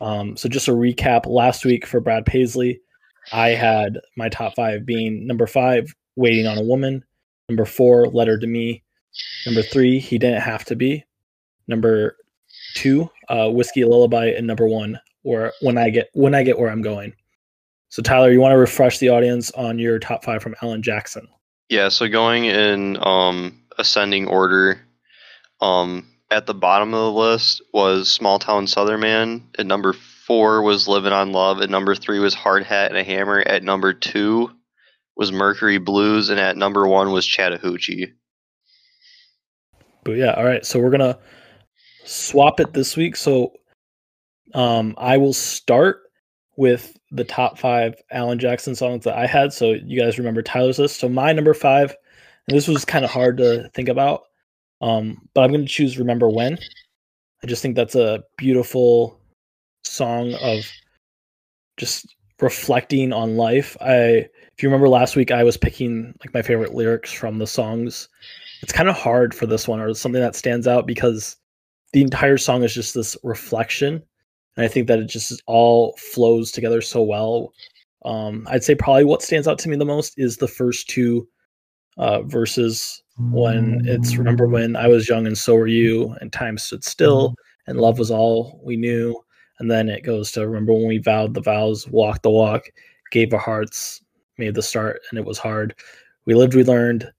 Um, 0.00 0.36
so 0.36 0.48
just 0.48 0.68
a 0.68 0.72
recap: 0.72 1.26
last 1.26 1.64
week 1.64 1.86
for 1.86 2.00
Brad 2.00 2.26
Paisley, 2.26 2.80
I 3.32 3.50
had 3.50 3.98
my 4.16 4.28
top 4.28 4.54
five 4.56 4.86
being 4.86 5.26
number 5.26 5.46
five, 5.46 5.94
"Waiting 6.16 6.46
on 6.46 6.58
a 6.58 6.62
Woman," 6.62 7.04
number 7.48 7.64
four, 7.64 8.06
"Letter 8.06 8.38
to 8.38 8.46
Me," 8.46 8.82
number 9.46 9.62
three, 9.62 9.98
"He 9.98 10.18
Didn't 10.18 10.42
Have 10.42 10.64
to 10.66 10.76
Be," 10.76 11.04
number 11.68 12.16
two, 12.74 13.10
uh, 13.28 13.50
"Whiskey 13.50 13.84
Lullaby," 13.84 14.26
and 14.36 14.46
number 14.46 14.66
one, 14.66 14.98
"Where 15.22 15.52
When 15.60 15.78
I 15.78 15.90
Get 15.90 16.08
When 16.14 16.34
I 16.34 16.42
Get 16.42 16.58
Where 16.58 16.70
I'm 16.70 16.82
Going." 16.82 17.12
So 17.90 18.02
Tyler, 18.02 18.30
you 18.30 18.40
want 18.40 18.52
to 18.52 18.58
refresh 18.58 18.98
the 18.98 19.10
audience 19.10 19.50
on 19.52 19.78
your 19.78 19.98
top 19.98 20.24
five 20.24 20.42
from 20.42 20.54
Alan 20.62 20.82
Jackson? 20.82 21.28
Yeah. 21.68 21.88
So 21.88 22.08
going 22.08 22.44
in 22.44 22.96
um, 23.06 23.60
ascending 23.78 24.26
order. 24.26 24.80
Um, 25.60 26.06
at 26.30 26.46
the 26.46 26.54
bottom 26.54 26.94
of 26.94 27.00
the 27.00 27.12
list 27.12 27.60
was 27.74 28.08
Small 28.08 28.38
Town 28.38 28.66
Southern 28.66 29.00
Man. 29.00 29.48
At 29.58 29.66
number 29.66 29.92
four 29.92 30.62
was 30.62 30.86
Living 30.86 31.12
on 31.12 31.32
Love. 31.32 31.60
At 31.60 31.70
number 31.70 31.94
three 31.94 32.20
was 32.20 32.34
Hard 32.34 32.62
Hat 32.62 32.90
and 32.90 32.98
a 32.98 33.04
Hammer. 33.04 33.40
At 33.40 33.64
number 33.64 33.92
two 33.92 34.50
was 35.16 35.32
Mercury 35.32 35.78
Blues, 35.78 36.30
and 36.30 36.38
at 36.38 36.56
number 36.56 36.86
one 36.86 37.10
was 37.10 37.26
Chattahoochee. 37.26 38.12
But 40.04 40.12
yeah, 40.12 40.32
all 40.34 40.44
right. 40.44 40.64
So 40.64 40.78
we're 40.78 40.90
gonna 40.90 41.18
swap 42.04 42.60
it 42.60 42.72
this 42.72 42.96
week. 42.96 43.16
So 43.16 43.52
um, 44.54 44.94
I 44.96 45.16
will 45.16 45.32
start 45.32 46.09
with 46.60 46.94
the 47.10 47.24
top 47.24 47.58
five 47.58 47.94
Alan 48.10 48.38
Jackson 48.38 48.74
songs 48.74 49.04
that 49.04 49.16
I 49.16 49.26
had. 49.26 49.50
So 49.50 49.72
you 49.72 49.98
guys 49.98 50.18
remember 50.18 50.42
Tyler's 50.42 50.78
list. 50.78 51.00
So 51.00 51.08
my 51.08 51.32
number 51.32 51.54
five, 51.54 51.96
and 52.46 52.54
this 52.54 52.68
was 52.68 52.84
kind 52.84 53.02
of 53.02 53.10
hard 53.10 53.38
to 53.38 53.70
think 53.70 53.88
about, 53.88 54.24
um, 54.82 55.26
but 55.32 55.40
I'm 55.40 55.52
going 55.52 55.62
to 55.62 55.66
choose 55.66 55.98
"Remember 55.98 56.28
When." 56.28 56.58
I 57.42 57.46
just 57.46 57.62
think 57.62 57.76
that's 57.76 57.94
a 57.94 58.22
beautiful 58.36 59.18
song 59.84 60.34
of 60.34 60.70
just 61.78 62.14
reflecting 62.42 63.14
on 63.14 63.38
life. 63.38 63.74
I, 63.80 64.28
if 64.54 64.62
you 64.62 64.68
remember 64.68 64.90
last 64.90 65.16
week, 65.16 65.30
I 65.30 65.44
was 65.44 65.56
picking 65.56 66.14
like 66.20 66.34
my 66.34 66.42
favorite 66.42 66.74
lyrics 66.74 67.10
from 67.10 67.38
the 67.38 67.46
songs. 67.46 68.06
It's 68.60 68.72
kind 68.72 68.90
of 68.90 68.96
hard 68.96 69.34
for 69.34 69.46
this 69.46 69.66
one 69.66 69.80
or 69.80 69.94
something 69.94 70.20
that 70.20 70.36
stands 70.36 70.66
out 70.66 70.86
because 70.86 71.38
the 71.94 72.02
entire 72.02 72.36
song 72.36 72.62
is 72.64 72.74
just 72.74 72.94
this 72.94 73.16
reflection 73.24 74.02
and 74.60 74.66
I 74.66 74.68
think 74.68 74.88
that 74.88 74.98
it 74.98 75.06
just 75.06 75.42
all 75.46 75.96
flows 75.96 76.52
together 76.52 76.82
so 76.82 77.02
well. 77.02 77.54
Um, 78.04 78.46
I'd 78.50 78.62
say 78.62 78.74
probably 78.74 79.04
what 79.04 79.22
stands 79.22 79.48
out 79.48 79.58
to 79.60 79.70
me 79.70 79.76
the 79.76 79.86
most 79.86 80.18
is 80.18 80.36
the 80.36 80.48
first 80.48 80.86
two 80.86 81.26
uh, 81.96 82.20
verses 82.22 83.02
when 83.30 83.80
it's 83.86 84.16
remember 84.16 84.46
when 84.46 84.76
I 84.76 84.86
was 84.86 85.08
young 85.08 85.26
and 85.26 85.38
so 85.38 85.54
were 85.54 85.66
you, 85.66 86.14
and 86.20 86.30
time 86.30 86.58
stood 86.58 86.84
still, 86.84 87.34
and 87.66 87.80
love 87.80 87.98
was 87.98 88.10
all 88.10 88.60
we 88.62 88.76
knew. 88.76 89.18
And 89.60 89.70
then 89.70 89.88
it 89.88 90.04
goes 90.04 90.30
to 90.32 90.46
remember 90.46 90.74
when 90.74 90.88
we 90.88 90.98
vowed 90.98 91.32
the 91.32 91.40
vows, 91.40 91.88
walked 91.88 92.22
the 92.22 92.30
walk, 92.30 92.68
gave 93.10 93.32
our 93.32 93.40
hearts, 93.40 94.02
made 94.36 94.54
the 94.54 94.62
start, 94.62 95.00
and 95.08 95.18
it 95.18 95.24
was 95.24 95.38
hard. 95.38 95.74
We 96.26 96.34
lived, 96.34 96.54
we 96.54 96.64
learned. 96.64 97.10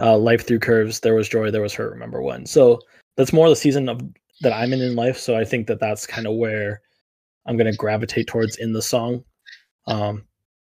Uh, 0.00 0.18
life 0.18 0.44
through 0.48 0.58
curves. 0.58 0.98
There 0.98 1.14
was 1.14 1.28
joy, 1.28 1.52
there 1.52 1.62
was 1.62 1.74
hurt. 1.74 1.92
Remember 1.92 2.22
when? 2.22 2.44
So 2.44 2.80
that's 3.16 3.32
more 3.32 3.48
the 3.48 3.54
season 3.54 3.88
of 3.88 4.00
that 4.42 4.52
I'm 4.52 4.72
in 4.72 4.80
in 4.80 4.96
life. 4.96 5.18
So 5.18 5.36
I 5.36 5.44
think 5.44 5.66
that 5.68 5.80
that's 5.80 6.06
kind 6.06 6.26
of 6.26 6.34
where 6.34 6.80
I'm 7.46 7.56
going 7.56 7.70
to 7.70 7.76
gravitate 7.76 8.26
towards 8.26 8.56
in 8.56 8.72
the 8.72 8.82
song. 8.82 9.24
Um, 9.86 10.24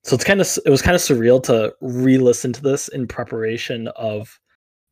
so 0.05 0.15
it's 0.15 0.25
kind 0.25 0.41
of 0.41 0.59
it 0.65 0.71
was 0.71 0.83
kind 0.83 0.95
of 0.95 1.01
surreal 1.01 1.43
to 1.45 1.75
re-listen 1.81 2.53
to 2.53 2.63
this 2.63 2.89
in 2.89 3.07
preparation 3.07 3.89
of 3.97 4.39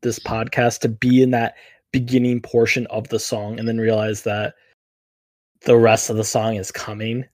this 0.03 0.19
podcast 0.19 0.81
to 0.81 0.89
be 0.89 1.23
in 1.23 1.31
that 1.33 1.55
beginning 1.93 2.41
portion 2.41 2.87
of 2.87 3.09
the 3.09 3.19
song 3.19 3.59
and 3.59 3.69
then 3.69 3.79
realize 3.79 4.23
that 4.23 4.55
the 5.65 5.77
rest 5.77 6.09
of 6.09 6.17
the 6.17 6.25
song 6.25 6.57
is 6.57 6.73
coming 6.73 7.25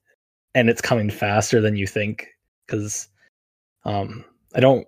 and 0.53 0.69
it's 0.69 0.81
coming 0.81 1.09
faster 1.09 1.61
than 1.61 1.77
you 1.77 1.87
think 1.87 2.27
because 2.67 3.07
um 3.85 4.25
I 4.53 4.59
don't 4.59 4.85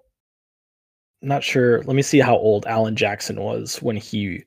not 1.21 1.43
sure 1.43 1.81
let 1.83 1.95
me 1.95 2.01
see 2.01 2.19
how 2.19 2.35
old 2.35 2.65
Alan 2.65 2.95
Jackson 2.95 3.39
was 3.39 3.81
when 3.81 3.95
he 3.95 4.43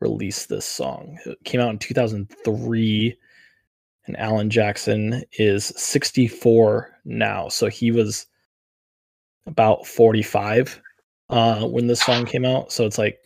released 0.00 0.48
this 0.48 0.64
song. 0.64 1.18
It 1.26 1.38
came 1.44 1.60
out 1.60 1.70
in 1.70 1.78
2003, 1.78 3.16
and 4.06 4.16
Alan 4.16 4.50
Jackson 4.50 5.22
is 5.32 5.66
64 5.76 6.90
now. 7.04 7.48
So 7.48 7.68
he 7.68 7.90
was 7.90 8.26
about 9.46 9.86
45 9.86 10.80
uh, 11.30 11.66
when 11.66 11.86
this 11.86 12.00
song 12.00 12.24
came 12.24 12.44
out. 12.44 12.72
So 12.72 12.86
it's 12.86 12.98
like, 12.98 13.18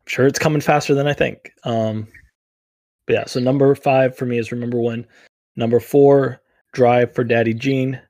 I'm 0.00 0.08
sure 0.08 0.26
it's 0.26 0.38
coming 0.38 0.60
faster 0.60 0.94
than 0.94 1.06
I 1.06 1.12
think. 1.12 1.52
Um, 1.64 2.08
but 3.06 3.12
yeah, 3.14 3.24
so 3.26 3.40
number 3.40 3.74
five 3.74 4.16
for 4.16 4.26
me 4.26 4.38
is 4.38 4.52
Remember 4.52 4.80
When. 4.80 5.06
Number 5.56 5.80
four, 5.80 6.40
Drive 6.72 7.14
for 7.14 7.24
Daddy 7.24 7.54
Gene. 7.54 8.00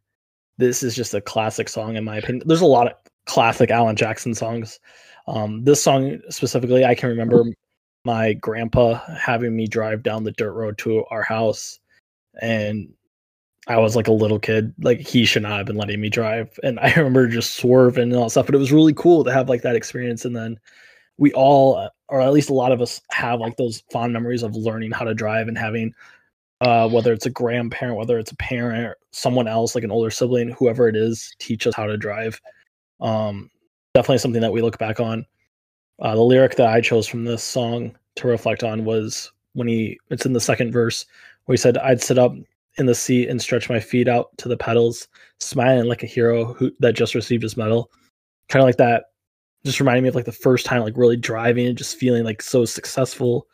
This 0.59 0.83
is 0.83 0.97
just 0.97 1.15
a 1.15 1.21
classic 1.21 1.69
song, 1.69 1.97
in 1.97 2.05
my 2.05 2.17
opinion. 2.17 2.49
There's 2.49 2.63
a 2.63 2.67
lot 2.67 2.87
of 2.87 2.95
classic 3.27 3.71
Alan 3.71 3.97
Jackson 3.97 4.35
songs. 4.35 4.81
Um, 5.27 5.65
this 5.65 5.83
song 5.83 6.21
specifically, 6.31 6.85
I 6.85 6.95
can 6.95 7.09
remember 7.09 7.45
my 8.05 8.35
grandpa 8.35 9.01
having 9.17 9.57
me 9.57 9.67
drive 9.67 10.03
down 10.03 10.25
the 10.25 10.33
dirt 10.33 10.53
road 10.53 10.79
to 10.79 11.05
our 11.11 11.23
house, 11.23 11.81
and 12.41 12.93
I 13.69 13.79
was 13.79 13.97
like 13.97 14.09
a 14.09 14.13
little 14.13 14.39
kid. 14.39 14.73
Like 14.81 15.01
he 15.01 15.25
should 15.25 15.43
not 15.43 15.59
have 15.59 15.67
been 15.67 15.77
letting 15.77 16.01
me 16.01 16.09
drive, 16.09 16.59
and 16.63 16.79
I 16.81 16.93
remember 16.95 17.29
just 17.29 17.57
swerving 17.57 18.05
and 18.05 18.15
all 18.15 18.25
that 18.25 18.31
stuff. 18.31 18.47
But 18.47 18.55
it 18.55 18.59
was 18.59 18.73
really 18.73 18.95
cool 18.95 19.25
to 19.25 19.33
have 19.33 19.49
like 19.49 19.63
that 19.63 19.77
experience. 19.77 20.25
And 20.25 20.37
then 20.37 20.59
we 21.19 21.33
all, 21.33 21.89
or 22.09 22.21
at 22.21 22.33
least 22.33 22.51
a 22.51 22.55
lot 22.55 22.73
of 22.73 22.81
us, 22.81 23.01
have 23.11 23.41
like 23.41 23.57
those 23.57 23.83
fond 23.91 24.13
memories 24.13 24.43
of 24.43 24.55
learning 24.55 24.93
how 24.93 25.05
to 25.05 25.15
drive 25.15 25.49
and 25.49 25.59
having 25.59 25.95
uh, 26.61 26.89
whether 26.89 27.13
it's 27.13 27.27
a 27.27 27.31
grandparent, 27.31 27.97
whether 27.97 28.19
it's 28.19 28.33
a 28.33 28.37
parent, 28.37 28.97
someone 29.11 29.49
else 29.49 29.75
like 29.75 29.85
an 29.85 29.91
older 29.91 30.11
sibling, 30.11 30.51
whoever 30.51 30.89
it 30.89 30.97
is, 30.97 31.35
teach 31.39 31.67
us 31.67 31.75
how 31.75 31.87
to 31.87 31.97
drive. 31.97 32.41
Um, 33.01 33.51
definitely 33.97 34.19
something 34.19 34.43
that 34.43 34.53
we 34.53 34.61
look 34.61 34.77
back 34.79 35.01
on. 35.01 35.25
Uh, 36.01 36.15
the 36.15 36.21
lyric 36.21 36.57
that 36.57 36.69
I 36.69 36.83
chose 36.83 37.09
from 37.09 37.25
this 37.25 37.43
song 37.43 37.97
to 38.17 38.29
reflect 38.29 38.63
on 38.63 38.85
was 38.85 39.33
when 39.55 39.67
he, 39.67 39.99
it's 40.11 40.27
in 40.27 40.35
the 40.35 40.41
second 40.41 40.71
verse, 40.71 41.07
where 41.47 41.55
he 41.55 41.57
said, 41.57 41.79
I'd 41.79 42.03
sit 42.03 42.19
up 42.19 42.35
in 42.77 42.85
the 42.85 42.95
seat 42.95 43.31
and 43.31 43.41
stretch 43.41 43.71
my 43.71 43.81
feet 43.81 44.07
out 44.07 44.37
to 44.37 44.51
the 44.51 44.57
pedals, 44.59 45.09
smiling 45.41 45.89
like 45.89 46.03
a 46.03 46.07
hero 46.07 46.53
who 46.53 46.71
that 46.81 46.93
just 46.93 47.15
received 47.15 47.43
his 47.43 47.57
medal. 47.57 47.91
Kind 48.51 48.61
of 48.61 48.67
like 48.67 48.77
that, 48.77 49.05
just 49.65 49.81
reminding 49.81 50.03
me 50.03 50.11
of 50.11 50.15
like 50.15 50.27
the 50.27 50.31
first 50.33 50.67
time, 50.67 50.83
like 50.83 50.99
really 50.99 51.17
driving 51.17 51.67
and 51.67 51.79
just 51.79 51.97
feeling 51.97 52.23
like 52.23 52.43
so 52.43 52.67
successful, 52.67 53.47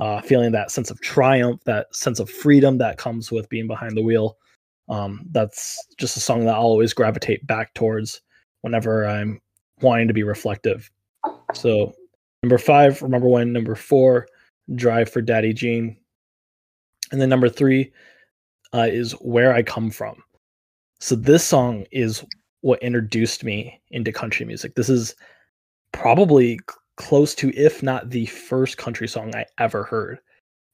uh, 0.00 0.20
feeling 0.22 0.50
that 0.50 0.72
sense 0.72 0.90
of 0.90 1.00
triumph, 1.02 1.60
that 1.66 1.94
sense 1.94 2.18
of 2.18 2.28
freedom 2.28 2.78
that 2.78 2.98
comes 2.98 3.30
with 3.30 3.48
being 3.48 3.68
behind 3.68 3.96
the 3.96 4.02
wheel. 4.02 4.38
Um, 4.88 5.20
that's 5.30 5.78
just 5.98 6.16
a 6.16 6.20
song 6.20 6.46
that 6.46 6.56
I'll 6.56 6.62
always 6.62 6.92
gravitate 6.92 7.46
back 7.46 7.72
towards 7.74 8.22
whenever 8.62 9.06
I'm 9.06 9.40
wanting 9.80 10.08
to 10.08 10.14
be 10.14 10.22
reflective. 10.22 10.90
So 11.52 11.92
number 12.42 12.58
five, 12.58 13.02
remember 13.02 13.28
when? 13.28 13.52
Number 13.52 13.74
four, 13.74 14.26
drive 14.74 15.10
for 15.10 15.20
Daddy 15.20 15.52
Gene. 15.52 15.96
And 17.12 17.20
then 17.20 17.28
number 17.28 17.48
three 17.48 17.92
uh, 18.72 18.88
is 18.90 19.12
where 19.20 19.54
I 19.54 19.62
come 19.62 19.90
from. 19.90 20.22
So 21.00 21.14
this 21.14 21.44
song 21.44 21.86
is 21.92 22.24
what 22.62 22.82
introduced 22.82 23.44
me 23.44 23.80
into 23.90 24.10
country 24.10 24.46
music. 24.46 24.74
This 24.74 24.88
is 24.88 25.14
probably 25.92 26.58
close 26.96 27.34
to, 27.34 27.54
if 27.56 27.82
not 27.82 28.10
the 28.10 28.26
first 28.26 28.78
country 28.78 29.06
song 29.06 29.34
I 29.34 29.44
ever 29.58 29.84
heard. 29.84 30.18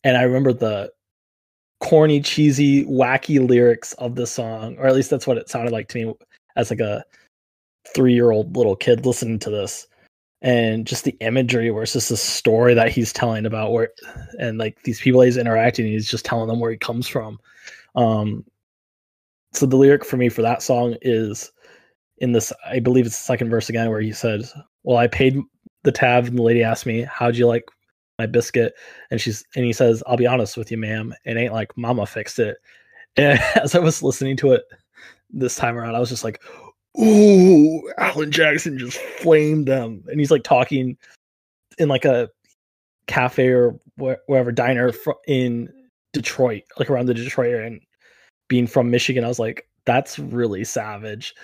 And 0.04 0.16
I 0.16 0.22
remember 0.22 0.52
the 0.52 0.92
corny, 1.80 2.20
cheesy, 2.20 2.84
wacky 2.84 3.46
lyrics 3.46 3.92
of 3.94 4.14
the 4.14 4.26
song, 4.26 4.76
or 4.78 4.86
at 4.86 4.94
least 4.94 5.10
that's 5.10 5.26
what 5.26 5.38
it 5.38 5.48
sounded 5.48 5.72
like 5.72 5.88
to 5.88 6.06
me 6.06 6.14
as 6.56 6.70
like 6.70 6.80
a 6.80 7.04
three 7.94 8.14
year 8.14 8.30
old 8.30 8.56
little 8.56 8.76
kid 8.76 9.06
listening 9.06 9.38
to 9.38 9.50
this 9.50 9.86
and 10.42 10.86
just 10.86 11.04
the 11.04 11.16
imagery 11.20 11.70
where 11.70 11.82
it's 11.82 11.92
just 11.92 12.10
a 12.10 12.16
story 12.16 12.72
that 12.74 12.90
he's 12.90 13.12
telling 13.12 13.44
about 13.44 13.72
where 13.72 13.90
and 14.38 14.58
like 14.58 14.82
these 14.84 15.00
people 15.00 15.20
he's 15.20 15.36
interacting 15.36 15.86
he's 15.86 16.08
just 16.08 16.24
telling 16.24 16.48
them 16.48 16.60
where 16.60 16.70
he 16.70 16.76
comes 16.76 17.06
from. 17.06 17.38
Um 17.94 18.44
so 19.52 19.66
the 19.66 19.76
lyric 19.76 20.04
for 20.04 20.16
me 20.16 20.28
for 20.28 20.42
that 20.42 20.62
song 20.62 20.96
is 21.02 21.50
in 22.18 22.32
this 22.32 22.52
i 22.66 22.78
believe 22.78 23.06
it's 23.06 23.16
the 23.16 23.24
second 23.24 23.50
verse 23.50 23.68
again 23.68 23.88
where 23.88 24.00
he 24.00 24.12
says 24.12 24.54
well 24.84 24.98
i 24.98 25.06
paid 25.06 25.36
the 25.82 25.92
tab 25.92 26.26
and 26.26 26.38
the 26.38 26.42
lady 26.42 26.62
asked 26.62 26.86
me 26.86 27.02
how'd 27.02 27.36
you 27.36 27.46
like 27.46 27.64
my 28.18 28.26
biscuit 28.26 28.74
and 29.10 29.20
she's 29.20 29.44
and 29.56 29.64
he 29.64 29.72
says 29.72 30.02
i'll 30.06 30.16
be 30.16 30.26
honest 30.26 30.56
with 30.56 30.70
you 30.70 30.76
ma'am 30.76 31.14
it 31.24 31.36
ain't 31.36 31.52
like 31.52 31.76
mama 31.76 32.06
fixed 32.06 32.38
it 32.38 32.58
and 33.16 33.40
as 33.56 33.74
i 33.74 33.78
was 33.78 34.02
listening 34.02 34.36
to 34.36 34.52
it 34.52 34.62
this 35.30 35.56
time 35.56 35.76
around 35.76 35.94
i 35.94 36.00
was 36.00 36.10
just 36.10 36.24
like 36.24 36.40
ooh, 36.98 37.92
Alan 37.98 38.30
Jackson 38.30 38.78
just 38.78 38.98
flamed 38.98 39.68
them. 39.68 40.02
And 40.08 40.18
he's 40.18 40.30
like 40.30 40.42
talking 40.42 40.96
in 41.78 41.88
like 41.88 42.04
a 42.04 42.28
cafe 43.06 43.48
or 43.48 43.78
wherever 43.96 44.52
diner 44.52 44.92
in 45.26 45.72
Detroit, 46.12 46.62
like 46.78 46.90
around 46.90 47.06
the 47.06 47.14
Detroit 47.14 47.50
area. 47.50 47.66
And 47.66 47.80
being 48.48 48.66
from 48.66 48.90
Michigan, 48.90 49.24
I 49.24 49.28
was 49.28 49.38
like, 49.38 49.68
that's 49.84 50.18
really 50.18 50.64
savage. 50.64 51.34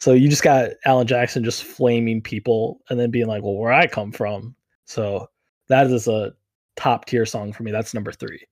So 0.00 0.12
you 0.12 0.28
just 0.28 0.42
got 0.42 0.70
Alan 0.86 1.06
Jackson 1.06 1.44
just 1.44 1.62
flaming 1.62 2.22
people 2.22 2.80
and 2.88 2.98
then 2.98 3.10
being 3.10 3.26
like, 3.26 3.42
well, 3.42 3.54
where 3.54 3.72
I 3.72 3.86
come 3.86 4.12
from. 4.12 4.54
So 4.86 5.28
that 5.68 5.86
is 5.86 6.08
a 6.08 6.32
top 6.76 7.04
tier 7.04 7.26
song 7.26 7.52
for 7.52 7.62
me. 7.62 7.70
That's 7.70 7.94
number 7.94 8.12
three. 8.12 8.46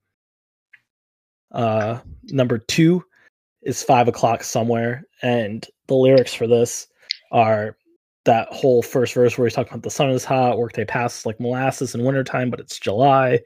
Uh, 1.51 1.99
number 2.25 2.59
two 2.59 3.03
is 3.61 3.83
five 3.83 4.07
o'clock 4.07 4.43
somewhere, 4.43 5.03
and 5.21 5.65
the 5.87 5.95
lyrics 5.95 6.33
for 6.33 6.47
this 6.47 6.87
are 7.31 7.77
that 8.25 8.47
whole 8.49 8.81
first 8.81 9.13
verse 9.13 9.37
where 9.37 9.47
he's 9.47 9.55
talking 9.55 9.73
about 9.73 9.83
the 9.83 9.89
sun 9.89 10.09
is 10.11 10.25
hot, 10.25 10.57
workday 10.57 10.85
passes 10.85 11.25
like 11.25 11.39
molasses 11.39 11.95
in 11.95 12.03
wintertime, 12.03 12.49
but 12.49 12.59
it's 12.59 12.79
July, 12.79 13.39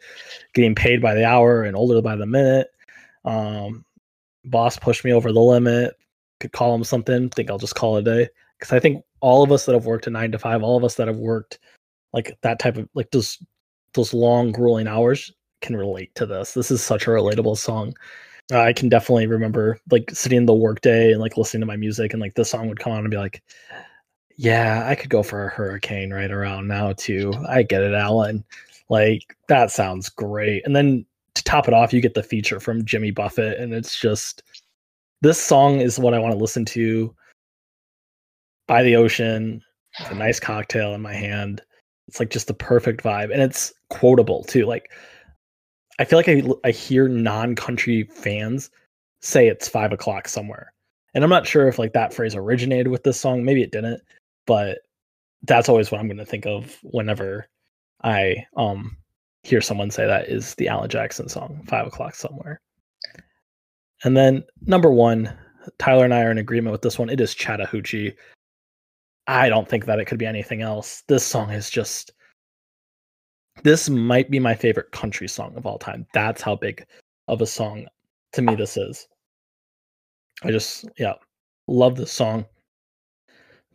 getting 0.54 0.76
paid 0.76 1.02
by 1.02 1.13
the 1.13 1.26
hour 1.26 1.63
and 1.63 1.76
older 1.76 2.02
by 2.02 2.15
the 2.15 2.26
minute. 2.26 2.67
Um, 3.23 3.86
boss 4.45 4.78
pushed 4.78 5.06
me 5.06 5.13
over 5.13 5.32
the 5.32 5.39
limit. 5.39 5.95
Could 6.39 6.52
call 6.52 6.76
him 6.76 6.84
something. 6.84 7.30
Think 7.30 7.49
I'll 7.49 7.58
just 7.58 7.76
call 7.76 7.97
it 7.97 8.08
a 8.08 8.26
day 8.26 8.30
because 8.60 8.73
I 8.73 8.80
think 8.80 9.04
all 9.21 9.43
of 9.43 9.52
us 9.52 9.65
that 9.65 9.73
have 9.73 9.86
worked 9.86 10.08
a 10.08 10.10
nine 10.10 10.32
to 10.32 10.39
five, 10.39 10.63
all 10.63 10.78
of 10.78 10.84
us 10.84 10.95
that 10.95 11.08
have 11.08 11.17
worked 11.17 11.60
like 12.12 12.38
that 12.41 12.60
type 12.60 12.78
of 12.78 12.89
like 12.93 13.12
those 13.12 13.38
those 13.93 14.13
long 14.13 14.52
grueling 14.52 14.88
hours 14.88 15.32
can 15.62 15.76
relate 15.78 16.13
to 16.15 16.26
this. 16.26 16.54
This 16.54 16.71
is 16.71 16.84
such 16.84 17.08
a 17.08 17.12
relatable 17.12 17.58
song. 17.58 17.93
Uh, 18.51 18.60
I 18.62 18.73
can 18.73 18.89
definitely 18.89 19.27
remember 19.27 19.79
like 19.89 20.12
sitting 20.12 20.38
in 20.38 20.45
the 20.45 20.53
workday 20.53 21.12
and 21.12 21.21
like 21.21 21.38
listening 21.38 21.62
to 21.62 21.67
my 21.67 21.77
music 21.77 22.13
and 22.13 22.21
like 22.21 22.34
the 22.34 22.43
song 22.43 22.67
would 22.67 22.79
come 22.79 22.91
on 22.91 22.99
and 22.99 23.12
be 23.12 23.17
like, 23.17 23.41
yeah, 24.36 24.86
I 24.88 24.95
could 24.95 25.10
go 25.10 25.23
for 25.23 25.45
a 25.45 25.49
hurricane 25.49 26.12
right 26.12 26.32
around 26.32 26.67
now 26.67 26.93
too. 26.93 27.34
I 27.47 27.63
get 27.63 27.84
it, 27.84 27.93
Alan. 27.93 28.43
Like 28.89 29.38
that 29.47 29.71
sounds 29.71 30.10
great. 30.10 30.65
And 30.65 30.75
then 30.75 31.06
to 31.36 31.43
top 31.43 31.67
it 31.67 31.73
off, 31.73 31.93
you 31.93 32.01
get 32.01 32.13
the 32.13 32.23
feature 32.23 32.60
from 32.60 32.86
Jimmy 32.86 33.12
Buffett, 33.12 33.60
and 33.60 33.73
it's 33.73 33.99
just 33.99 34.43
this 35.21 35.41
song 35.41 35.79
is 35.79 35.97
what 35.99 36.13
I 36.13 36.19
want 36.19 36.34
to 36.34 36.38
listen 36.38 36.65
to 36.65 37.15
by 38.67 38.84
the 38.84 38.95
ocean, 38.95 39.63
with 39.99 40.12
a 40.12 40.15
nice 40.15 40.39
cocktail 40.39 40.93
in 40.93 41.01
my 41.01 41.13
hand. 41.13 41.62
It's 42.08 42.19
like 42.19 42.29
just 42.29 42.47
the 42.47 42.53
perfect 42.53 43.03
vibe, 43.03 43.32
and 43.32 43.41
it's 43.41 43.73
quotable 43.89 44.43
too. 44.43 44.65
Like 44.65 44.91
I 45.99 46.06
feel 46.06 46.19
like 46.19 46.29
I 46.29 46.43
I 46.63 46.71
hear 46.71 47.08
non-country 47.08 48.03
fans 48.03 48.69
say 49.21 49.47
it's 49.47 49.67
five 49.67 49.91
o'clock 49.91 50.27
somewhere, 50.27 50.73
and 51.13 51.23
I'm 51.23 51.29
not 51.29 51.47
sure 51.47 51.67
if 51.67 51.79
like 51.79 51.93
that 51.93 52.13
phrase 52.13 52.36
originated 52.36 52.88
with 52.88 53.03
this 53.03 53.19
song. 53.19 53.43
Maybe 53.43 53.62
it 53.62 53.71
didn't, 53.71 54.01
but 54.47 54.79
that's 55.43 55.69
always 55.69 55.91
what 55.91 55.99
I'm 55.99 56.08
going 56.08 56.17
to 56.17 56.25
think 56.25 56.45
of 56.45 56.77
whenever 56.84 57.47
I 58.03 58.45
um 58.58 58.97
hear 59.43 59.62
someone 59.62 59.91
say 59.91 60.08
that 60.08 60.29
is 60.29 60.56
the 60.56 60.69
Alan 60.69 60.89
Jackson 60.89 61.29
song, 61.29 61.63
Five 61.67 61.88
O'Clock 61.88 62.15
Somewhere. 62.15 62.62
And 64.03 64.17
then 64.17 64.43
number 64.65 64.91
one, 64.91 65.34
Tyler 65.79 66.06
and 66.06 66.13
I 66.13 66.23
are 66.23 66.32
in 66.32 66.38
agreement 66.38 66.71
with 66.71 66.82
this 66.82 66.97
one. 66.97 67.10
It 67.10 67.21
is 67.21 67.36
Chattahoochee. 67.36 68.13
I 69.27 69.49
don't 69.49 69.67
think 69.67 69.86
that 69.86 69.99
it 69.99 70.06
could 70.06 70.17
be 70.17 70.25
anything 70.25 70.62
else. 70.62 71.03
This 71.08 71.25
song 71.25 71.51
is 71.51 71.69
just 71.69 72.12
this 73.61 73.89
might 73.89 74.31
be 74.31 74.39
my 74.39 74.55
favorite 74.55 74.91
country 74.91 75.27
song 75.27 75.55
of 75.55 75.65
all 75.65 75.77
time. 75.77 76.07
That's 76.13 76.41
how 76.41 76.55
big 76.55 76.85
of 77.27 77.41
a 77.41 77.45
song 77.45 77.85
to 78.33 78.41
me 78.41 78.53
ah. 78.53 78.55
this 78.55 78.77
is. 78.77 79.07
I 80.43 80.51
just 80.51 80.85
yeah, 80.97 81.13
love 81.67 81.95
this 81.95 82.11
song. 82.11 82.45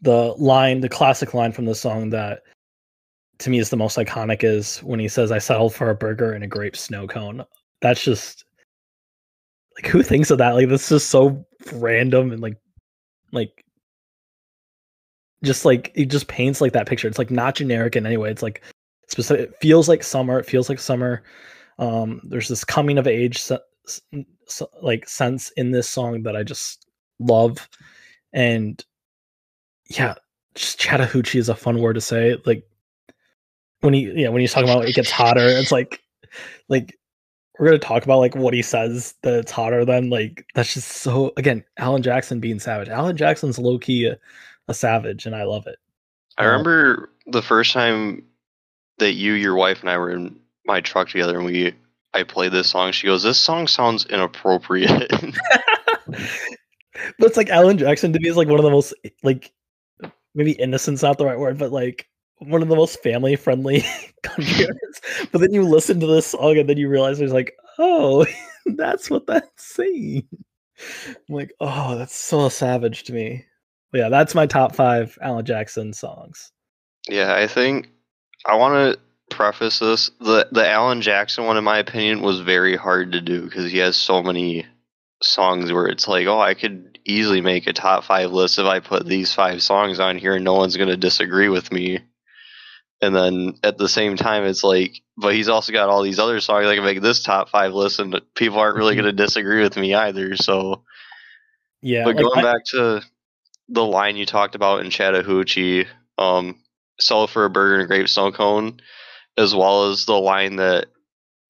The 0.02 0.34
line, 0.38 0.80
the 0.80 0.88
classic 0.88 1.34
line 1.34 1.52
from 1.52 1.64
the 1.64 1.74
song 1.74 2.10
that 2.10 2.42
to 3.38 3.50
me 3.50 3.58
is 3.58 3.70
the 3.70 3.76
most 3.76 3.96
iconic 3.96 4.42
is 4.42 4.78
when 4.78 5.00
he 5.00 5.08
says, 5.08 5.30
I 5.30 5.38
settled 5.38 5.74
for 5.74 5.90
a 5.90 5.94
burger 5.94 6.32
and 6.32 6.42
a 6.42 6.48
grape 6.48 6.76
snow 6.76 7.06
cone. 7.06 7.44
That's 7.80 8.02
just 8.02 8.44
like 9.76 9.90
who 9.90 10.02
thinks 10.02 10.30
of 10.30 10.38
that? 10.38 10.54
Like 10.54 10.68
this 10.68 10.90
is 10.90 11.04
so 11.04 11.46
random 11.72 12.32
and 12.32 12.42
like 12.42 12.56
like 13.32 13.64
just 15.44 15.64
like 15.64 15.92
it 15.94 16.06
just 16.06 16.26
paints 16.26 16.60
like 16.60 16.72
that 16.72 16.88
picture. 16.88 17.06
It's 17.06 17.18
like 17.18 17.30
not 17.30 17.54
generic 17.54 17.94
in 17.94 18.06
any 18.06 18.16
way. 18.16 18.30
It's 18.30 18.42
like 18.42 18.62
specific. 19.08 19.50
It 19.50 19.56
feels 19.60 19.88
like 19.88 20.02
summer. 20.02 20.38
It 20.38 20.46
feels 20.46 20.68
like 20.68 20.78
summer. 20.78 21.22
Um, 21.78 22.20
there's 22.24 22.48
this 22.48 22.64
coming 22.64 22.98
of 22.98 23.06
age 23.06 23.38
se- 23.38 23.58
se- 23.86 24.66
like 24.82 25.08
sense 25.08 25.50
in 25.56 25.70
this 25.70 25.88
song 25.88 26.22
that 26.22 26.36
I 26.36 26.42
just 26.42 26.86
love, 27.18 27.68
and 28.32 28.84
yeah, 29.90 30.14
just 30.54 30.78
Chattahoochee 30.78 31.38
is 31.38 31.48
a 31.48 31.54
fun 31.54 31.80
word 31.80 31.94
to 31.94 32.00
say. 32.00 32.36
Like 32.46 32.64
when 33.80 33.94
he 33.94 34.10
yeah 34.20 34.28
when 34.28 34.40
he's 34.40 34.52
talking 34.52 34.68
about 34.68 34.88
it 34.88 34.94
gets 34.94 35.10
hotter 35.10 35.46
it's 35.46 35.70
like 35.70 36.02
like 36.68 36.98
we're 37.58 37.66
gonna 37.66 37.78
talk 37.78 38.02
about 38.02 38.18
like 38.18 38.34
what 38.34 38.52
he 38.52 38.60
says 38.60 39.14
that 39.22 39.34
it's 39.34 39.52
hotter 39.52 39.84
than 39.84 40.10
like 40.10 40.44
that's 40.56 40.74
just 40.74 40.88
so 40.88 41.32
again 41.36 41.64
alan 41.76 42.02
jackson 42.02 42.40
being 42.40 42.58
savage 42.58 42.88
alan 42.88 43.16
jackson's 43.16 43.56
low-key 43.56 44.06
a, 44.06 44.18
a 44.66 44.74
savage 44.74 45.26
and 45.26 45.36
i 45.36 45.44
love 45.44 45.66
it 45.68 45.78
I 46.38 46.44
Um, 46.44 46.50
remember 46.50 47.12
the 47.28 47.40
first 47.40 47.72
time 47.72 48.24
that 48.98 49.12
you, 49.12 49.32
your 49.32 49.54
wife, 49.54 49.80
and 49.80 49.90
I 49.90 49.98
were 49.98 50.10
in 50.10 50.38
my 50.64 50.80
truck 50.80 51.08
together, 51.08 51.36
and 51.36 51.46
we 51.46 51.74
I 52.14 52.22
played 52.22 52.52
this 52.52 52.70
song. 52.70 52.92
She 52.92 53.06
goes, 53.06 53.22
"This 53.22 53.38
song 53.38 53.66
sounds 53.66 54.06
inappropriate." 54.06 55.10
but 57.18 57.28
it's 57.28 57.36
like 57.36 57.50
alan 57.50 57.78
jackson 57.78 58.12
to 58.12 58.18
me 58.18 58.28
is 58.28 58.36
like 58.36 58.48
one 58.48 58.58
of 58.58 58.64
the 58.64 58.70
most 58.70 58.94
like 59.22 59.52
maybe 60.34 60.52
innocent's 60.52 61.02
not 61.02 61.18
the 61.18 61.26
right 61.26 61.38
word 61.38 61.58
but 61.58 61.70
like 61.70 62.08
one 62.38 62.62
of 62.62 62.68
the 62.68 62.76
most 62.76 63.02
family 63.02 63.36
friendly 63.36 63.84
country 64.22 64.66
artists 64.66 65.26
but 65.30 65.40
then 65.40 65.52
you 65.52 65.62
listen 65.62 66.00
to 66.00 66.06
this 66.06 66.28
song 66.28 66.56
and 66.56 66.68
then 66.68 66.78
you 66.78 66.88
realize 66.88 67.18
there's 67.18 67.32
like 67.32 67.52
oh 67.78 68.24
that's 68.76 69.10
what 69.10 69.26
that's 69.26 69.74
saying 69.74 70.26
i'm 71.04 71.16
like 71.28 71.52
oh 71.60 71.96
that's 71.96 72.16
so 72.16 72.48
savage 72.48 73.04
to 73.04 73.12
me 73.12 73.44
but 73.92 73.98
yeah 73.98 74.08
that's 74.08 74.34
my 74.34 74.46
top 74.46 74.74
five 74.74 75.18
alan 75.20 75.44
jackson 75.44 75.92
songs 75.92 76.52
yeah, 77.08 77.34
I 77.34 77.46
think 77.46 77.88
I 78.46 78.56
want 78.56 78.94
to 78.94 79.36
preface 79.36 79.78
this. 79.78 80.10
the 80.20 80.48
The 80.52 80.68
Alan 80.68 81.02
Jackson 81.02 81.44
one, 81.44 81.56
in 81.56 81.64
my 81.64 81.78
opinion, 81.78 82.22
was 82.22 82.40
very 82.40 82.76
hard 82.76 83.12
to 83.12 83.20
do 83.20 83.42
because 83.42 83.70
he 83.70 83.78
has 83.78 83.96
so 83.96 84.22
many 84.22 84.66
songs 85.22 85.72
where 85.72 85.86
it's 85.86 86.06
like, 86.08 86.26
oh, 86.26 86.40
I 86.40 86.54
could 86.54 86.98
easily 87.04 87.40
make 87.40 87.66
a 87.66 87.72
top 87.72 88.04
five 88.04 88.30
list 88.32 88.58
if 88.58 88.66
I 88.66 88.80
put 88.80 89.06
these 89.06 89.32
five 89.34 89.62
songs 89.62 89.98
on 90.00 90.18
here, 90.18 90.34
and 90.36 90.44
no 90.44 90.54
one's 90.54 90.76
gonna 90.76 90.96
disagree 90.96 91.48
with 91.48 91.72
me. 91.72 92.00
And 93.00 93.14
then 93.14 93.54
at 93.62 93.78
the 93.78 93.88
same 93.88 94.16
time, 94.16 94.44
it's 94.44 94.64
like, 94.64 95.02
but 95.16 95.32
he's 95.34 95.48
also 95.48 95.72
got 95.72 95.88
all 95.88 96.02
these 96.02 96.18
other 96.18 96.40
songs. 96.40 96.66
I 96.66 96.74
can 96.74 96.84
make 96.84 97.00
this 97.00 97.22
top 97.22 97.48
five 97.48 97.72
list, 97.72 98.00
and 98.00 98.20
people 98.34 98.58
aren't 98.58 98.76
really 98.76 98.94
Mhm. 98.94 99.02
going 99.02 99.16
to 99.16 99.24
disagree 99.24 99.62
with 99.62 99.76
me 99.76 99.94
either. 99.94 100.34
So, 100.36 100.82
yeah 101.80 102.02
but 102.04 102.16
like, 102.16 102.24
going 102.24 102.38
I- 102.40 102.42
back 102.42 102.64
to 102.72 103.02
the 103.68 103.84
line 103.84 104.16
you 104.16 104.26
talked 104.26 104.56
about 104.56 104.84
in 104.84 104.90
Chattahoochee, 104.90 105.86
um, 106.18 106.58
sell 107.00 107.26
for 107.26 107.44
a 107.44 107.50
burger 107.50 107.74
and 107.74 107.82
a 107.82 107.86
grape 107.86 108.08
snow 108.08 108.32
cone, 108.32 108.80
as 109.36 109.54
well 109.54 109.90
as 109.90 110.04
the 110.04 110.18
line 110.18 110.56
that 110.56 110.86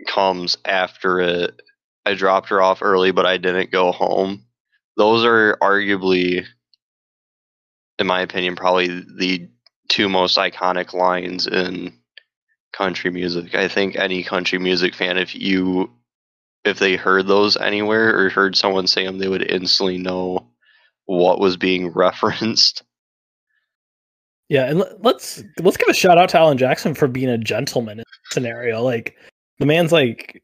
comes 0.07 0.57
after 0.65 1.21
it. 1.21 1.61
I 2.05 2.15
dropped 2.15 2.49
her 2.49 2.63
off 2.63 2.83
early, 2.83 3.11
but 3.11 3.27
I 3.27 3.37
didn't 3.37 3.71
go 3.71 3.93
home. 3.93 4.45
Those 4.97 5.25
are 5.25 5.57
arguably, 5.61 6.45
in 7.99 8.07
my 8.07 8.21
opinion, 8.23 8.57
probably 8.57 8.89
the 8.89 9.49
two 9.89 10.09
most 10.09 10.37
iconic 10.39 10.93
lines 10.93 11.47
in 11.47 11.93
country 12.73 13.11
music. 13.11 13.55
I 13.55 13.69
think 13.69 13.97
any 13.97 14.23
country 14.23 14.59
music 14.59 14.95
fan, 14.95 15.19
if 15.19 15.35
you 15.35 15.91
if 16.65 16.79
they 16.79 16.97
heard 16.97 17.27
those 17.27 17.57
anywhere 17.57 18.19
or 18.19 18.29
heard 18.29 18.57
someone 18.57 18.87
say 18.87 19.05
them, 19.05 19.19
they 19.19 19.29
would 19.29 19.49
instantly 19.49 19.99
know 19.99 20.51
what 21.07 21.41
was 21.41 21.57
being 21.57 21.89
referenced. 21.95 22.83
Yeah, 24.49 24.65
and 24.65 24.79
let- 24.79 25.03
let's 25.03 25.43
let's 25.61 25.77
give 25.77 25.89
a 25.89 25.95
shout 25.95 26.19
out 26.19 26.31
to 26.31 26.39
Alan 26.39 26.59
Jackson 26.59 26.95
for 26.95 27.07
being 27.09 27.29
a 27.29 27.39
gentleman 27.39 27.99
in 27.99 28.05
this 28.07 28.33
scenario. 28.33 28.83
Like 28.83 29.17
the 29.59 29.67
man's 29.67 29.93
like 29.93 30.43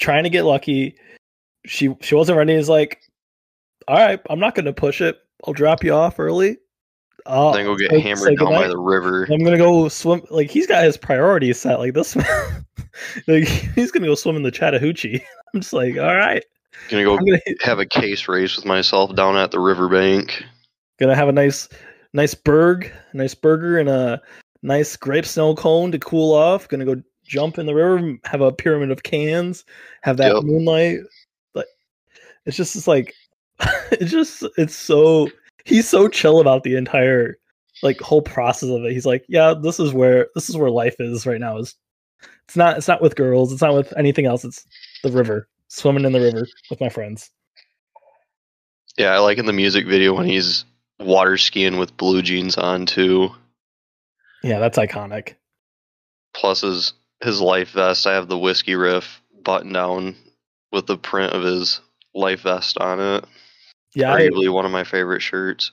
trying 0.00 0.24
to 0.24 0.30
get 0.30 0.44
lucky. 0.44 0.96
She 1.66 1.94
she 2.00 2.14
wasn't 2.14 2.38
ready. 2.38 2.56
He's 2.56 2.68
like, 2.68 3.00
all 3.86 3.96
right, 3.96 4.20
I'm 4.30 4.40
not 4.40 4.54
going 4.54 4.64
to 4.66 4.72
push 4.72 5.00
it. 5.00 5.18
I'll 5.46 5.52
drop 5.54 5.84
you 5.84 5.92
off 5.94 6.18
early. 6.18 6.58
I'll 7.26 7.52
then 7.52 7.66
go 7.66 7.76
get 7.76 7.92
hammered 8.00 8.38
down 8.38 8.52
by 8.52 8.68
the 8.68 8.78
river. 8.78 9.26
I'm 9.30 9.44
gonna 9.44 9.58
go 9.58 9.88
swim. 9.88 10.22
Like 10.30 10.50
he's 10.50 10.66
got 10.66 10.82
his 10.84 10.96
priorities 10.96 11.60
set. 11.60 11.78
Like 11.78 11.92
this, 11.92 12.16
like 13.26 13.44
he's 13.46 13.90
gonna 13.90 14.06
go 14.06 14.14
swim 14.14 14.36
in 14.36 14.42
the 14.42 14.50
Chattahoochee. 14.50 15.20
I'm 15.54 15.60
just 15.60 15.74
like, 15.74 15.96
all 15.98 16.16
right, 16.16 16.42
Gonna 16.88 17.04
go 17.04 17.18
gonna 17.18 17.38
have 17.60 17.80
a 17.80 17.86
case 17.86 18.28
race 18.28 18.56
with 18.56 18.64
myself 18.64 19.14
down 19.14 19.36
at 19.36 19.50
the 19.50 19.60
riverbank. 19.60 20.42
gonna 20.98 21.14
have 21.14 21.28
a 21.28 21.32
nice 21.32 21.68
nice 22.12 22.34
burg, 22.34 22.92
nice 23.12 23.34
burger, 23.34 23.78
and 23.78 23.88
a 23.88 24.20
nice 24.62 24.96
grape 24.96 25.26
snow 25.26 25.54
cone 25.54 25.92
to 25.92 25.98
cool 25.98 26.34
off. 26.34 26.68
Gonna 26.68 26.84
go 26.84 27.02
jump 27.24 27.58
in 27.58 27.66
the 27.66 27.74
river, 27.74 28.16
have 28.24 28.40
a 28.40 28.52
pyramid 28.52 28.90
of 28.90 29.02
cans, 29.02 29.64
have 30.02 30.16
that 30.16 30.34
Yep. 30.34 30.44
moonlight. 30.44 31.00
Like 31.54 31.66
it's 32.46 32.56
just 32.56 32.76
it's 32.76 32.88
like 32.88 33.14
it's 33.92 34.10
just 34.10 34.44
it's 34.56 34.76
so 34.76 35.30
he's 35.64 35.88
so 35.88 36.08
chill 36.08 36.40
about 36.40 36.62
the 36.62 36.76
entire 36.76 37.38
like 37.82 38.00
whole 38.00 38.22
process 38.22 38.70
of 38.70 38.84
it. 38.84 38.92
He's 38.92 39.06
like, 39.06 39.24
yeah, 39.28 39.54
this 39.54 39.78
is 39.78 39.92
where 39.92 40.28
this 40.34 40.48
is 40.48 40.56
where 40.56 40.70
life 40.70 40.96
is 40.98 41.26
right 41.26 41.40
now. 41.40 41.58
Is 41.58 41.74
it's 42.46 42.56
not 42.56 42.76
it's 42.78 42.88
not 42.88 43.02
with 43.02 43.16
girls, 43.16 43.52
it's 43.52 43.62
not 43.62 43.74
with 43.74 43.92
anything 43.96 44.26
else. 44.26 44.44
It's 44.44 44.66
the 45.02 45.12
river, 45.12 45.48
swimming 45.68 46.04
in 46.04 46.12
the 46.12 46.20
river 46.20 46.46
with 46.70 46.80
my 46.80 46.88
friends. 46.88 47.30
Yeah, 48.96 49.14
I 49.14 49.18
like 49.18 49.38
in 49.38 49.46
the 49.46 49.52
music 49.52 49.86
video 49.86 50.12
when 50.12 50.26
he's 50.26 50.64
water 51.00 51.36
skiing 51.36 51.78
with 51.78 51.96
blue 51.96 52.22
jeans 52.22 52.56
on 52.56 52.86
too. 52.86 53.30
Yeah, 54.42 54.58
that's 54.58 54.78
iconic. 54.78 55.34
Plus 56.34 56.60
his 56.60 56.92
his 57.20 57.40
life 57.40 57.70
vest. 57.70 58.06
I 58.06 58.14
have 58.14 58.28
the 58.28 58.38
whiskey 58.38 58.74
riff 58.74 59.20
button 59.42 59.72
down 59.72 60.14
with 60.72 60.86
the 60.86 60.96
print 60.96 61.32
of 61.32 61.42
his 61.42 61.80
life 62.14 62.42
vest 62.42 62.78
on 62.78 63.00
it. 63.00 63.24
Yeah, 63.94 64.12
I, 64.12 64.22
Arguably 64.22 64.52
one 64.52 64.64
of 64.64 64.70
my 64.70 64.84
favorite 64.84 65.22
shirts. 65.22 65.72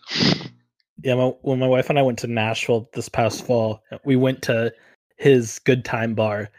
yeah. 1.03 1.15
My, 1.15 1.33
when 1.41 1.59
my 1.59 1.67
wife 1.67 1.89
and 1.89 1.99
I 1.99 2.01
went 2.01 2.17
to 2.19 2.27
Nashville 2.27 2.89
this 2.93 3.09
past 3.09 3.45
fall, 3.45 3.83
we 4.05 4.15
went 4.15 4.41
to 4.43 4.73
his 5.17 5.59
Good 5.59 5.85
Time 5.85 6.15
Bar 6.15 6.49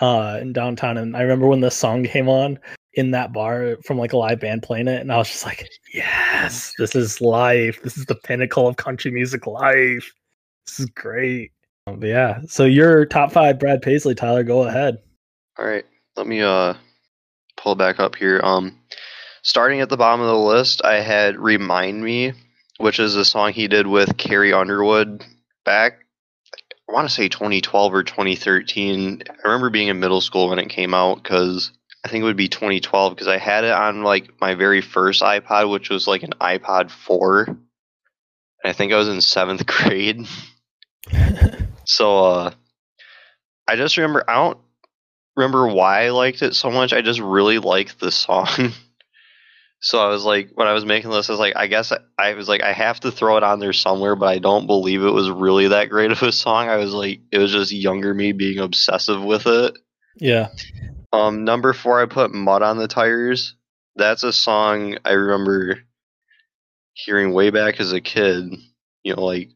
uh, 0.00 0.38
in 0.40 0.52
downtown, 0.52 0.98
and 0.98 1.16
I 1.16 1.22
remember 1.22 1.48
when 1.48 1.60
the 1.60 1.70
song 1.70 2.04
came 2.04 2.28
on 2.28 2.58
in 2.98 3.12
that 3.12 3.32
bar 3.32 3.76
from 3.84 3.96
like 3.96 4.12
a 4.12 4.16
live 4.16 4.40
band 4.40 4.64
playing 4.64 4.88
it, 4.88 5.00
and 5.00 5.12
I 5.12 5.18
was 5.18 5.28
just 5.28 5.46
like, 5.46 5.68
"Yes, 5.94 6.74
this 6.78 6.96
is 6.96 7.20
life. 7.20 7.80
This 7.84 7.96
is 7.96 8.06
the 8.06 8.16
pinnacle 8.16 8.66
of 8.66 8.76
country 8.76 9.12
music 9.12 9.46
life. 9.46 10.12
This 10.66 10.80
is 10.80 10.86
great." 10.86 11.52
But 11.86 12.02
yeah, 12.02 12.40
so 12.48 12.64
your 12.64 13.06
top 13.06 13.30
five 13.30 13.60
Brad 13.60 13.82
Paisley, 13.82 14.16
Tyler, 14.16 14.42
go 14.42 14.64
ahead. 14.64 14.98
All 15.58 15.64
right, 15.64 15.84
let 16.16 16.26
me 16.26 16.42
uh 16.42 16.74
pull 17.56 17.76
back 17.76 18.00
up 18.00 18.16
here. 18.16 18.40
Um, 18.42 18.76
starting 19.42 19.80
at 19.80 19.90
the 19.90 19.96
bottom 19.96 20.20
of 20.20 20.26
the 20.26 20.36
list, 20.36 20.84
I 20.84 20.94
had 20.94 21.38
"Remind 21.38 22.02
Me," 22.02 22.32
which 22.78 22.98
is 22.98 23.14
a 23.14 23.24
song 23.24 23.52
he 23.52 23.68
did 23.68 23.86
with 23.86 24.16
Carrie 24.16 24.52
Underwood 24.52 25.24
back. 25.64 26.00
I 26.88 26.92
want 26.92 27.08
to 27.08 27.14
say 27.14 27.28
2012 27.28 27.94
or 27.94 28.02
2013. 28.02 29.22
I 29.28 29.32
remember 29.44 29.70
being 29.70 29.86
in 29.86 30.00
middle 30.00 30.20
school 30.20 30.48
when 30.48 30.58
it 30.58 30.68
came 30.68 30.94
out 30.94 31.22
because 31.22 31.70
I 32.04 32.08
think 32.08 32.22
it 32.22 32.24
would 32.24 32.36
be 32.36 32.48
2012 32.48 33.14
because 33.14 33.28
I 33.28 33.38
had 33.38 33.64
it 33.64 33.72
on 33.72 34.02
like 34.02 34.40
my 34.40 34.54
very 34.54 34.80
first 34.80 35.22
iPod, 35.22 35.70
which 35.70 35.90
was 35.90 36.06
like 36.06 36.22
an 36.22 36.32
iPod 36.40 36.90
4. 36.90 37.44
And 37.44 37.58
I 38.64 38.72
think 38.72 38.92
I 38.92 38.96
was 38.96 39.08
in 39.08 39.20
seventh 39.20 39.66
grade. 39.66 40.26
so 41.84 42.24
uh, 42.24 42.50
I 43.66 43.76
just 43.76 43.96
remember 43.96 44.24
I 44.28 44.34
don't 44.34 44.58
remember 45.36 45.68
why 45.68 46.06
I 46.06 46.10
liked 46.10 46.42
it 46.42 46.54
so 46.54 46.70
much. 46.70 46.92
I 46.92 47.00
just 47.00 47.20
really 47.20 47.58
liked 47.58 48.00
the 48.00 48.10
song. 48.10 48.48
so 49.80 50.00
I 50.00 50.08
was 50.08 50.24
like, 50.24 50.50
when 50.54 50.66
I 50.66 50.72
was 50.72 50.84
making 50.84 51.10
this, 51.10 51.28
I 51.28 51.32
was 51.32 51.40
like, 51.40 51.56
I 51.56 51.68
guess 51.68 51.92
I, 51.92 51.98
I 52.18 52.34
was 52.34 52.48
like, 52.48 52.62
I 52.62 52.72
have 52.72 53.00
to 53.00 53.12
throw 53.12 53.36
it 53.36 53.44
on 53.44 53.60
there 53.60 53.72
somewhere, 53.72 54.16
but 54.16 54.28
I 54.28 54.38
don't 54.38 54.66
believe 54.66 55.02
it 55.02 55.10
was 55.10 55.30
really 55.30 55.68
that 55.68 55.90
great 55.90 56.10
of 56.10 56.22
a 56.22 56.32
song. 56.32 56.68
I 56.68 56.76
was 56.76 56.92
like, 56.92 57.20
it 57.30 57.38
was 57.38 57.52
just 57.52 57.72
younger 57.72 58.12
me 58.12 58.32
being 58.32 58.58
obsessive 58.58 59.22
with 59.22 59.46
it. 59.46 59.78
Yeah. 60.16 60.48
Um, 61.12 61.44
number 61.44 61.72
four, 61.72 62.00
I 62.00 62.06
put 62.06 62.34
"Mud 62.34 62.62
on 62.62 62.78
the 62.78 62.88
Tires." 62.88 63.54
That's 63.96 64.22
a 64.22 64.32
song 64.32 64.98
I 65.04 65.12
remember 65.12 65.80
hearing 66.92 67.32
way 67.32 67.50
back 67.50 67.80
as 67.80 67.92
a 67.92 68.00
kid. 68.00 68.52
You 69.02 69.16
know, 69.16 69.24
like 69.24 69.50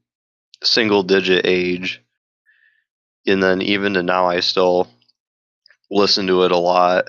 single 0.63 1.03
digit 1.03 1.47
age, 1.47 2.03
and 3.27 3.43
then 3.43 3.63
even 3.63 3.95
to 3.95 4.03
now, 4.03 4.27
I 4.27 4.41
still 4.41 4.89
listen 5.91 6.27
to 6.29 6.45
it 6.45 6.53
a 6.53 6.57
lot. 6.57 7.05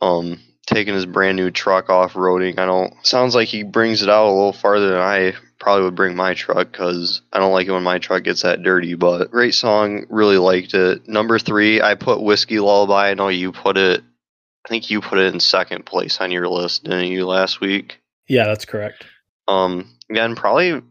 Um, 0.00 0.40
taking 0.66 0.94
his 0.94 1.06
brand 1.06 1.36
new 1.36 1.50
truck 1.50 1.88
off 1.88 2.14
roading. 2.14 2.58
I 2.58 2.66
don't. 2.66 2.94
Sounds 3.06 3.34
like 3.34 3.48
he 3.48 3.62
brings 3.62 4.02
it 4.02 4.10
out 4.10 4.28
a 4.28 4.34
little 4.34 4.52
farther 4.52 4.90
than 4.90 5.00
I 5.00 5.34
probably 5.64 5.84
would 5.84 5.94
bring 5.94 6.14
my 6.14 6.34
truck 6.34 6.70
because 6.70 7.22
I 7.32 7.38
don't 7.38 7.54
like 7.54 7.66
it 7.66 7.72
when 7.72 7.82
my 7.82 7.98
truck 7.98 8.24
gets 8.24 8.42
that 8.42 8.62
dirty. 8.62 8.94
But 8.96 9.30
great 9.30 9.54
song, 9.54 10.04
really 10.10 10.36
liked 10.36 10.74
it. 10.74 11.08
Number 11.08 11.38
three, 11.38 11.80
I 11.80 11.94
put 11.94 12.20
Whiskey 12.20 12.60
Lullaby. 12.60 13.08
I 13.08 13.14
know 13.14 13.28
you 13.28 13.50
put 13.50 13.78
it. 13.78 14.02
I 14.66 14.68
think 14.68 14.90
you 14.90 15.00
put 15.00 15.18
it 15.18 15.32
in 15.32 15.40
second 15.40 15.86
place 15.86 16.20
on 16.20 16.30
your 16.30 16.48
list, 16.48 16.84
didn't 16.84 17.06
you, 17.06 17.26
last 17.26 17.62
week? 17.62 17.98
Yeah, 18.28 18.44
that's 18.44 18.66
correct. 18.66 19.06
Um, 19.48 19.88
again, 20.10 20.36
probably 20.36 20.82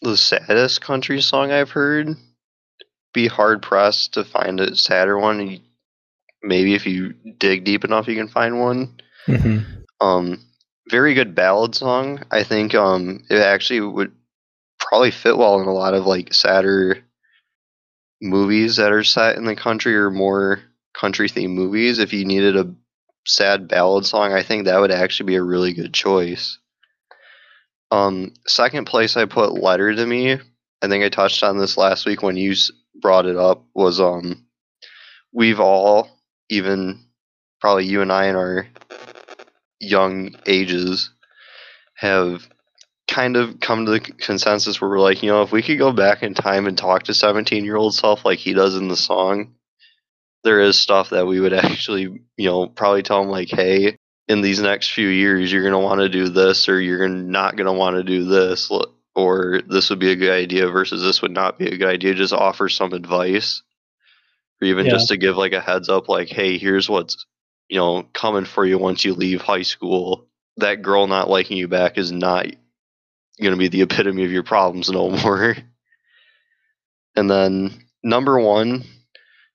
the 0.00 0.16
saddest 0.16 0.80
country 0.80 1.20
song 1.20 1.52
I've 1.52 1.70
heard. 1.70 2.08
Be 3.12 3.26
hard 3.26 3.60
pressed 3.60 4.14
to 4.14 4.24
find 4.24 4.60
a 4.60 4.76
sadder 4.76 5.18
one. 5.18 5.60
Maybe 6.42 6.74
if 6.74 6.86
you 6.86 7.12
dig 7.38 7.64
deep 7.64 7.84
enough, 7.84 8.08
you 8.08 8.16
can 8.16 8.28
find 8.28 8.60
one. 8.60 8.98
Mm-hmm. 9.26 9.82
Um, 10.00 10.45
very 10.88 11.14
good 11.14 11.34
ballad 11.34 11.74
song. 11.74 12.22
I 12.30 12.42
think 12.42 12.74
um, 12.74 13.24
it 13.28 13.38
actually 13.38 13.80
would 13.80 14.12
probably 14.78 15.10
fit 15.10 15.36
well 15.36 15.60
in 15.60 15.66
a 15.66 15.72
lot 15.72 15.94
of 15.94 16.06
like 16.06 16.32
sadder 16.32 17.02
movies 18.20 18.76
that 18.76 18.92
are 18.92 19.04
set 19.04 19.36
in 19.36 19.44
the 19.44 19.56
country 19.56 19.96
or 19.96 20.10
more 20.10 20.60
country 20.94 21.28
themed 21.28 21.54
movies. 21.54 21.98
If 21.98 22.12
you 22.12 22.24
needed 22.24 22.56
a 22.56 22.74
sad 23.26 23.68
ballad 23.68 24.06
song, 24.06 24.32
I 24.32 24.42
think 24.42 24.64
that 24.64 24.78
would 24.78 24.92
actually 24.92 25.26
be 25.26 25.36
a 25.36 25.42
really 25.42 25.72
good 25.72 25.92
choice. 25.92 26.58
Um, 27.90 28.34
second 28.46 28.86
place, 28.86 29.16
I 29.16 29.26
put 29.26 29.60
"Letter 29.60 29.94
to 29.94 30.06
Me." 30.06 30.38
I 30.82 30.88
think 30.88 31.04
I 31.04 31.08
touched 31.08 31.42
on 31.42 31.58
this 31.58 31.76
last 31.76 32.06
week 32.06 32.22
when 32.22 32.36
you 32.36 32.54
brought 33.00 33.26
it 33.26 33.36
up. 33.36 33.64
Was 33.74 34.00
um, 34.00 34.46
we've 35.32 35.60
all, 35.60 36.08
even 36.48 37.00
probably 37.60 37.86
you 37.86 38.02
and 38.02 38.12
I 38.12 38.26
in 38.26 38.36
our 38.36 38.66
young 39.80 40.34
ages, 40.46 41.10
have 41.94 42.48
kind 43.08 43.36
of 43.36 43.60
come 43.60 43.86
to 43.86 43.92
the 43.92 44.00
consensus 44.00 44.80
where 44.80 44.90
we're 44.90 44.98
like, 44.98 45.22
you 45.22 45.30
know, 45.30 45.42
if 45.42 45.52
we 45.52 45.62
could 45.62 45.78
go 45.78 45.92
back 45.92 46.22
in 46.22 46.34
time 46.34 46.66
and 46.66 46.76
talk 46.76 47.04
to 47.04 47.14
17 47.14 47.64
year 47.64 47.76
old 47.76 47.94
self 47.94 48.24
like 48.24 48.38
he 48.38 48.52
does 48.52 48.76
in 48.76 48.88
the 48.88 48.96
song, 48.96 49.54
there 50.44 50.60
is 50.60 50.78
stuff 50.78 51.10
that 51.10 51.26
we 51.26 51.40
would 51.40 51.52
actually, 51.52 52.20
you 52.36 52.48
know, 52.48 52.66
probably 52.66 53.02
tell 53.02 53.22
him 53.22 53.28
like, 53.28 53.48
hey, 53.48 53.96
in 54.28 54.40
these 54.40 54.60
next 54.60 54.92
few 54.92 55.08
years, 55.08 55.52
you're 55.52 55.62
going 55.62 55.72
to 55.72 55.78
want 55.78 56.00
to 56.00 56.08
do 56.08 56.28
this 56.28 56.68
or 56.68 56.80
you're 56.80 57.08
not 57.08 57.56
going 57.56 57.66
to 57.66 57.72
want 57.72 57.96
to 57.96 58.02
do 58.02 58.24
this 58.24 58.70
or 59.14 59.62
this 59.68 59.88
would 59.88 60.00
be 60.00 60.10
a 60.10 60.16
good 60.16 60.32
idea 60.32 60.68
versus 60.68 61.02
this 61.02 61.22
would 61.22 61.30
not 61.30 61.58
be 61.58 61.68
a 61.68 61.78
good 61.78 61.88
idea. 61.88 62.14
Just 62.14 62.32
offer 62.32 62.68
some 62.68 62.92
advice 62.92 63.62
or 64.60 64.66
even 64.66 64.86
yeah. 64.86 64.92
just 64.92 65.08
to 65.08 65.16
give 65.16 65.36
like 65.36 65.52
a 65.52 65.60
heads 65.60 65.88
up, 65.88 66.08
like, 66.08 66.28
hey, 66.28 66.58
here's 66.58 66.88
what's, 66.88 67.24
you 67.68 67.78
know, 67.78 68.04
coming 68.12 68.44
for 68.44 68.64
you 68.64 68.78
once 68.78 69.04
you 69.04 69.14
leave 69.14 69.42
high 69.42 69.62
school. 69.62 70.26
That 70.58 70.82
girl 70.82 71.06
not 71.06 71.28
liking 71.28 71.58
you 71.58 71.68
back 71.68 71.98
is 71.98 72.12
not 72.12 72.46
going 73.40 73.52
to 73.52 73.56
be 73.56 73.68
the 73.68 73.82
epitome 73.82 74.24
of 74.24 74.32
your 74.32 74.42
problems 74.42 74.90
no 74.90 75.10
more. 75.10 75.56
and 77.16 77.30
then 77.30 77.84
number 78.02 78.38
one, 78.40 78.84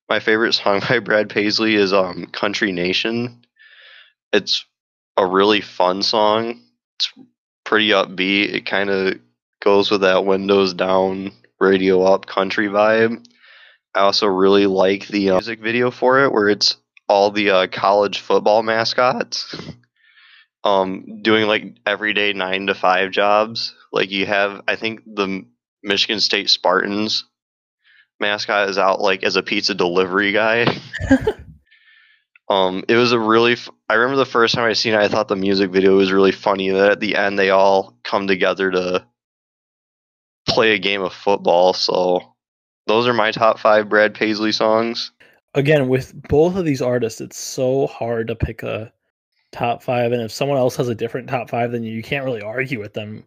my 0.09 0.19
favorite 0.19 0.53
song 0.53 0.81
by 0.87 0.99
Brad 1.03 1.29
Paisley 1.29 1.75
is 1.75 1.93
um, 1.93 2.25
Country 2.27 2.71
Nation 2.71 3.41
it's 4.33 4.65
a 5.17 5.25
really 5.25 5.61
fun 5.61 6.03
song. 6.03 6.61
It's 6.97 7.13
pretty 7.63 7.89
upbeat. 7.89 8.53
It 8.53 8.65
kind 8.65 8.89
of 8.89 9.19
goes 9.61 9.91
with 9.91 10.01
that 10.01 10.25
windows 10.25 10.73
down, 10.73 11.31
radio 11.59 12.03
up 12.03 12.25
country 12.25 12.67
vibe. 12.67 13.25
I 13.93 14.01
also 14.01 14.27
really 14.27 14.67
like 14.67 15.07
the 15.07 15.31
uh, 15.31 15.33
music 15.35 15.59
video 15.59 15.91
for 15.91 16.23
it, 16.23 16.31
where 16.31 16.49
it's 16.49 16.77
all 17.11 17.29
the 17.29 17.49
uh, 17.49 17.67
college 17.67 18.19
football 18.19 18.63
mascots, 18.63 19.53
um, 20.63 21.21
doing 21.21 21.45
like 21.45 21.75
everyday 21.85 22.31
nine 22.31 22.67
to 22.67 22.73
five 22.73 23.11
jobs. 23.11 23.75
Like 23.91 24.11
you 24.11 24.25
have, 24.25 24.61
I 24.65 24.77
think 24.77 25.03
the 25.05 25.45
Michigan 25.83 26.21
State 26.21 26.49
Spartans 26.49 27.25
mascot 28.21 28.69
is 28.69 28.77
out 28.77 29.01
like 29.01 29.23
as 29.23 29.35
a 29.35 29.43
pizza 29.43 29.75
delivery 29.75 30.31
guy. 30.31 30.67
Um, 32.49 32.83
it 32.89 32.97
was 32.97 33.13
a 33.13 33.19
really. 33.19 33.53
F- 33.53 33.69
I 33.87 33.93
remember 33.93 34.17
the 34.17 34.25
first 34.25 34.55
time 34.55 34.69
I 34.69 34.73
seen 34.73 34.93
it, 34.93 34.99
I 34.99 35.07
thought 35.07 35.29
the 35.29 35.37
music 35.37 35.71
video 35.71 35.95
was 35.95 36.11
really 36.11 36.33
funny. 36.33 36.69
That 36.69 36.91
at 36.91 36.99
the 36.99 37.15
end 37.15 37.39
they 37.39 37.49
all 37.49 37.97
come 38.03 38.27
together 38.27 38.69
to 38.71 39.05
play 40.49 40.73
a 40.73 40.79
game 40.79 41.01
of 41.01 41.13
football. 41.13 41.71
So 41.71 42.33
those 42.87 43.07
are 43.07 43.13
my 43.13 43.31
top 43.31 43.57
five 43.59 43.87
Brad 43.87 44.15
Paisley 44.15 44.51
songs. 44.51 45.13
Again, 45.53 45.89
with 45.89 46.13
both 46.29 46.55
of 46.55 46.65
these 46.65 46.81
artists, 46.81 47.19
it's 47.19 47.37
so 47.37 47.87
hard 47.87 48.27
to 48.27 48.35
pick 48.35 48.63
a 48.63 48.91
top 49.51 49.83
five, 49.83 50.13
and 50.13 50.21
if 50.21 50.31
someone 50.31 50.57
else 50.57 50.75
has 50.77 50.87
a 50.87 50.95
different 50.95 51.27
top 51.27 51.49
five, 51.49 51.71
then 51.71 51.83
you 51.83 51.93
you 51.93 52.03
can't 52.03 52.25
really 52.25 52.41
argue 52.41 52.79
with 52.79 52.93
them. 52.93 53.25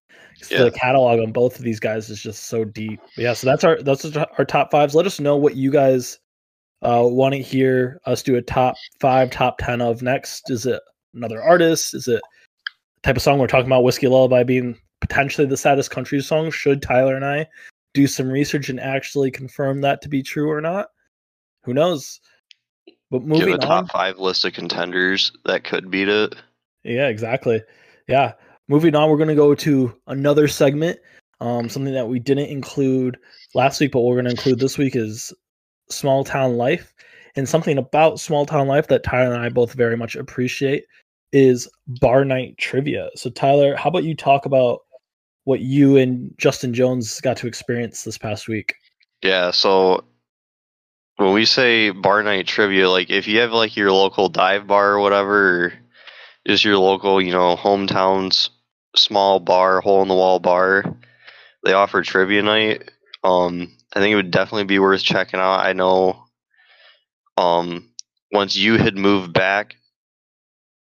Yeah. 0.51 0.65
The 0.65 0.71
catalog 0.71 1.21
on 1.21 1.33
both 1.33 1.59
of 1.59 1.65
these 1.65 1.81
guys 1.81 2.11
is 2.11 2.23
just 2.23 2.45
so 2.45 2.65
deep. 2.65 3.01
But 3.17 3.23
yeah, 3.23 3.33
so 3.35 3.47
that's 3.47 3.65
our 3.65 3.83
that's 3.83 4.17
our 4.17 4.45
top 4.45 4.71
fives. 4.71 4.95
Let 4.95 5.07
us 5.07 5.21
know 5.21 5.37
what 5.37 5.57
you 5.57 5.71
guys 5.71 6.19
uh, 6.83 7.03
want 7.05 7.35
to 7.35 7.41
hear 7.41 8.01
us 8.07 8.23
do 8.23 8.37
a 8.37 8.43
top 8.43 8.77
five, 9.01 9.31
top 9.31 9.59
ten 9.59 9.81
of 9.81 10.03
next? 10.03 10.51
Is 10.51 10.67
it 10.67 10.81
another 11.15 11.43
artist? 11.43 11.95
Is 11.95 12.09
it 12.09 12.23
type 13.03 13.17
of 13.17 13.23
song 13.23 13.39
we're 13.39 13.47
talking 13.47 13.67
about? 13.67 13.85
Whiskey 13.85 14.09
Lullaby 14.09 14.43
being 14.43 14.79
potentially 15.01 15.47
the 15.47 15.57
saddest 15.57 15.91
country 15.91 16.21
song. 16.21 16.51
Should 16.51 16.83
Tyler 16.83 17.17
and 17.17 17.25
I 17.25 17.47
do 17.95 18.07
some 18.07 18.29
research 18.29 18.69
and 18.69 18.81
actually 18.81 19.31
confirm 19.31 19.81
that 19.83 20.03
to 20.03 20.09
be 20.09 20.23
true 20.23 20.51
or 20.51 20.61
not? 20.61 20.89
Who 21.65 21.75
knows? 21.75 22.21
But 23.11 23.23
moving 23.23 23.47
Give 23.47 23.55
a 23.55 23.59
top 23.59 23.85
on, 23.85 23.87
five 23.89 24.19
list 24.19 24.45
of 24.45 24.55
contenders 24.55 25.33
that 25.45 25.65
could 25.65 25.91
beat 25.91 26.09
it. 26.09 26.35
Yeah, 26.83 27.09
exactly. 27.09 27.63
Yeah. 28.09 28.33
Moving 28.69 28.95
on, 28.95 29.11
we're 29.11 29.17
going 29.17 29.29
to 29.29 29.35
go 29.35 29.55
to 29.55 29.95
another 30.07 30.49
segment. 30.49 30.99
Um, 31.41 31.69
something 31.69 31.93
that 31.93 32.09
we 32.09 32.19
didn't 32.19 32.49
include 32.49 33.19
last 33.55 33.81
week, 33.81 33.93
but 33.93 34.01
we're 34.01 34.15
going 34.15 34.25
to 34.25 34.31
include 34.31 34.59
this 34.59 34.79
week 34.79 34.97
is 34.97 35.33
small 35.91 36.25
town 36.25 36.57
life. 36.57 36.93
And 37.37 37.49
something 37.49 37.79
about 37.79 38.21
small 38.21 38.47
town 38.47 38.69
life 38.69 38.87
that 38.89 39.03
Tyler 39.03 39.35
and 39.35 39.43
I 39.43 39.49
both 39.49 39.75
very 39.75 39.97
much 39.97 40.17
appreciate 40.17 40.85
is 41.33 41.69
bar 41.87 42.25
night 42.25 42.57
trivia. 42.59 43.11
So, 43.17 43.29
Tyler, 43.29 43.75
how 43.75 43.91
about 43.91 44.05
you 44.05 44.15
talk 44.15 44.47
about 44.47 44.81
what 45.45 45.61
you 45.61 45.97
and 45.97 46.33
Justin 46.39 46.73
Jones 46.73 47.21
got 47.21 47.37
to 47.39 47.47
experience 47.47 48.05
this 48.05 48.17
past 48.17 48.49
week? 48.49 48.75
Yeah. 49.23 49.51
So, 49.51 50.05
when 51.17 51.33
we 51.33 51.45
say 51.45 51.91
bar 51.91 52.23
night 52.23 52.47
trivia, 52.47 52.91
like 52.91 53.11
if 53.11 53.29
you 53.29 53.41
have 53.41 53.53
like 53.53 53.77
your 53.77 53.93
local 53.93 54.29
dive 54.29 54.67
bar 54.67 54.95
or 54.95 55.01
whatever, 55.01 55.65
or 55.65 55.73
just 56.47 56.65
your 56.65 56.79
local, 56.79 57.21
you 57.21 57.33
know, 57.33 57.57
hometown's 57.57 58.51
small 58.97 59.41
bar, 59.41 59.81
hole 59.81 60.03
in 60.03 60.09
the 60.09 60.15
wall 60.15 60.39
bar, 60.39 60.85
they 61.65 61.73
offer 61.73 62.03
trivia 62.03 62.43
night. 62.43 62.91
Um, 63.23 63.73
I 63.95 64.01
think 64.01 64.13
it 64.13 64.17
would 64.17 64.31
definitely 64.31 64.65
be 64.65 64.79
worth 64.79 65.03
checking 65.03 65.41
out. 65.41 65.61
I 65.61 65.73
know 65.73 66.25
um, 67.37 67.91
once 68.33 68.57
you 68.57 68.77
had 68.77 68.97
moved 68.97 69.33
back 69.33 69.77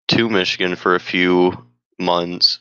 to 0.10 0.30
Michigan 0.30 0.76
for 0.76 0.96
a 0.96 1.00
few 1.00 1.66
months, 2.00 2.60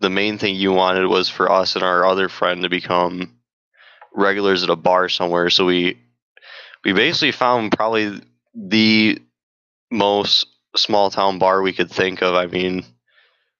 the 0.00 0.10
main 0.10 0.38
thing 0.38 0.54
you 0.54 0.72
wanted 0.72 1.06
was 1.06 1.28
for 1.28 1.50
us 1.50 1.74
and 1.74 1.82
our 1.82 2.06
other 2.06 2.28
friend 2.28 2.62
to 2.62 2.68
become 2.68 3.38
regulars 4.14 4.62
at 4.62 4.70
a 4.70 4.76
bar 4.76 5.08
somewhere. 5.08 5.50
So 5.50 5.64
we 5.64 5.98
we 6.84 6.92
basically 6.92 7.32
found 7.32 7.72
probably 7.72 8.20
the 8.54 9.20
most 9.90 10.46
small 10.76 11.10
town 11.10 11.38
bar 11.38 11.62
we 11.62 11.72
could 11.72 11.90
think 11.90 12.22
of. 12.22 12.34
I 12.34 12.46
mean, 12.46 12.84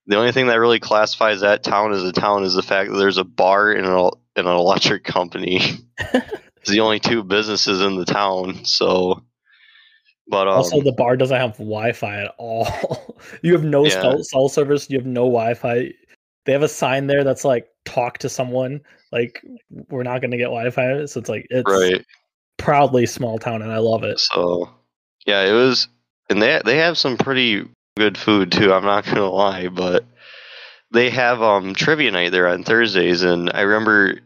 the 0.07 0.17
only 0.17 0.31
thing 0.31 0.47
that 0.47 0.59
really 0.59 0.79
classifies 0.79 1.41
that 1.41 1.63
town 1.63 1.93
as 1.93 2.03
a 2.03 2.11
town 2.11 2.43
is 2.43 2.53
the 2.53 2.63
fact 2.63 2.91
that 2.91 2.97
there's 2.97 3.17
a 3.17 3.23
bar 3.23 3.71
and 3.71 3.85
an, 3.85 4.09
and 4.35 4.47
an 4.47 4.55
electric 4.55 5.03
company. 5.03 5.61
it's 5.99 6.69
the 6.69 6.79
only 6.79 6.99
two 6.99 7.23
businesses 7.23 7.81
in 7.81 7.95
the 7.95 8.05
town. 8.05 8.65
So, 8.65 9.23
but 10.27 10.47
um, 10.47 10.55
also 10.55 10.81
the 10.81 10.91
bar 10.91 11.17
doesn't 11.17 11.37
have 11.37 11.53
Wi-Fi 11.53 12.23
at 12.23 12.33
all. 12.37 13.17
you 13.41 13.53
have 13.53 13.63
no 13.63 13.85
Yeah. 13.85 14.01
cell, 14.01 14.23
cell 14.23 14.49
service. 14.49 14.89
You 14.89 14.97
have 14.97 15.07
no 15.07 15.21
Wi-Fi. 15.21 15.93
They 16.45 16.51
have 16.53 16.63
a 16.63 16.69
sign 16.69 17.07
there 17.07 17.23
that's 17.23 17.45
like 17.45 17.67
"talk 17.85 18.17
to 18.19 18.29
someone." 18.29 18.81
Like 19.11 19.43
we're 19.89 20.03
not 20.03 20.21
going 20.21 20.31
to 20.31 20.37
get 20.37 20.45
Wi-Fi, 20.45 21.05
so 21.05 21.19
it's 21.19 21.29
like 21.29 21.45
it's 21.49 21.69
right. 21.69 22.03
Proudly 22.59 23.05
small 23.05 23.39
town, 23.39 23.61
and 23.61 23.71
I 23.71 23.79
love 23.79 24.03
it. 24.03 24.19
So, 24.19 24.69
yeah, 25.25 25.41
it 25.43 25.53
was, 25.53 25.87
and 26.29 26.41
they 26.41 26.61
they 26.63 26.77
have 26.77 26.97
some 26.97 27.17
pretty 27.17 27.67
good 27.97 28.17
food 28.17 28.51
too. 28.51 28.71
I'm 28.71 28.85
not 28.85 29.05
gonna 29.05 29.29
lie, 29.29 29.69
but 29.69 30.05
they 30.91 31.09
have 31.09 31.41
um 31.41 31.73
trivia 31.73 32.11
night 32.11 32.31
there 32.31 32.47
on 32.47 32.63
Thursdays, 32.63 33.23
and 33.23 33.49
I 33.53 33.61
remember 33.61 34.19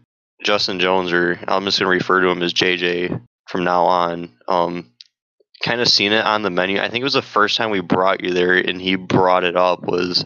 Justin 0.43 0.79
Jones, 0.79 1.13
or 1.13 1.39
I'm 1.47 1.63
just 1.63 1.79
gonna 1.79 1.89
refer 1.89 2.21
to 2.21 2.29
him 2.29 2.43
as 2.43 2.53
JJ 2.53 3.21
from 3.47 3.63
now 3.63 3.85
on. 3.85 4.29
Um, 4.47 4.89
kind 5.63 5.81
of 5.81 5.87
seen 5.87 6.11
it 6.11 6.25
on 6.25 6.41
the 6.41 6.49
menu. 6.49 6.79
I 6.79 6.89
think 6.89 7.01
it 7.01 7.05
was 7.05 7.13
the 7.13 7.21
first 7.21 7.57
time 7.57 7.69
we 7.69 7.79
brought 7.79 8.23
you 8.23 8.33
there, 8.33 8.55
and 8.55 8.81
he 8.81 8.95
brought 8.95 9.43
it 9.43 9.55
up. 9.55 9.83
Was, 9.83 10.25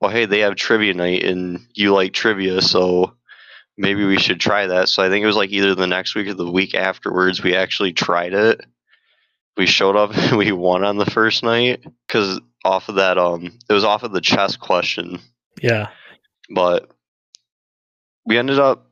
well, 0.00 0.10
hey, 0.10 0.26
they 0.26 0.40
have 0.40 0.56
trivia 0.56 0.94
night, 0.94 1.24
and 1.24 1.60
you 1.74 1.92
like 1.92 2.12
trivia, 2.12 2.62
so 2.62 3.14
maybe 3.78 4.04
we 4.04 4.18
should 4.18 4.40
try 4.40 4.66
that. 4.66 4.88
So 4.88 5.02
I 5.02 5.08
think 5.08 5.22
it 5.22 5.26
was 5.26 5.36
like 5.36 5.50
either 5.50 5.74
the 5.74 5.86
next 5.86 6.14
week 6.14 6.26
or 6.26 6.34
the 6.34 6.50
week 6.50 6.74
afterwards. 6.74 7.42
We 7.42 7.54
actually 7.54 7.92
tried 7.92 8.34
it. 8.34 8.60
We 9.56 9.66
showed 9.66 9.96
up 9.96 10.14
and 10.16 10.36
we 10.36 10.52
won 10.52 10.84
on 10.84 10.98
the 10.98 11.06
first 11.06 11.42
night 11.42 11.84
because 12.06 12.40
off 12.64 12.88
of 12.88 12.96
that, 12.96 13.16
um, 13.16 13.58
it 13.68 13.72
was 13.72 13.84
off 13.84 14.02
of 14.02 14.12
the 14.12 14.20
chess 14.20 14.56
question 14.56 15.20
Yeah, 15.62 15.88
but 16.50 16.90
we 18.26 18.36
ended 18.36 18.58
up, 18.58 18.86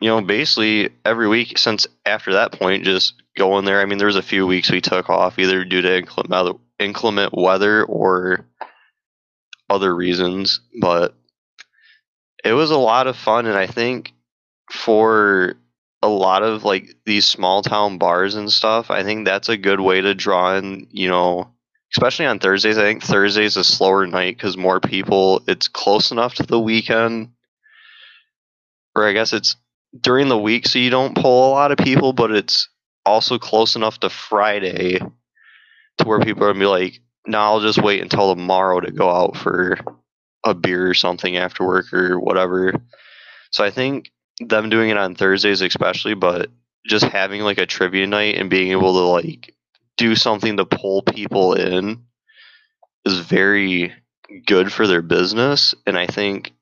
you 0.00 0.08
know, 0.08 0.22
basically 0.22 0.90
every 1.04 1.28
week 1.28 1.58
since 1.58 1.86
after 2.06 2.32
that 2.34 2.52
point, 2.52 2.84
just 2.84 3.20
going 3.36 3.64
there. 3.64 3.80
I 3.80 3.84
mean, 3.84 3.98
there 3.98 4.06
was 4.06 4.16
a 4.16 4.22
few 4.22 4.46
weeks 4.46 4.70
we 4.70 4.80
took 4.80 5.10
off 5.10 5.38
either 5.38 5.64
due 5.64 5.82
to 5.82 5.98
inclement, 5.98 6.60
inclement 6.78 7.34
weather 7.36 7.84
or 7.84 8.46
other 9.68 9.94
reasons, 9.94 10.60
but 10.80 11.14
it 12.44 12.52
was 12.52 12.70
a 12.70 12.78
lot 12.78 13.06
of 13.06 13.16
fun. 13.16 13.46
And 13.46 13.56
I 13.56 13.66
think 13.66 14.12
for 14.70 15.56
a 16.02 16.08
lot 16.08 16.42
of 16.42 16.64
like 16.64 16.96
these 17.04 17.26
small 17.26 17.62
town 17.62 17.98
bars 17.98 18.34
and 18.34 18.50
stuff, 18.50 18.90
I 18.90 19.02
think 19.02 19.26
that's 19.26 19.48
a 19.48 19.56
good 19.56 19.80
way 19.80 20.00
to 20.00 20.14
draw 20.14 20.56
in, 20.56 20.86
you 20.90 21.08
know, 21.08 21.52
especially 21.92 22.26
on 22.26 22.38
Thursdays. 22.38 22.78
I 22.78 22.82
think 22.82 23.02
Thursday's 23.02 23.52
is 23.52 23.56
a 23.56 23.64
slower 23.64 24.06
night 24.06 24.36
because 24.36 24.56
more 24.56 24.80
people. 24.80 25.42
It's 25.46 25.68
close 25.68 26.10
enough 26.10 26.34
to 26.36 26.44
the 26.44 26.60
weekend, 26.60 27.30
or 28.94 29.06
I 29.06 29.12
guess 29.12 29.32
it's 29.32 29.56
during 29.98 30.28
the 30.28 30.38
week, 30.38 30.66
so 30.66 30.78
you 30.78 30.90
don't 30.90 31.16
pull 31.16 31.50
a 31.50 31.52
lot 31.52 31.72
of 31.72 31.78
people, 31.78 32.12
but 32.12 32.30
it's 32.30 32.68
also 33.04 33.38
close 33.38 33.76
enough 33.76 33.98
to 34.00 34.10
Friday 34.10 34.98
to 34.98 36.04
where 36.04 36.20
people 36.20 36.44
are 36.44 36.52
gonna 36.52 36.60
be 36.60 36.66
like, 36.66 37.00
"No, 37.26 37.40
I'll 37.40 37.60
just 37.60 37.82
wait 37.82 38.00
until 38.00 38.34
tomorrow 38.34 38.80
to 38.80 38.90
go 38.92 39.10
out 39.10 39.36
for 39.36 39.78
a 40.44 40.54
beer 40.54 40.88
or 40.88 40.94
something 40.94 41.36
after 41.36 41.66
work 41.66 41.92
or 41.92 42.20
whatever." 42.20 42.74
So 43.50 43.64
I 43.64 43.70
think 43.70 44.10
them 44.40 44.70
doing 44.70 44.90
it 44.90 44.96
on 44.96 45.14
Thursdays, 45.14 45.60
especially, 45.60 46.14
but 46.14 46.50
just 46.86 47.04
having 47.04 47.42
like 47.42 47.58
a 47.58 47.66
trivia 47.66 48.06
night 48.06 48.36
and 48.36 48.50
being 48.50 48.70
able 48.72 48.94
to 48.94 49.00
like 49.00 49.54
do 49.96 50.14
something 50.14 50.56
to 50.56 50.64
pull 50.64 51.02
people 51.02 51.54
in 51.54 52.02
is 53.04 53.18
very 53.18 53.92
good 54.46 54.72
for 54.72 54.86
their 54.86 55.02
business 55.02 55.74
and 55.86 55.98
i 55.98 56.06
think 56.06 56.52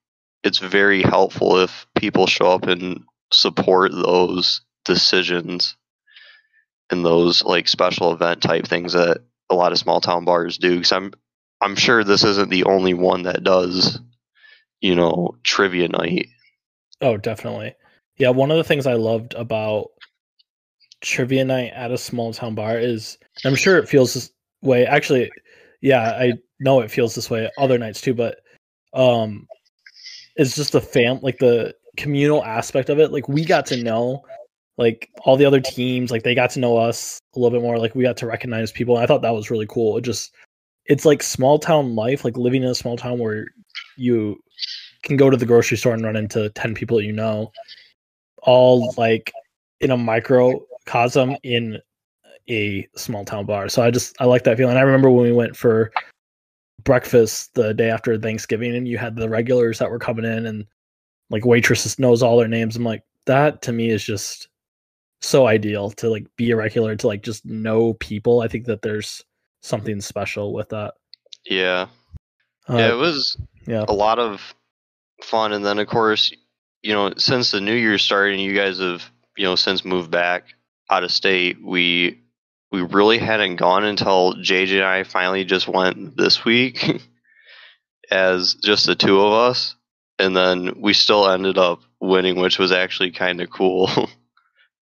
it's 0.42 0.58
very 0.58 1.02
helpful 1.02 1.58
if 1.58 1.86
people 1.96 2.26
show 2.26 2.50
up 2.50 2.64
and 2.64 3.04
support 3.32 3.92
those 3.92 4.62
decisions 4.84 5.76
and 6.90 7.04
those 7.04 7.44
like 7.44 7.68
special 7.68 8.12
event 8.12 8.42
type 8.42 8.66
things 8.66 8.94
that 8.94 9.18
a 9.50 9.54
lot 9.54 9.72
of 9.72 9.78
small 9.78 10.00
town 10.00 10.24
bars 10.24 10.58
do 10.58 10.76
because 10.76 10.92
i'm 10.92 11.12
i'm 11.60 11.76
sure 11.76 12.02
this 12.02 12.24
isn't 12.24 12.50
the 12.50 12.64
only 12.64 12.94
one 12.94 13.24
that 13.24 13.44
does 13.44 14.00
you 14.80 14.94
know 14.94 15.36
trivia 15.42 15.88
night 15.88 16.28
Oh, 17.00 17.16
definitely. 17.16 17.74
Yeah, 18.16 18.30
one 18.30 18.50
of 18.50 18.56
the 18.56 18.64
things 18.64 18.86
I 18.86 18.94
loved 18.94 19.34
about 19.34 19.90
trivia 21.00 21.44
night 21.44 21.72
at 21.74 21.92
a 21.92 21.98
small 21.98 22.32
town 22.32 22.54
bar 22.54 22.78
is 22.78 23.18
I'm 23.44 23.54
sure 23.54 23.78
it 23.78 23.88
feels 23.88 24.14
this 24.14 24.30
way. 24.62 24.84
Actually, 24.84 25.30
yeah, 25.80 26.10
I 26.10 26.32
know 26.58 26.80
it 26.80 26.90
feels 26.90 27.14
this 27.14 27.30
way 27.30 27.48
other 27.58 27.78
nights 27.78 28.00
too, 28.00 28.14
but 28.14 28.40
um 28.94 29.46
it's 30.36 30.56
just 30.56 30.72
the 30.72 30.80
fam 30.80 31.20
like 31.22 31.38
the 31.38 31.74
communal 31.96 32.44
aspect 32.44 32.88
of 32.88 32.98
it. 32.98 33.12
Like 33.12 33.28
we 33.28 33.44
got 33.44 33.66
to 33.66 33.76
know 33.82 34.24
like 34.76 35.10
all 35.24 35.36
the 35.36 35.44
other 35.44 35.60
teams, 35.60 36.10
like 36.10 36.22
they 36.22 36.34
got 36.34 36.50
to 36.50 36.60
know 36.60 36.76
us 36.76 37.20
a 37.34 37.38
little 37.38 37.56
bit 37.56 37.64
more, 37.64 37.78
like 37.78 37.94
we 37.94 38.04
got 38.04 38.16
to 38.18 38.26
recognize 38.26 38.72
people. 38.72 38.96
And 38.96 39.04
I 39.04 39.06
thought 39.06 39.22
that 39.22 39.34
was 39.34 39.50
really 39.50 39.66
cool. 39.68 39.96
It 39.98 40.02
just 40.02 40.32
it's 40.86 41.04
like 41.04 41.22
small 41.22 41.58
town 41.58 41.94
life, 41.94 42.24
like 42.24 42.36
living 42.36 42.62
in 42.62 42.70
a 42.70 42.74
small 42.74 42.96
town 42.96 43.18
where 43.18 43.46
you 43.96 44.40
can 45.02 45.16
go 45.16 45.30
to 45.30 45.36
the 45.36 45.46
grocery 45.46 45.76
store 45.76 45.94
and 45.94 46.04
run 46.04 46.16
into 46.16 46.50
10 46.50 46.74
people 46.74 47.00
you 47.00 47.12
know. 47.12 47.52
All 48.42 48.94
like 48.96 49.32
in 49.80 49.90
a 49.90 49.96
microcosm 49.96 51.36
in 51.42 51.78
a 52.48 52.88
small 52.96 53.24
town 53.24 53.46
bar. 53.46 53.68
So 53.68 53.82
i 53.82 53.90
just 53.90 54.16
i 54.20 54.24
like 54.24 54.44
that 54.44 54.56
feeling. 54.56 54.76
I 54.76 54.82
remember 54.82 55.10
when 55.10 55.24
we 55.24 55.32
went 55.32 55.56
for 55.56 55.90
breakfast 56.84 57.54
the 57.54 57.74
day 57.74 57.90
after 57.90 58.16
thanksgiving 58.16 58.74
and 58.74 58.88
you 58.88 58.98
had 58.98 59.16
the 59.16 59.28
regulars 59.28 59.78
that 59.78 59.90
were 59.90 59.98
coming 59.98 60.24
in 60.24 60.46
and 60.46 60.64
like 61.30 61.44
waitresses 61.44 61.98
knows 61.98 62.22
all 62.22 62.38
their 62.38 62.48
names. 62.48 62.76
I'm 62.76 62.84
like 62.84 63.02
that 63.26 63.62
to 63.62 63.72
me 63.72 63.90
is 63.90 64.04
just 64.04 64.48
so 65.20 65.46
ideal 65.46 65.90
to 65.90 66.08
like 66.08 66.26
be 66.36 66.50
a 66.50 66.56
regular 66.56 66.96
to 66.96 67.06
like 67.06 67.22
just 67.22 67.44
know 67.44 67.94
people. 67.94 68.40
I 68.40 68.48
think 68.48 68.66
that 68.66 68.82
there's 68.82 69.22
something 69.62 70.00
special 70.00 70.52
with 70.52 70.68
that. 70.70 70.94
Yeah. 71.44 71.86
Uh, 72.68 72.76
yeah 72.76 72.92
it 72.92 72.96
was 72.96 73.36
yeah. 73.66 73.84
a 73.88 73.92
lot 73.92 74.18
of 74.18 74.54
fun. 75.22 75.52
And 75.52 75.64
then 75.64 75.78
of 75.78 75.88
course 75.88 76.32
you 76.82 76.92
know 76.92 77.12
since 77.16 77.50
the 77.50 77.60
new 77.60 77.74
year 77.74 77.98
started 77.98 78.34
and 78.34 78.42
you 78.42 78.54
guys 78.54 78.78
have 78.78 79.02
you 79.36 79.44
know 79.44 79.56
since 79.56 79.84
moved 79.84 80.10
back 80.10 80.44
out 80.90 81.04
of 81.04 81.10
state 81.10 81.58
we 81.62 82.20
we 82.70 82.82
really 82.82 83.18
hadn't 83.18 83.56
gone 83.56 83.84
until 83.84 84.34
jj 84.34 84.74
and 84.74 84.84
i 84.84 85.02
finally 85.02 85.44
just 85.44 85.66
went 85.66 86.16
this 86.16 86.44
week 86.44 87.02
as 88.10 88.54
just 88.54 88.86
the 88.86 88.94
two 88.94 89.20
of 89.20 89.32
us. 89.32 89.74
And 90.18 90.36
then 90.36 90.80
we 90.80 90.94
still 90.94 91.28
ended 91.28 91.58
up 91.58 91.80
winning 92.00 92.36
which 92.36 92.58
was 92.58 92.72
actually 92.72 93.10
kind 93.10 93.40
of 93.40 93.50
cool. 93.50 93.90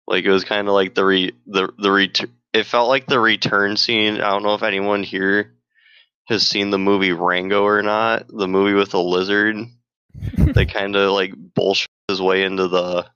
Like 0.06 0.26
it 0.26 0.30
was 0.30 0.44
kind 0.44 0.68
of 0.68 0.74
like 0.74 0.94
the 0.94 1.02
re 1.02 1.32
the 1.46 1.72
the 1.78 1.90
ret- 1.90 2.28
it 2.52 2.66
felt 2.66 2.90
like 2.90 3.06
the 3.06 3.18
return 3.18 3.78
scene. 3.78 4.20
I 4.20 4.28
don't 4.32 4.42
know 4.42 4.52
if 4.52 4.62
anyone 4.62 5.02
here 5.02 5.54
has 6.26 6.46
seen 6.46 6.68
the 6.68 6.78
movie 6.78 7.12
rango 7.12 7.62
or 7.62 7.80
not 7.80 8.28
the 8.28 8.46
movie 8.46 8.74
with 8.74 8.90
the 8.90 9.00
lizard 9.00 9.56
that 10.54 10.72
kind 10.72 10.96
of 10.96 11.12
like 11.12 11.32
bullshit 11.54 11.88
his 12.08 12.20
way 12.22 12.44
into 12.44 12.68
the 12.68 13.06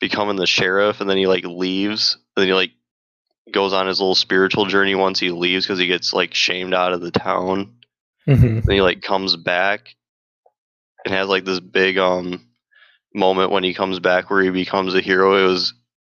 becoming 0.00 0.36
the 0.36 0.46
sheriff 0.46 1.00
and 1.00 1.08
then 1.10 1.16
he 1.16 1.26
like 1.26 1.44
leaves 1.44 2.14
and 2.36 2.42
then 2.42 2.46
he 2.48 2.54
like 2.54 2.72
goes 3.52 3.72
on 3.72 3.86
his 3.86 3.98
little 4.00 4.14
spiritual 4.14 4.66
journey 4.66 4.94
once 4.94 5.18
he 5.18 5.30
leaves 5.30 5.64
because 5.66 5.78
he 5.78 5.86
gets 5.86 6.12
like 6.12 6.34
shamed 6.34 6.74
out 6.74 6.92
of 6.92 7.00
the 7.00 7.10
town 7.10 7.74
Mhm. 8.26 8.62
then 8.64 8.74
he 8.76 8.82
like 8.82 9.00
comes 9.00 9.36
back 9.36 9.94
and 11.04 11.14
has 11.14 11.28
like 11.28 11.44
this 11.44 11.60
big 11.60 11.96
um 11.98 12.44
moment 13.14 13.50
when 13.50 13.64
he 13.64 13.72
comes 13.74 13.98
back 14.00 14.28
where 14.30 14.42
he 14.42 14.50
becomes 14.50 14.94
a 14.94 15.00
hero 15.00 15.42
it 15.42 15.48
was 15.48 15.72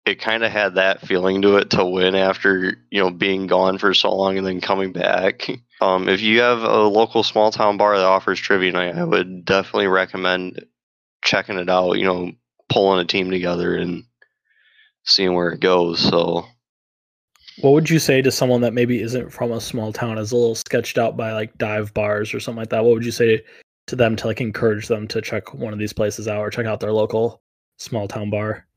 it 0.08 0.20
kind 0.20 0.42
of 0.42 0.50
had 0.50 0.74
that 0.76 1.06
feeling 1.06 1.42
to 1.42 1.56
it 1.56 1.70
to 1.70 1.84
win 1.84 2.14
after 2.14 2.76
you 2.90 3.00
know 3.00 3.10
being 3.10 3.46
gone 3.46 3.78
for 3.78 3.92
so 3.92 4.14
long 4.14 4.38
and 4.38 4.46
then 4.46 4.60
coming 4.60 4.92
back 4.92 5.48
um 5.80 6.08
if 6.08 6.20
you 6.20 6.40
have 6.40 6.62
a 6.62 6.82
local 6.82 7.22
small 7.22 7.50
town 7.50 7.76
bar 7.76 7.96
that 7.96 8.04
offers 8.04 8.40
trivia 8.40 8.72
night 8.72 8.96
i 8.96 9.04
would 9.04 9.44
definitely 9.44 9.86
recommend 9.86 10.64
checking 11.22 11.58
it 11.58 11.68
out 11.68 11.92
you 11.92 12.04
know 12.04 12.32
pulling 12.68 13.00
a 13.00 13.04
team 13.04 13.30
together 13.30 13.76
and 13.76 14.04
seeing 15.04 15.34
where 15.34 15.50
it 15.50 15.60
goes 15.60 16.00
so 16.00 16.44
What 17.60 17.72
would 17.72 17.90
you 17.90 17.98
say 17.98 18.22
to 18.22 18.30
someone 18.30 18.60
that 18.60 18.74
maybe 18.74 19.02
isn't 19.02 19.30
from 19.30 19.52
a 19.52 19.60
small 19.60 19.92
town, 19.92 20.18
is 20.18 20.32
a 20.32 20.36
little 20.36 20.54
sketched 20.54 20.98
out 20.98 21.16
by 21.16 21.32
like 21.32 21.56
dive 21.58 21.92
bars 21.92 22.32
or 22.32 22.40
something 22.40 22.60
like 22.60 22.68
that? 22.70 22.84
What 22.84 22.94
would 22.94 23.04
you 23.04 23.10
say 23.10 23.42
to 23.88 23.96
them 23.96 24.14
to 24.16 24.26
like 24.26 24.40
encourage 24.40 24.86
them 24.86 25.08
to 25.08 25.20
check 25.20 25.54
one 25.54 25.72
of 25.72 25.78
these 25.78 25.94
places 25.94 26.28
out 26.28 26.40
or 26.40 26.50
check 26.50 26.66
out 26.66 26.78
their 26.78 26.92
local 26.92 27.42
small 27.78 28.06
town 28.06 28.30
bar? 28.30 28.68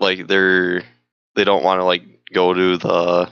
Like 0.00 0.26
they're 0.26 0.82
they 1.36 1.44
don't 1.44 1.62
want 1.62 1.80
to 1.80 1.84
like 1.84 2.02
go 2.32 2.52
to 2.52 2.76
the 2.76 3.30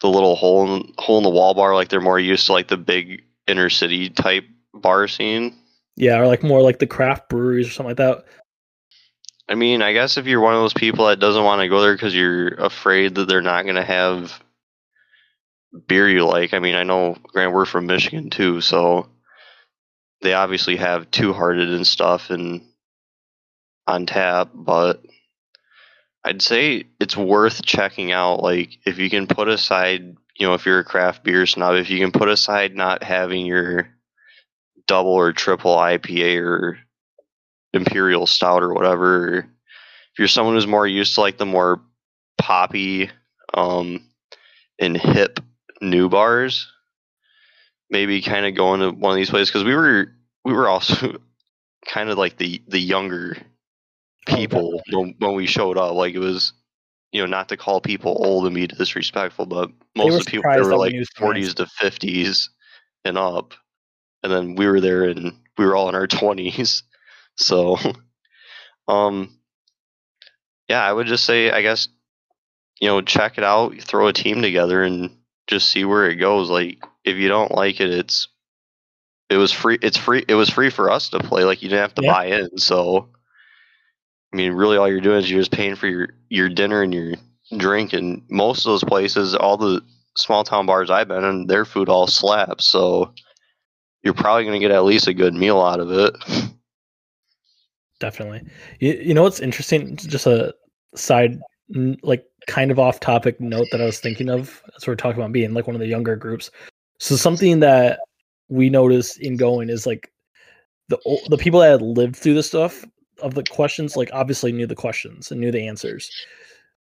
the 0.00 0.08
little 0.08 0.36
hole 0.36 0.74
in 0.74 0.92
hole 0.98 1.18
in 1.18 1.24
the 1.24 1.30
wall 1.30 1.54
bar 1.54 1.74
like 1.74 1.88
they're 1.88 2.00
more 2.00 2.18
used 2.18 2.46
to 2.46 2.52
like 2.52 2.68
the 2.68 2.76
big 2.76 3.22
inner 3.46 3.68
city 3.70 4.08
type 4.08 4.44
bar 4.72 5.08
scene 5.08 5.54
Yeah, 5.96 6.18
or 6.18 6.26
like 6.26 6.42
more 6.42 6.62
like 6.62 6.78
the 6.78 6.86
craft 6.86 7.28
breweries 7.28 7.66
or 7.68 7.70
something 7.70 7.90
like 7.90 7.96
that. 7.96 8.24
I 9.48 9.56
mean, 9.56 9.82
I 9.82 9.92
guess 9.92 10.16
if 10.16 10.26
you're 10.26 10.40
one 10.40 10.54
of 10.54 10.60
those 10.60 10.74
people 10.74 11.06
that 11.06 11.18
doesn't 11.18 11.42
want 11.42 11.60
to 11.60 11.68
go 11.68 11.80
there 11.80 11.94
because 11.94 12.14
you're 12.14 12.54
afraid 12.54 13.16
that 13.16 13.26
they're 13.26 13.42
not 13.42 13.64
going 13.64 13.74
to 13.74 13.84
have 13.84 14.40
beer 15.88 16.08
you 16.08 16.24
like. 16.24 16.54
I 16.54 16.60
mean, 16.60 16.76
I 16.76 16.84
know, 16.84 17.16
Grant, 17.24 17.52
we're 17.52 17.64
from 17.64 17.86
Michigan 17.86 18.30
too, 18.30 18.60
so 18.60 19.08
they 20.22 20.34
obviously 20.34 20.76
have 20.76 21.10
Two 21.10 21.32
Hearted 21.32 21.68
and 21.68 21.86
stuff 21.86 22.30
and 22.30 22.62
on 23.90 24.06
tap, 24.06 24.50
but 24.54 25.02
I'd 26.24 26.42
say 26.42 26.84
it's 26.98 27.16
worth 27.16 27.62
checking 27.62 28.12
out. 28.12 28.42
Like, 28.42 28.78
if 28.86 28.98
you 28.98 29.10
can 29.10 29.26
put 29.26 29.48
aside, 29.48 30.16
you 30.38 30.46
know, 30.46 30.54
if 30.54 30.66
you're 30.66 30.78
a 30.78 30.84
craft 30.84 31.24
beer 31.24 31.46
snob, 31.46 31.74
if 31.74 31.90
you 31.90 31.98
can 31.98 32.12
put 32.12 32.28
aside 32.28 32.74
not 32.74 33.02
having 33.02 33.46
your 33.46 33.88
double 34.86 35.12
or 35.12 35.32
triple 35.32 35.76
IPA 35.76 36.40
or 36.40 36.78
imperial 37.72 38.26
stout 38.26 38.62
or 38.62 38.74
whatever, 38.74 39.38
if 39.38 40.18
you're 40.18 40.28
someone 40.28 40.54
who's 40.54 40.66
more 40.66 40.86
used 40.86 41.14
to 41.14 41.20
like 41.20 41.38
the 41.38 41.46
more 41.46 41.80
poppy 42.38 43.10
um, 43.54 44.04
and 44.78 44.96
hip 44.96 45.40
new 45.80 46.08
bars, 46.08 46.70
maybe 47.90 48.20
kind 48.22 48.46
of 48.46 48.54
going 48.54 48.80
to 48.80 48.90
one 48.90 49.12
of 49.12 49.16
these 49.16 49.30
places 49.30 49.50
because 49.50 49.64
we 49.64 49.74
were 49.74 50.12
we 50.44 50.52
were 50.52 50.68
also 50.68 51.18
kind 51.86 52.10
of 52.10 52.18
like 52.18 52.36
the 52.36 52.62
the 52.68 52.80
younger 52.80 53.36
people 54.26 54.82
when, 54.90 55.14
when 55.18 55.34
we 55.34 55.46
showed 55.46 55.78
up. 55.78 55.94
Like 55.94 56.14
it 56.14 56.18
was, 56.18 56.52
you 57.12 57.20
know, 57.20 57.26
not 57.26 57.48
to 57.48 57.56
call 57.56 57.80
people 57.80 58.16
old 58.24 58.46
and 58.46 58.54
be 58.54 58.66
disrespectful, 58.66 59.46
but 59.46 59.70
most 59.96 60.18
of 60.18 60.24
the 60.24 60.30
people 60.30 60.50
there 60.50 60.64
were 60.64 60.76
like 60.76 60.94
forties 61.16 61.54
to 61.54 61.66
fifties 61.66 62.50
and 63.04 63.18
up, 63.18 63.54
and 64.22 64.32
then 64.32 64.54
we 64.54 64.66
were 64.66 64.80
there 64.80 65.04
and 65.04 65.32
we 65.58 65.64
were 65.64 65.76
all 65.76 65.88
in 65.88 65.94
our 65.94 66.06
twenties. 66.06 66.82
So, 67.36 67.78
um, 68.86 69.38
yeah, 70.68 70.82
I 70.82 70.92
would 70.92 71.06
just 71.06 71.24
say, 71.24 71.50
I 71.50 71.62
guess, 71.62 71.88
you 72.80 72.88
know, 72.88 73.00
check 73.00 73.38
it 73.38 73.44
out, 73.44 73.80
throw 73.80 74.08
a 74.08 74.12
team 74.12 74.42
together, 74.42 74.82
and 74.82 75.16
just 75.46 75.70
see 75.70 75.86
where 75.86 76.10
it 76.10 76.16
goes. 76.16 76.50
Like, 76.50 76.84
if 77.02 77.16
you 77.16 77.28
don't 77.28 77.52
like 77.52 77.80
it, 77.80 77.88
it's 77.88 78.28
it 79.30 79.36
was 79.36 79.52
free. 79.52 79.78
It's 79.80 79.96
free. 79.96 80.24
It 80.28 80.34
was 80.34 80.50
free 80.50 80.70
for 80.70 80.90
us 80.90 81.08
to 81.10 81.20
play. 81.20 81.44
Like, 81.44 81.62
you 81.62 81.68
didn't 81.70 81.82
have 81.82 81.94
to 81.94 82.02
yeah. 82.02 82.12
buy 82.12 82.26
in. 82.26 82.58
So, 82.58 83.08
I 84.32 84.36
mean, 84.36 84.52
really, 84.52 84.76
all 84.76 84.88
you're 84.88 85.00
doing 85.00 85.18
is 85.18 85.30
you're 85.30 85.40
just 85.40 85.52
paying 85.52 85.76
for 85.76 85.86
your 85.88 86.08
your 86.28 86.48
dinner 86.48 86.82
and 86.82 86.94
your 86.94 87.14
drink. 87.56 87.92
And 87.92 88.22
most 88.28 88.60
of 88.60 88.70
those 88.70 88.84
places, 88.84 89.34
all 89.34 89.56
the 89.56 89.82
small 90.16 90.44
town 90.44 90.66
bars 90.66 90.90
I've 90.90 91.08
been 91.08 91.24
in, 91.24 91.46
their 91.46 91.64
food 91.64 91.88
all 91.88 92.06
slaps. 92.06 92.66
So, 92.66 93.12
you're 94.02 94.14
probably 94.14 94.44
going 94.44 94.60
to 94.60 94.66
get 94.66 94.74
at 94.74 94.84
least 94.84 95.08
a 95.08 95.14
good 95.14 95.34
meal 95.34 95.60
out 95.60 95.80
of 95.80 95.90
it. 95.90 96.14
definitely. 98.00 98.42
You, 98.80 98.94
you 98.94 99.14
know 99.14 99.22
what's 99.22 99.40
interesting? 99.40 99.96
Just 99.96 100.26
a 100.26 100.54
side, 100.94 101.38
like 102.02 102.24
kind 102.46 102.70
of 102.70 102.78
off 102.78 102.98
topic 102.98 103.40
note 103.40 103.68
that 103.70 103.80
I 103.80 103.84
was 103.84 104.00
thinking 104.00 104.28
of 104.28 104.62
as 104.76 104.86
we're 104.86 104.96
talking 104.96 105.20
about 105.20 105.32
being 105.32 105.54
like 105.54 105.66
one 105.66 105.76
of 105.76 105.80
the 105.80 105.86
younger 105.86 106.16
groups. 106.16 106.50
So 106.98 107.14
something 107.14 107.60
that 107.60 108.00
we 108.48 108.68
noticed 108.68 109.20
in 109.20 109.36
going 109.36 109.70
is 109.70 109.86
like 109.86 110.10
the 110.88 110.98
the 111.28 111.38
people 111.38 111.60
that 111.60 111.70
had 111.70 111.82
lived 111.82 112.16
through 112.16 112.34
this 112.34 112.48
stuff 112.48 112.84
of 113.20 113.34
the 113.34 113.44
questions, 113.44 113.96
like 113.96 114.10
obviously 114.12 114.52
knew 114.52 114.66
the 114.66 114.74
questions 114.74 115.30
and 115.30 115.40
knew 115.40 115.50
the 115.50 115.66
answers. 115.66 116.10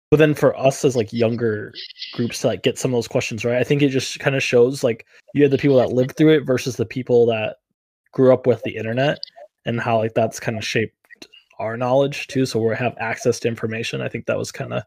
But 0.10 0.18
then 0.18 0.34
for 0.34 0.58
us 0.58 0.84
as 0.84 0.98
like 0.98 1.14
younger 1.14 1.74
groups 2.14 2.42
to 2.42 2.48
like 2.48 2.64
get 2.64 2.78
some 2.78 2.92
of 2.92 2.98
those 2.98 3.08
questions 3.08 3.46
right, 3.46 3.58
I 3.58 3.64
think 3.64 3.82
it 3.82 3.90
just 3.90 4.20
kind 4.20 4.36
of 4.36 4.44
shows 4.44 4.84
like 4.84 5.06
you 5.34 5.42
had 5.42 5.52
the 5.52 5.58
people 5.58 5.78
that 5.78 5.94
lived 5.94 6.18
through 6.18 6.36
it 6.36 6.46
versus 6.46 6.76
the 6.76 6.86
people 6.86 7.26
that 7.28 7.58
grew 8.12 8.34
up 8.34 8.46
with 8.46 8.62
the 8.64 8.76
internet 8.76 9.20
and 9.66 9.80
how 9.80 10.00
like 10.00 10.14
that's 10.14 10.40
kind 10.40 10.58
of 10.58 10.66
shaped 10.66 10.96
our 11.60 11.78
knowledge 11.78 12.28
too 12.28 12.46
so 12.46 12.60
we 12.60 12.76
have 12.76 12.96
access 13.00 13.40
to 13.40 13.48
information. 13.48 14.02
I 14.02 14.10
think 14.10 14.26
that 14.26 14.38
was 14.38 14.52
kind 14.52 14.74
of 14.74 14.84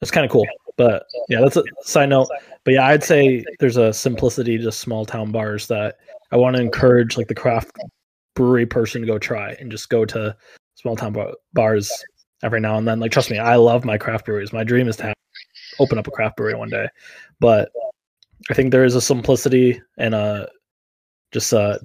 that's 0.00 0.10
kind 0.10 0.26
of 0.26 0.30
cool. 0.30 0.46
But 0.76 1.04
yeah 1.30 1.40
that's 1.40 1.56
a 1.56 1.64
side 1.82 2.10
note. 2.10 2.28
But 2.64 2.74
yeah 2.74 2.86
i'd 2.88 3.02
say 3.02 3.42
there's 3.58 3.78
a 3.78 3.92
simplicity 3.92 4.58
to 4.58 4.70
small 4.70 5.06
town 5.06 5.32
bars 5.32 5.66
that 5.68 5.96
i 6.30 6.36
want 6.36 6.56
to 6.56 6.62
encourage 6.62 7.16
like 7.16 7.28
the 7.28 7.34
craft 7.34 7.70
brewery 8.34 8.66
person 8.66 9.00
to 9.00 9.06
go 9.06 9.18
try 9.18 9.52
and 9.60 9.70
just 9.70 9.88
go 9.88 10.04
to 10.04 10.34
small 10.74 10.96
town 10.96 11.12
bar- 11.12 11.34
bars 11.52 11.90
every 12.42 12.60
now 12.60 12.76
and 12.78 12.88
then 12.88 13.00
like 13.00 13.12
trust 13.12 13.30
me 13.30 13.38
i 13.38 13.56
love 13.56 13.84
my 13.84 13.98
craft 13.98 14.24
breweries 14.24 14.52
my 14.52 14.64
dream 14.64 14.88
is 14.88 14.96
to 14.96 15.04
have 15.04 15.14
open 15.78 15.98
up 15.98 16.06
a 16.06 16.10
craft 16.10 16.36
brewery 16.36 16.54
one 16.54 16.70
day 16.70 16.88
but 17.38 17.70
i 18.50 18.54
think 18.54 18.70
there 18.70 18.84
is 18.84 18.94
a 18.94 19.00
simplicity 19.00 19.80
and 19.98 20.14
a 20.14 20.48
just 21.32 21.52
a 21.52 21.78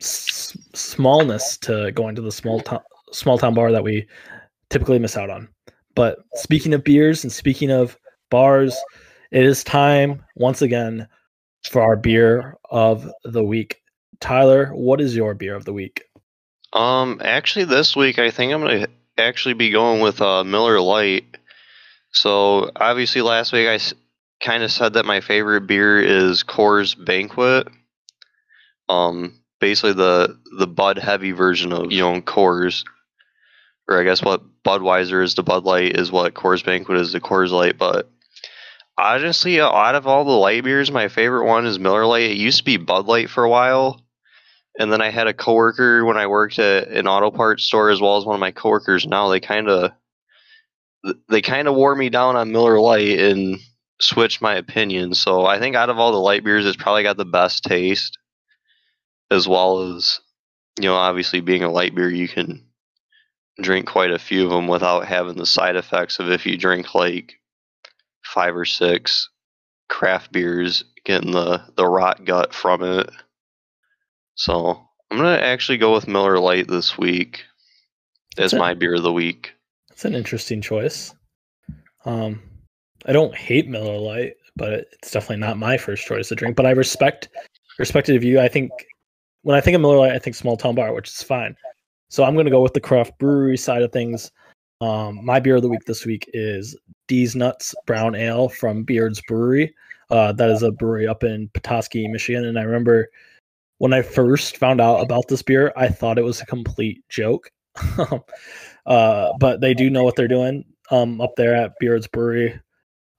s- 0.00 0.56
smallness 0.74 1.58
to 1.58 1.92
going 1.92 2.14
to 2.14 2.22
the 2.22 2.32
small 2.32 2.60
town 2.60 2.80
small 3.12 3.38
town 3.38 3.54
bar 3.54 3.72
that 3.72 3.82
we 3.82 4.06
typically 4.70 4.98
miss 4.98 5.16
out 5.16 5.30
on. 5.30 5.48
But 5.94 6.18
speaking 6.34 6.72
of 6.72 6.84
beers 6.84 7.24
and 7.24 7.32
speaking 7.32 7.70
of 7.70 7.96
bars, 8.30 8.76
it 9.32 9.44
is 9.44 9.64
time 9.64 10.24
once 10.36 10.62
again 10.62 11.06
for 11.68 11.82
our 11.82 11.96
beer 11.96 12.56
of 12.70 13.10
the 13.24 13.44
week. 13.44 13.79
Tyler, 14.20 14.66
what 14.68 15.00
is 15.00 15.16
your 15.16 15.34
beer 15.34 15.54
of 15.54 15.64
the 15.64 15.72
week? 15.72 16.04
Um, 16.72 17.20
actually, 17.24 17.64
this 17.64 17.96
week 17.96 18.18
I 18.18 18.30
think 18.30 18.52
I'm 18.52 18.60
gonna 18.62 18.86
actually 19.18 19.54
be 19.54 19.70
going 19.70 20.00
with 20.00 20.20
uh, 20.20 20.44
Miller 20.44 20.80
Lite. 20.80 21.36
So 22.12 22.70
obviously, 22.76 23.22
last 23.22 23.52
week 23.52 23.68
I 23.68 23.74
s- 23.74 23.94
kind 24.40 24.62
of 24.62 24.70
said 24.70 24.94
that 24.94 25.04
my 25.06 25.20
favorite 25.20 25.66
beer 25.66 26.00
is 26.00 26.42
Coors 26.44 26.94
Banquet. 27.02 27.68
Um, 28.88 29.40
basically 29.60 29.92
the 29.92 30.38
the 30.58 30.66
Bud 30.66 30.98
heavy 30.98 31.32
version 31.32 31.72
of 31.72 31.90
you 31.92 32.00
know 32.00 32.20
Coors, 32.20 32.84
or 33.88 34.00
I 34.00 34.04
guess 34.04 34.22
what 34.22 34.42
Budweiser 34.64 35.22
is 35.22 35.34
the 35.34 35.42
Bud 35.42 35.64
Light 35.64 35.96
is 35.96 36.12
what 36.12 36.34
Coors 36.34 36.64
Banquet 36.64 36.98
is 36.98 37.12
the 37.12 37.20
Coors 37.20 37.50
Light. 37.50 37.78
But 37.78 38.10
honestly, 38.98 39.60
out 39.60 39.94
of 39.94 40.06
all 40.06 40.24
the 40.24 40.30
light 40.32 40.64
beers, 40.64 40.90
my 40.90 41.08
favorite 41.08 41.46
one 41.46 41.66
is 41.66 41.78
Miller 41.78 42.06
Lite. 42.06 42.30
It 42.30 42.36
used 42.36 42.58
to 42.58 42.64
be 42.64 42.76
Bud 42.76 43.06
Light 43.06 43.30
for 43.30 43.44
a 43.44 43.50
while, 43.50 44.00
and 44.80 44.90
then 44.90 45.02
I 45.02 45.10
had 45.10 45.26
a 45.26 45.34
coworker 45.34 46.06
when 46.06 46.16
I 46.16 46.26
worked 46.26 46.58
at 46.58 46.88
an 46.88 47.06
auto 47.06 47.30
parts 47.30 47.64
store, 47.64 47.90
as 47.90 48.00
well 48.00 48.16
as 48.16 48.24
one 48.24 48.34
of 48.34 48.40
my 48.40 48.50
coworkers 48.50 49.06
now. 49.06 49.28
They 49.28 49.38
kind 49.38 49.68
of 49.68 49.92
they 51.28 51.42
kind 51.42 51.68
of 51.68 51.74
wore 51.74 51.94
me 51.94 52.08
down 52.08 52.34
on 52.34 52.50
Miller 52.50 52.80
Lite 52.80 53.20
and 53.20 53.58
switched 54.00 54.40
my 54.40 54.54
opinion. 54.54 55.12
So 55.12 55.44
I 55.44 55.58
think 55.58 55.76
out 55.76 55.90
of 55.90 55.98
all 55.98 56.12
the 56.12 56.18
light 56.18 56.44
beers, 56.44 56.64
it's 56.64 56.78
probably 56.78 57.02
got 57.02 57.18
the 57.18 57.26
best 57.26 57.62
taste 57.62 58.18
as 59.30 59.46
well 59.46 59.94
as 59.94 60.18
you 60.80 60.88
know 60.88 60.94
obviously 60.94 61.40
being 61.40 61.62
a 61.62 61.70
light 61.70 61.94
beer 61.94 62.10
you 62.10 62.26
can 62.26 62.64
drink 63.60 63.86
quite 63.86 64.10
a 64.10 64.18
few 64.18 64.44
of 64.44 64.50
them 64.50 64.66
without 64.66 65.06
having 65.06 65.36
the 65.36 65.46
side 65.46 65.76
effects 65.76 66.18
of 66.18 66.30
if 66.30 66.46
you 66.46 66.56
drink 66.56 66.94
like 66.94 67.34
five 68.24 68.56
or 68.56 68.64
six 68.64 69.28
craft 69.90 70.32
beers 70.32 70.84
getting 71.04 71.32
the 71.32 71.62
the 71.76 71.86
rot 71.86 72.24
gut 72.24 72.54
from 72.54 72.82
it 72.82 73.10
so 74.40 74.80
i'm 75.10 75.18
gonna 75.18 75.36
actually 75.36 75.78
go 75.78 75.92
with 75.92 76.08
miller 76.08 76.38
lite 76.38 76.68
this 76.68 76.96
week 76.96 77.42
as 78.38 78.54
my 78.54 78.74
beer 78.74 78.94
of 78.94 79.02
the 79.02 79.12
week 79.12 79.52
that's 79.88 80.04
an 80.04 80.14
interesting 80.14 80.60
choice 80.60 81.14
um 82.04 82.40
i 83.06 83.12
don't 83.12 83.34
hate 83.34 83.68
miller 83.68 83.98
lite 83.98 84.34
but 84.56 84.86
it's 84.92 85.10
definitely 85.10 85.36
not 85.36 85.58
my 85.58 85.76
first 85.76 86.06
choice 86.06 86.28
to 86.28 86.34
drink 86.34 86.56
but 86.56 86.66
i 86.66 86.70
respect 86.70 87.28
respected 87.78 88.16
of 88.16 88.24
you 88.24 88.40
i 88.40 88.48
think 88.48 88.70
when 89.42 89.56
I 89.56 89.60
think 89.60 89.74
of 89.74 89.80
Miller 89.80 89.98
Lite, 89.98 90.12
I 90.12 90.18
think 90.18 90.36
small 90.36 90.56
town 90.56 90.74
bar, 90.74 90.92
which 90.92 91.08
is 91.08 91.22
fine. 91.22 91.56
So 92.08 92.24
I'm 92.24 92.34
going 92.34 92.46
to 92.46 92.50
go 92.50 92.62
with 92.62 92.74
the 92.74 92.80
craft 92.80 93.18
brewery 93.18 93.56
side 93.56 93.82
of 93.82 93.92
things. 93.92 94.30
Um, 94.80 95.24
my 95.24 95.40
beer 95.40 95.56
of 95.56 95.62
the 95.62 95.68
week 95.68 95.84
this 95.86 96.04
week 96.04 96.28
is 96.32 96.76
D's 97.06 97.36
Nuts 97.36 97.74
Brown 97.86 98.14
Ale 98.14 98.48
from 98.48 98.82
Beard's 98.82 99.20
Brewery. 99.22 99.74
Uh, 100.10 100.32
that 100.32 100.50
is 100.50 100.62
a 100.62 100.72
brewery 100.72 101.06
up 101.06 101.22
in 101.22 101.48
Petoskey, 101.50 102.08
Michigan. 102.08 102.44
And 102.44 102.58
I 102.58 102.62
remember 102.62 103.10
when 103.80 103.94
I 103.94 104.02
first 104.02 104.58
found 104.58 104.78
out 104.78 105.00
about 105.00 105.28
this 105.28 105.40
beer, 105.40 105.72
I 105.74 105.88
thought 105.88 106.18
it 106.18 106.24
was 106.24 106.42
a 106.42 106.46
complete 106.46 107.02
joke. 107.08 107.50
uh, 108.86 109.32
but 109.40 109.62
they 109.62 109.72
do 109.72 109.88
know 109.88 110.04
what 110.04 110.16
they're 110.16 110.28
doing 110.28 110.66
um, 110.90 111.18
up 111.18 111.32
there 111.36 111.56
at 111.56 111.78
Beard's 111.80 112.06
Brewery. 112.06 112.60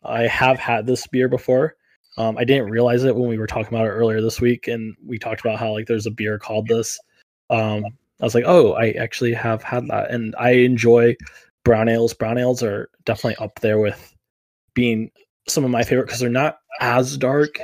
I 0.04 0.28
have 0.28 0.60
had 0.60 0.86
this 0.86 1.08
beer 1.08 1.28
before. 1.28 1.76
Um, 2.20 2.38
I 2.38 2.44
didn't 2.44 2.70
realize 2.70 3.04
it 3.04 3.16
when 3.16 3.28
we 3.28 3.40
were 3.40 3.48
talking 3.48 3.74
about 3.74 3.88
it 3.88 3.92
earlier 3.92 4.22
this 4.22 4.40
week, 4.40 4.68
and 4.68 4.96
we 5.04 5.18
talked 5.18 5.42
about 5.42 5.58
how 5.58 5.72
like 5.72 5.88
there's 5.88 6.06
a 6.06 6.12
beer 6.12 6.38
called 6.38 6.68
this. 6.68 7.00
Um, 7.50 7.84
I 8.20 8.24
was 8.24 8.36
like, 8.36 8.46
oh, 8.46 8.74
I 8.74 8.92
actually 8.92 9.34
have 9.34 9.64
had 9.64 9.88
that, 9.88 10.12
and 10.12 10.36
I 10.38 10.52
enjoy 10.52 11.16
brown 11.64 11.90
ales. 11.90 12.14
Brown 12.14 12.38
ales 12.38 12.62
are 12.62 12.88
definitely 13.06 13.44
up 13.44 13.60
there 13.62 13.80
with 13.80 14.16
being 14.76 15.10
some 15.48 15.66
of 15.66 15.72
my 15.72 15.82
favorite 15.82 16.06
because 16.06 16.20
they're 16.20 16.30
not 16.30 16.60
as 16.82 17.18
dark 17.18 17.62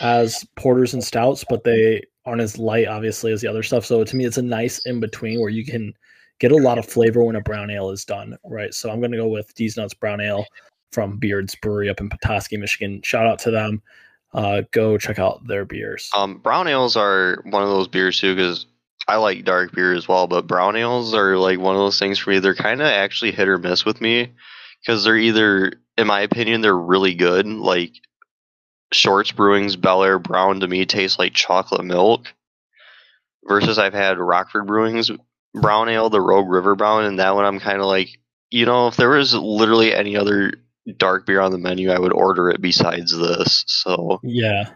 as 0.00 0.44
porters 0.56 0.94
and 0.94 1.02
stouts, 1.04 1.44
but 1.48 1.64
they 1.64 2.02
aren't 2.26 2.42
as 2.42 2.58
light, 2.58 2.88
obviously, 2.88 3.32
as 3.32 3.40
the 3.40 3.48
other 3.48 3.62
stuff. 3.62 3.84
So 3.84 4.04
to 4.04 4.16
me, 4.16 4.24
it's 4.24 4.38
a 4.38 4.42
nice 4.42 4.78
in 4.86 5.00
between 5.00 5.40
where 5.40 5.50
you 5.50 5.64
can 5.64 5.92
get 6.38 6.52
a 6.52 6.56
lot 6.56 6.78
of 6.78 6.86
flavor 6.86 7.22
when 7.22 7.36
a 7.36 7.40
brown 7.40 7.70
ale 7.70 7.90
is 7.90 8.04
done, 8.04 8.36
right? 8.44 8.72
So 8.74 8.90
I'm 8.90 9.00
going 9.00 9.12
to 9.12 9.18
go 9.18 9.28
with 9.28 9.54
D's 9.54 9.76
Nuts 9.76 9.94
Brown 9.94 10.20
Ale 10.20 10.44
from 10.92 11.18
Beard's 11.18 11.54
Brewery 11.54 11.88
up 11.88 12.00
in 12.00 12.08
Petoskey, 12.08 12.56
Michigan. 12.56 13.00
Shout 13.02 13.26
out 13.26 13.38
to 13.40 13.50
them. 13.50 13.82
uh, 14.32 14.62
go 14.72 14.96
check 14.98 15.18
out 15.18 15.46
their 15.46 15.64
beers. 15.64 16.10
Um, 16.14 16.38
brown 16.38 16.68
ales 16.68 16.96
are 16.96 17.42
one 17.44 17.62
of 17.62 17.68
those 17.68 17.88
beers 17.88 18.18
too, 18.20 18.34
because 18.34 18.66
I 19.08 19.16
like 19.16 19.44
dark 19.44 19.72
beer 19.72 19.94
as 19.94 20.06
well. 20.06 20.26
But 20.26 20.46
brown 20.46 20.76
ales 20.76 21.14
are 21.14 21.36
like 21.36 21.58
one 21.58 21.74
of 21.74 21.80
those 21.80 21.98
things 21.98 22.18
for 22.18 22.30
me. 22.30 22.38
They're 22.38 22.54
kind 22.54 22.80
of 22.80 22.86
actually 22.86 23.32
hit 23.32 23.48
or 23.48 23.58
miss 23.58 23.84
with 23.84 24.00
me, 24.00 24.32
because 24.80 25.04
they're 25.04 25.16
either, 25.16 25.72
in 25.96 26.06
my 26.06 26.20
opinion, 26.20 26.60
they're 26.60 26.76
really 26.76 27.14
good. 27.14 27.46
Like 27.46 27.92
Shorts 28.92 29.32
Brewing's 29.32 29.76
Bellaire 29.76 30.18
Brown 30.18 30.60
to 30.60 30.68
me 30.68 30.86
tastes 30.86 31.18
like 31.18 31.34
chocolate 31.34 31.84
milk. 31.84 32.32
Versus 33.44 33.78
I've 33.78 33.94
had 33.94 34.18
Rockford 34.18 34.66
Brewing's 34.66 35.10
brown 35.54 35.88
ale, 35.88 36.10
the 36.10 36.20
Rogue 36.20 36.48
River 36.48 36.76
Brown, 36.76 37.04
and 37.04 37.18
that 37.18 37.34
one 37.34 37.44
I'm 37.44 37.58
kind 37.58 37.80
of 37.80 37.86
like, 37.86 38.18
you 38.50 38.66
know, 38.66 38.88
if 38.88 38.96
there 38.96 39.08
was 39.08 39.34
literally 39.34 39.94
any 39.94 40.16
other 40.16 40.52
dark 40.96 41.26
beer 41.26 41.40
on 41.40 41.50
the 41.50 41.58
menu, 41.58 41.90
I 41.90 41.98
would 41.98 42.12
order 42.12 42.50
it 42.50 42.60
besides 42.60 43.16
this. 43.16 43.64
So 43.66 44.20
yeah, 44.22 44.70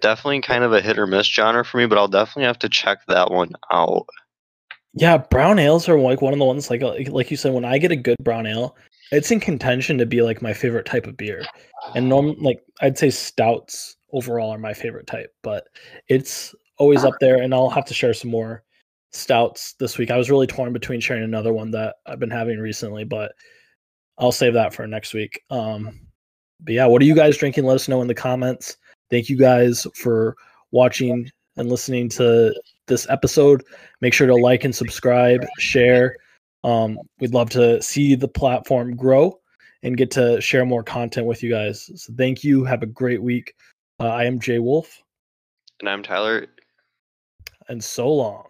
definitely 0.00 0.42
kind 0.42 0.62
of 0.62 0.72
a 0.72 0.80
hit 0.80 0.98
or 0.98 1.06
miss 1.06 1.26
genre 1.26 1.64
for 1.64 1.78
me, 1.78 1.86
but 1.86 1.98
I'll 1.98 2.08
definitely 2.08 2.44
have 2.44 2.58
to 2.60 2.68
check 2.68 2.98
that 3.08 3.30
one 3.30 3.52
out. 3.72 4.06
Yeah, 4.94 5.18
brown 5.18 5.58
ales 5.58 5.88
are 5.88 5.98
like 5.98 6.20
one 6.20 6.34
of 6.34 6.38
the 6.38 6.44
ones 6.44 6.68
like 6.68 6.82
like 6.82 7.30
you 7.30 7.36
said. 7.36 7.54
When 7.54 7.64
I 7.64 7.78
get 7.78 7.92
a 7.92 7.96
good 7.96 8.18
brown 8.20 8.46
ale, 8.46 8.76
it's 9.12 9.30
in 9.30 9.40
contention 9.40 9.98
to 9.98 10.06
be 10.06 10.22
like 10.22 10.42
my 10.42 10.52
favorite 10.52 10.86
type 10.86 11.06
of 11.06 11.16
beer. 11.16 11.44
And 11.94 12.08
norm 12.08 12.34
like 12.40 12.62
I'd 12.80 12.98
say 12.98 13.10
stouts 13.10 13.96
overall 14.12 14.50
are 14.50 14.58
my 14.58 14.72
favorite 14.74 15.06
type, 15.06 15.32
but 15.42 15.64
it's 16.08 16.54
always 16.78 17.04
up 17.04 17.14
there. 17.20 17.42
And 17.42 17.54
I'll 17.54 17.70
have 17.70 17.84
to 17.86 17.94
share 17.94 18.14
some 18.14 18.30
more 18.30 18.64
stouts 19.10 19.74
this 19.74 19.98
week. 19.98 20.10
I 20.10 20.16
was 20.16 20.30
really 20.30 20.46
torn 20.46 20.72
between 20.72 21.00
sharing 21.00 21.22
another 21.22 21.52
one 21.52 21.70
that 21.72 21.96
I've 22.06 22.18
been 22.18 22.30
having 22.30 22.58
recently, 22.58 23.04
but 23.04 23.32
I'll 24.18 24.32
save 24.32 24.54
that 24.54 24.74
for 24.74 24.86
next 24.86 25.12
week. 25.12 25.40
Um, 25.50 26.00
but 26.60 26.74
yeah, 26.74 26.86
what 26.86 27.02
are 27.02 27.06
you 27.06 27.14
guys 27.14 27.36
drinking? 27.36 27.64
Let 27.64 27.74
us 27.74 27.88
know 27.88 28.00
in 28.00 28.08
the 28.08 28.14
comments. 28.14 28.76
Thank 29.10 29.28
you 29.28 29.36
guys 29.36 29.86
for 29.94 30.36
watching 30.70 31.30
and 31.56 31.68
listening 31.68 32.08
to 32.10 32.54
this 32.86 33.06
episode. 33.10 33.62
Make 34.00 34.14
sure 34.14 34.26
to 34.26 34.34
like 34.34 34.64
and 34.64 34.74
subscribe, 34.74 35.44
share. 35.58 36.16
Um, 36.64 36.98
we'd 37.20 37.34
love 37.34 37.50
to 37.50 37.82
see 37.82 38.14
the 38.14 38.28
platform 38.28 38.96
grow 38.96 39.38
and 39.82 39.96
get 39.96 40.10
to 40.12 40.40
share 40.40 40.64
more 40.64 40.82
content 40.82 41.26
with 41.26 41.42
you 41.42 41.50
guys. 41.50 41.90
So 41.96 42.12
thank 42.16 42.44
you. 42.44 42.64
Have 42.64 42.82
a 42.82 42.86
great 42.86 43.22
week. 43.22 43.54
Uh, 43.98 44.08
I 44.08 44.24
am 44.24 44.38
JWolf. 44.38 44.86
And 45.80 45.88
I'm 45.88 46.02
Tyler. 46.02 46.46
And 47.68 47.82
so 47.82 48.12
long. 48.12 48.46